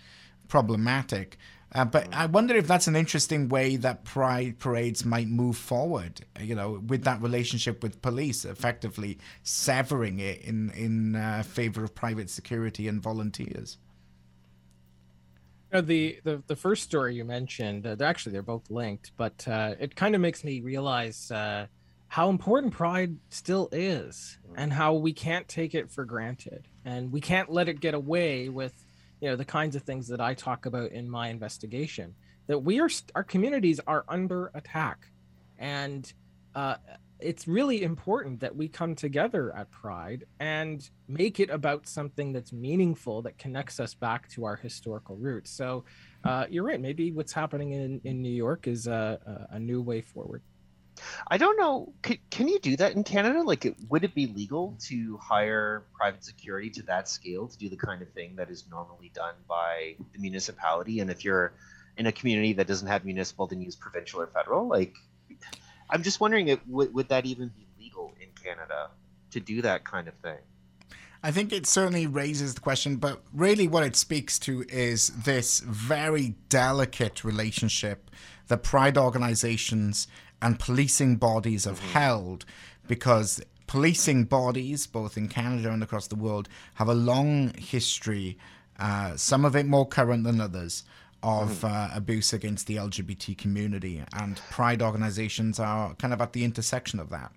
problematic. 0.48 1.36
Uh, 1.74 1.84
but 1.84 2.08
I 2.14 2.24
wonder 2.24 2.56
if 2.56 2.66
that's 2.66 2.86
an 2.86 2.96
interesting 2.96 3.50
way 3.50 3.76
that 3.76 4.04
pride 4.04 4.58
parades 4.58 5.04
might 5.04 5.28
move 5.28 5.58
forward. 5.58 6.22
You 6.40 6.54
know, 6.54 6.82
with 6.86 7.04
that 7.04 7.20
relationship 7.20 7.82
with 7.82 8.00
police, 8.00 8.46
effectively 8.46 9.18
severing 9.42 10.18
it 10.18 10.40
in 10.40 10.70
in 10.70 11.16
uh, 11.16 11.42
favor 11.42 11.84
of 11.84 11.94
private 11.94 12.30
security 12.30 12.88
and 12.88 13.02
volunteers. 13.02 13.76
Uh, 15.70 15.82
the, 15.82 16.18
the 16.24 16.42
the 16.46 16.56
first 16.56 16.82
story 16.82 17.14
you 17.14 17.24
mentioned, 17.24 17.86
uh, 17.86 17.94
they're 17.94 18.08
actually 18.08 18.32
they're 18.32 18.42
both 18.42 18.70
linked, 18.70 19.12
but 19.18 19.46
uh, 19.46 19.74
it 19.78 19.94
kind 19.94 20.14
of 20.14 20.20
makes 20.20 20.42
me 20.42 20.60
realize 20.60 21.30
uh, 21.30 21.66
how 22.08 22.30
important 22.30 22.72
pride 22.72 23.16
still 23.28 23.68
is, 23.70 24.38
and 24.56 24.72
how 24.72 24.94
we 24.94 25.12
can't 25.12 25.46
take 25.46 25.74
it 25.74 25.90
for 25.90 26.06
granted, 26.06 26.66
and 26.86 27.12
we 27.12 27.20
can't 27.20 27.50
let 27.50 27.68
it 27.68 27.80
get 27.80 27.92
away 27.92 28.48
with, 28.48 28.72
you 29.20 29.28
know, 29.28 29.36
the 29.36 29.44
kinds 29.44 29.76
of 29.76 29.82
things 29.82 30.08
that 30.08 30.22
I 30.22 30.32
talk 30.32 30.64
about 30.64 30.92
in 30.92 31.08
my 31.08 31.28
investigation. 31.28 32.14
That 32.46 32.60
we 32.60 32.80
are 32.80 32.88
our 33.14 33.24
communities 33.24 33.78
are 33.86 34.06
under 34.08 34.50
attack, 34.54 35.10
and 35.58 36.10
uh, 36.54 36.76
it's 37.20 37.48
really 37.48 37.82
important 37.82 38.40
that 38.40 38.54
we 38.54 38.68
come 38.68 38.94
together 38.94 39.54
at 39.56 39.70
Pride 39.70 40.24
and 40.38 40.88
make 41.08 41.40
it 41.40 41.50
about 41.50 41.88
something 41.88 42.32
that's 42.32 42.52
meaningful 42.52 43.22
that 43.22 43.38
connects 43.38 43.80
us 43.80 43.94
back 43.94 44.28
to 44.30 44.44
our 44.44 44.56
historical 44.56 45.16
roots. 45.16 45.50
So 45.50 45.84
uh, 46.24 46.46
you're 46.48 46.64
right. 46.64 46.80
Maybe 46.80 47.10
what's 47.12 47.32
happening 47.32 47.72
in, 47.72 48.00
in 48.04 48.22
New 48.22 48.32
York 48.32 48.66
is 48.66 48.86
a, 48.86 49.46
a, 49.50 49.58
new 49.58 49.82
way 49.82 50.00
forward. 50.00 50.42
I 51.28 51.38
don't 51.38 51.56
know. 51.56 51.92
Can, 52.02 52.18
can 52.30 52.48
you 52.48 52.58
do 52.58 52.76
that 52.76 52.94
in 52.94 53.04
Canada? 53.04 53.42
Like, 53.42 53.64
it, 53.64 53.76
would 53.88 54.04
it 54.04 54.14
be 54.14 54.26
legal 54.26 54.76
to 54.86 55.16
hire 55.18 55.84
private 55.94 56.24
security 56.24 56.70
to 56.70 56.82
that 56.84 57.08
scale 57.08 57.46
to 57.48 57.58
do 57.58 57.68
the 57.68 57.76
kind 57.76 58.02
of 58.02 58.10
thing 58.10 58.36
that 58.36 58.50
is 58.50 58.64
normally 58.70 59.10
done 59.14 59.34
by 59.48 59.94
the 60.12 60.18
municipality? 60.18 61.00
And 61.00 61.10
if 61.10 61.24
you're 61.24 61.52
in 61.96 62.06
a 62.06 62.12
community 62.12 62.52
that 62.54 62.66
doesn't 62.66 62.88
have 62.88 63.04
municipal, 63.04 63.46
then 63.46 63.60
use 63.60 63.76
provincial 63.76 64.20
or 64.20 64.26
federal. 64.28 64.68
Like, 64.68 64.94
I'm 65.90 66.02
just 66.02 66.20
wondering, 66.20 66.48
if, 66.48 66.60
would 66.66 66.92
would 66.94 67.08
that 67.08 67.26
even 67.26 67.48
be 67.48 67.66
legal 67.78 68.12
in 68.20 68.28
Canada 68.42 68.90
to 69.30 69.40
do 69.40 69.62
that 69.62 69.84
kind 69.84 70.08
of 70.08 70.14
thing? 70.14 70.38
I 71.22 71.32
think 71.32 71.52
it 71.52 71.66
certainly 71.66 72.06
raises 72.06 72.54
the 72.54 72.60
question, 72.60 72.96
but 72.96 73.22
really 73.32 73.66
what 73.66 73.82
it 73.82 73.96
speaks 73.96 74.38
to 74.40 74.64
is 74.68 75.08
this 75.08 75.58
very 75.60 76.36
delicate 76.48 77.24
relationship 77.24 78.08
that 78.46 78.62
pride 78.62 78.96
organizations 78.96 80.06
and 80.40 80.60
policing 80.60 81.16
bodies 81.16 81.64
have 81.64 81.80
held 81.80 82.44
because 82.86 83.42
policing 83.66 84.24
bodies, 84.24 84.86
both 84.86 85.16
in 85.16 85.28
Canada 85.28 85.72
and 85.72 85.82
across 85.82 86.06
the 86.06 86.16
world, 86.16 86.48
have 86.74 86.88
a 86.88 86.94
long 86.94 87.52
history, 87.54 88.38
uh, 88.78 89.16
some 89.16 89.44
of 89.44 89.56
it 89.56 89.66
more 89.66 89.86
current 89.86 90.22
than 90.22 90.40
others, 90.40 90.84
of 91.22 91.64
uh, 91.64 91.88
abuse 91.94 92.32
against 92.32 92.66
the 92.66 92.76
LGBT 92.76 93.36
community. 93.36 94.02
And 94.12 94.36
pride 94.50 94.82
organizations 94.82 95.58
are 95.58 95.94
kind 95.94 96.12
of 96.12 96.20
at 96.20 96.32
the 96.32 96.44
intersection 96.44 97.00
of 97.00 97.10
that. 97.10 97.32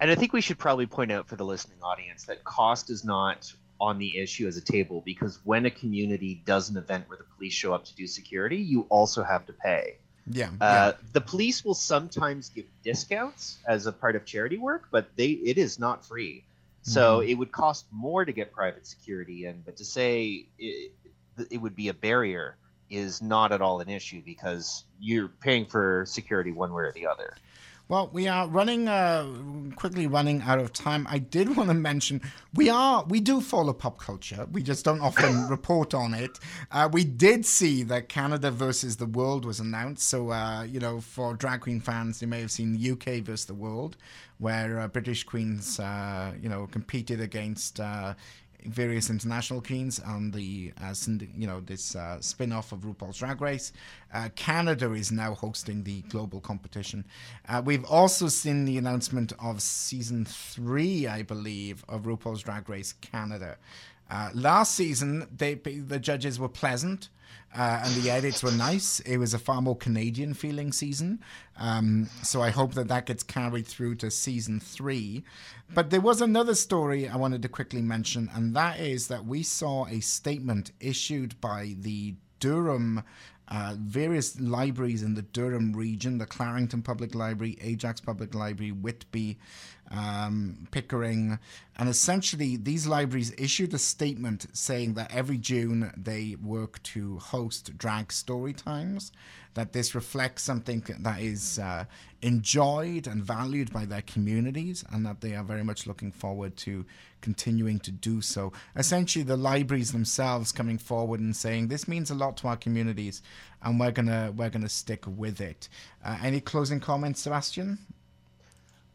And 0.00 0.10
I 0.10 0.14
think 0.14 0.32
we 0.32 0.40
should 0.40 0.58
probably 0.58 0.86
point 0.86 1.12
out 1.12 1.28
for 1.28 1.36
the 1.36 1.44
listening 1.44 1.78
audience 1.82 2.24
that 2.24 2.42
cost 2.44 2.90
is 2.90 3.04
not 3.04 3.52
on 3.80 3.98
the 3.98 4.18
issue 4.18 4.46
as 4.46 4.56
a 4.56 4.60
table 4.60 5.02
because 5.04 5.38
when 5.44 5.66
a 5.66 5.70
community 5.70 6.42
does 6.44 6.70
an 6.70 6.76
event 6.76 7.08
where 7.08 7.18
the 7.18 7.24
police 7.36 7.52
show 7.52 7.72
up 7.72 7.84
to 7.84 7.94
do 7.94 8.06
security, 8.06 8.56
you 8.56 8.86
also 8.88 9.22
have 9.22 9.46
to 9.46 9.52
pay. 9.52 9.96
Yeah. 10.26 10.50
Uh, 10.60 10.92
the 11.12 11.20
police 11.20 11.64
will 11.64 11.74
sometimes 11.74 12.50
give 12.50 12.66
discounts 12.84 13.58
as 13.66 13.86
a 13.86 13.92
part 13.92 14.16
of 14.16 14.24
charity 14.24 14.58
work, 14.58 14.88
but 14.90 15.08
they 15.16 15.30
it 15.30 15.58
is 15.58 15.78
not 15.78 16.04
free. 16.04 16.44
So 16.82 17.20
it 17.20 17.34
would 17.34 17.52
cost 17.52 17.84
more 17.92 18.24
to 18.24 18.32
get 18.32 18.52
private 18.52 18.86
security 18.86 19.44
in, 19.44 19.62
but 19.66 19.76
to 19.76 19.84
say 19.84 20.46
it, 20.58 20.92
it 21.50 21.58
would 21.58 21.76
be 21.76 21.88
a 21.88 21.94
barrier 21.94 22.56
is 22.90 23.22
not 23.22 23.52
at 23.52 23.62
all 23.62 23.80
an 23.80 23.88
issue 23.88 24.22
because 24.24 24.84
you're 24.98 25.28
paying 25.28 25.66
for 25.66 26.04
security 26.06 26.52
one 26.52 26.72
way 26.72 26.82
or 26.82 26.92
the 26.92 27.06
other. 27.06 27.36
Well, 27.90 28.08
we 28.12 28.28
are 28.28 28.46
running 28.46 28.86
uh, 28.86 29.26
quickly 29.74 30.06
running 30.06 30.42
out 30.42 30.60
of 30.60 30.72
time. 30.72 31.08
I 31.10 31.18
did 31.18 31.56
want 31.56 31.70
to 31.70 31.74
mention 31.74 32.20
we 32.54 32.70
are 32.70 33.02
we 33.02 33.18
do 33.18 33.40
follow 33.40 33.72
pop 33.72 33.98
culture. 33.98 34.46
We 34.52 34.62
just 34.62 34.84
don't 34.84 35.00
often 35.00 35.48
report 35.50 35.92
on 35.92 36.14
it. 36.14 36.38
Uh, 36.70 36.88
we 36.92 37.02
did 37.02 37.44
see 37.44 37.82
that 37.82 38.08
Canada 38.08 38.52
versus 38.52 38.98
the 38.98 39.06
World 39.06 39.44
was 39.44 39.58
announced. 39.58 40.08
So 40.08 40.30
uh, 40.30 40.62
you 40.62 40.78
know, 40.78 41.00
for 41.00 41.34
drag 41.34 41.62
queen 41.62 41.80
fans, 41.80 42.22
you 42.22 42.28
may 42.28 42.40
have 42.42 42.52
seen 42.52 42.78
the 42.78 42.92
UK 42.92 43.24
versus 43.24 43.46
the 43.46 43.54
World, 43.54 43.96
where 44.38 44.78
uh, 44.78 44.86
British 44.86 45.24
queens 45.24 45.80
uh, 45.80 46.32
you 46.40 46.48
know 46.48 46.68
competed 46.68 47.20
against. 47.20 47.80
Various 48.66 49.10
international 49.10 49.60
queens 49.62 49.98
on 50.00 50.30
the 50.30 50.72
uh, 50.82 50.94
you 51.36 51.46
know 51.46 51.60
this 51.60 51.96
uh, 51.96 52.20
spin-off 52.20 52.72
of 52.72 52.80
RuPaul's 52.80 53.18
Drag 53.18 53.40
Race. 53.40 53.72
Uh, 54.12 54.28
Canada 54.36 54.92
is 54.92 55.10
now 55.10 55.34
hosting 55.34 55.82
the 55.84 56.02
global 56.02 56.40
competition. 56.40 57.04
Uh, 57.48 57.62
we've 57.64 57.84
also 57.84 58.28
seen 58.28 58.64
the 58.64 58.76
announcement 58.78 59.32
of 59.38 59.62
season 59.62 60.24
three, 60.24 61.06
I 61.06 61.22
believe, 61.22 61.84
of 61.88 62.02
RuPaul's 62.02 62.42
Drag 62.42 62.68
Race 62.68 62.92
Canada. 63.00 63.56
Uh, 64.10 64.30
last 64.34 64.74
season, 64.74 65.28
they 65.34 65.54
the 65.54 65.98
judges 65.98 66.38
were 66.38 66.48
pleasant. 66.48 67.08
Uh, 67.52 67.82
and 67.84 67.94
the 67.96 68.08
edits 68.08 68.44
were 68.44 68.52
nice. 68.52 69.00
It 69.00 69.16
was 69.16 69.34
a 69.34 69.38
far 69.38 69.60
more 69.60 69.76
Canadian 69.76 70.34
feeling 70.34 70.70
season. 70.70 71.20
Um, 71.58 72.08
so 72.22 72.42
I 72.42 72.50
hope 72.50 72.74
that 72.74 72.86
that 72.88 73.06
gets 73.06 73.24
carried 73.24 73.66
through 73.66 73.96
to 73.96 74.10
season 74.10 74.60
three. 74.60 75.24
But 75.74 75.90
there 75.90 76.00
was 76.00 76.20
another 76.20 76.54
story 76.54 77.08
I 77.08 77.16
wanted 77.16 77.42
to 77.42 77.48
quickly 77.48 77.82
mention, 77.82 78.30
and 78.32 78.54
that 78.54 78.78
is 78.78 79.08
that 79.08 79.24
we 79.26 79.42
saw 79.42 79.86
a 79.86 79.98
statement 79.98 80.70
issued 80.78 81.40
by 81.40 81.74
the 81.76 82.14
Durham 82.38 83.02
uh, 83.50 83.74
various 83.80 84.38
libraries 84.40 85.02
in 85.02 85.14
the 85.14 85.22
Durham 85.22 85.72
region, 85.72 86.18
the 86.18 86.26
Clarington 86.26 86.84
Public 86.84 87.16
Library, 87.16 87.58
Ajax 87.60 88.00
Public 88.00 88.32
Library, 88.32 88.70
Whitby, 88.70 89.38
um, 89.90 90.68
Pickering, 90.70 91.38
and 91.76 91.88
essentially 91.88 92.56
these 92.56 92.86
libraries 92.86 93.32
issued 93.36 93.74
a 93.74 93.78
statement 93.78 94.46
saying 94.52 94.94
that 94.94 95.12
every 95.12 95.38
June 95.38 95.92
they 95.96 96.36
work 96.42 96.82
to 96.84 97.18
host 97.18 97.76
drag 97.76 98.12
story 98.12 98.52
times 98.52 99.10
that 99.54 99.72
this 99.72 99.94
reflects 99.94 100.42
something 100.42 100.84
that 101.00 101.20
is 101.20 101.58
uh, 101.58 101.84
enjoyed 102.22 103.06
and 103.06 103.24
valued 103.24 103.72
by 103.72 103.84
their 103.84 104.02
communities, 104.02 104.84
and 104.90 105.04
that 105.04 105.20
they 105.20 105.34
are 105.34 105.42
very 105.42 105.64
much 105.64 105.86
looking 105.86 106.12
forward 106.12 106.56
to 106.56 106.84
continuing 107.20 107.78
to 107.80 107.90
do 107.90 108.20
so. 108.20 108.52
Essentially, 108.76 109.24
the 109.24 109.36
libraries 109.36 109.92
themselves 109.92 110.52
coming 110.52 110.78
forward 110.78 111.20
and 111.20 111.34
saying 111.34 111.68
this 111.68 111.88
means 111.88 112.10
a 112.10 112.14
lot 112.14 112.36
to 112.36 112.48
our 112.48 112.56
communities, 112.56 113.22
and 113.62 113.80
we're 113.80 113.90
gonna 113.90 114.32
we're 114.36 114.50
gonna 114.50 114.68
stick 114.68 115.04
with 115.06 115.40
it. 115.40 115.68
Uh, 116.04 116.18
any 116.22 116.40
closing 116.40 116.80
comments, 116.80 117.20
Sebastian? 117.22 117.78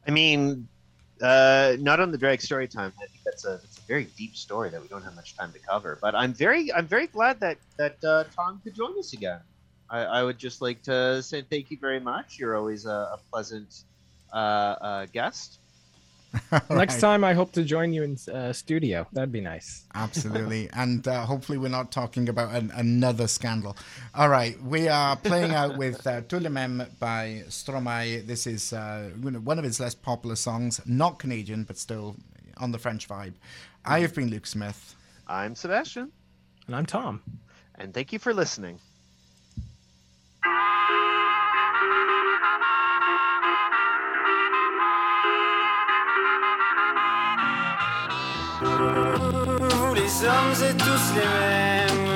I 0.08 0.12
mean, 0.12 0.68
uh, 1.22 1.78
not 1.80 2.00
on 2.00 2.12
the 2.12 2.18
drag 2.18 2.42
story 2.42 2.68
time. 2.68 2.94
I 3.02 3.08
think 3.08 3.24
that's 3.26 3.46
a 3.46 3.58
that's 3.62 3.78
a 3.78 3.82
very 3.88 4.06
deep 4.18 4.36
story 4.36 4.70
that 4.72 4.82
we 4.82 4.88
don't 4.88 5.04
have 5.04 5.16
much 5.16 5.36
time 5.38 5.54
to 5.54 5.60
cover. 5.60 6.00
But 6.02 6.16
I'm 6.16 6.34
very 6.34 6.72
I'm 6.74 6.88
very 6.88 7.08
glad 7.08 7.40
that 7.42 7.60
that 7.78 7.98
uh, 8.04 8.26
Tom 8.36 8.62
could 8.64 8.76
join 8.76 8.98
us 9.00 9.14
again. 9.14 9.42
I, 9.90 10.00
I 10.02 10.24
would 10.24 10.38
just 10.40 10.62
like 10.62 10.82
to 10.84 11.22
say 11.24 11.44
thank 11.44 11.70
you 11.72 11.78
very 11.80 12.00
much. 12.00 12.38
You're 12.40 12.58
always 12.58 12.86
a, 12.86 12.90
a 13.16 13.20
pleasant 13.32 13.74
uh, 14.34 14.38
uh, 14.82 15.06
guest. 15.14 15.60
Next 16.70 16.70
Right. 16.96 17.00
time, 17.00 17.24
I 17.24 17.34
hope 17.34 17.52
to 17.54 17.64
join 17.64 17.94
you 17.94 18.04
in 18.04 18.18
uh, 18.34 18.52
studio. 18.54 19.08
That'd 19.14 19.32
be 19.32 19.42
nice. 19.42 19.86
Absolutely. 19.96 20.70
and 20.74 21.08
uh, 21.08 21.26
hopefully, 21.26 21.58
we're 21.58 21.70
not 21.70 21.92
talking 21.92 22.28
about 22.30 22.54
an, 22.54 22.72
another 22.76 23.28
scandal. 23.28 23.76
All 24.14 24.30
right. 24.30 24.62
We 24.62 24.88
are 24.90 25.16
playing 25.16 25.52
out 25.54 25.78
with 25.78 26.06
uh, 26.06 26.22
Tous 26.22 26.42
les 26.42 26.50
mêmes 26.50 26.88
by 27.00 27.44
Stromae. 27.48 28.26
This 28.28 28.48
is 28.48 28.74
uh, 28.74 29.12
one 29.22 29.58
of 29.58 29.64
his 29.64 29.80
less 29.80 29.96
popular 29.96 30.36
songs, 30.36 30.82
not 30.86 31.20
Canadian, 31.20 31.64
but 31.64 31.78
still 31.78 32.16
on 32.58 32.72
the 32.72 32.80
French 32.80 33.08
vibe. 33.08 33.34
I 33.86 34.00
have 34.02 34.14
been 34.14 34.30
Luke 34.30 34.48
Smith. 34.48 34.96
I'm 35.28 35.56
Sebastian, 35.56 36.12
And 36.68 36.76
I'm 36.76 36.86
Tom. 36.86 37.22
and 37.76 37.94
thank 37.94 38.12
you 38.14 38.20
for 38.20 38.34
listening. 38.34 38.80
Les 50.22 50.28
hommes 50.28 50.70
êtes 50.70 50.78
tous 50.78 51.14
les 51.16 51.22
mêmes. 51.22 52.14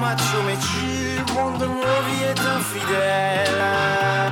Macho 0.00 0.38
mais 0.46 0.56
tu 0.56 1.34
monde 1.34 1.58
de 1.58 1.66
ma 1.66 1.96
vie 2.06 2.24
est 2.24 2.40
infidèle. 2.40 3.62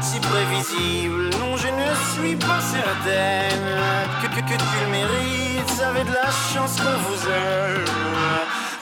Si 0.01 0.21
prévisible, 0.21 1.31
non 1.41 1.57
je 1.57 1.69
ne 1.69 1.95
suis 2.13 2.37
pas 2.37 2.61
certaine. 2.61 3.67
Que, 4.23 4.29
que, 4.29 4.41
que 4.41 4.57
tu 4.57 4.77
le 4.85 4.91
mérites, 4.91 5.71
vous 5.71 5.83
avez 5.83 6.05
de 6.05 6.13
la 6.13 6.31
chance 6.53 6.77
qu'on 6.77 6.99
vous 7.09 7.29
aime. 7.29 7.85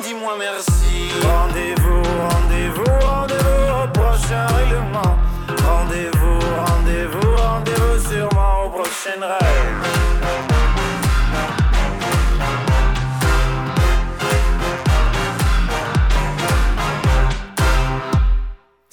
Dis-moi 0.02 0.34
merci. 0.38 1.10
Rendez-vous, 1.22 2.02
rendez-vous, 2.30 3.06
rendez-vous 3.06 3.84
au 3.84 3.88
prochain 3.88 4.46
règlement. 4.56 5.16
Rendez-vous, 5.66 6.38
rendez-vous, 6.66 7.36
rendez-vous 7.36 8.08
sûrement 8.08 8.64
au 8.66 8.70
prochain 8.70 9.20
rêve 9.20 10.11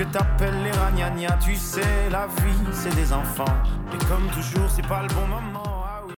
que 0.00 0.04
t'appelles 0.04 0.62
les 0.64 0.70
ragnagnas 0.70 1.36
Tu 1.44 1.54
sais, 1.54 2.08
la 2.10 2.26
vie, 2.26 2.72
c'est 2.72 2.94
des 2.94 3.12
enfants. 3.12 3.44
Et 3.92 3.98
comme 4.06 4.26
toujours, 4.28 4.68
c'est 4.70 4.86
pas 4.86 5.02
le 5.02 5.08
bon 5.08 5.26
moment 5.26 5.69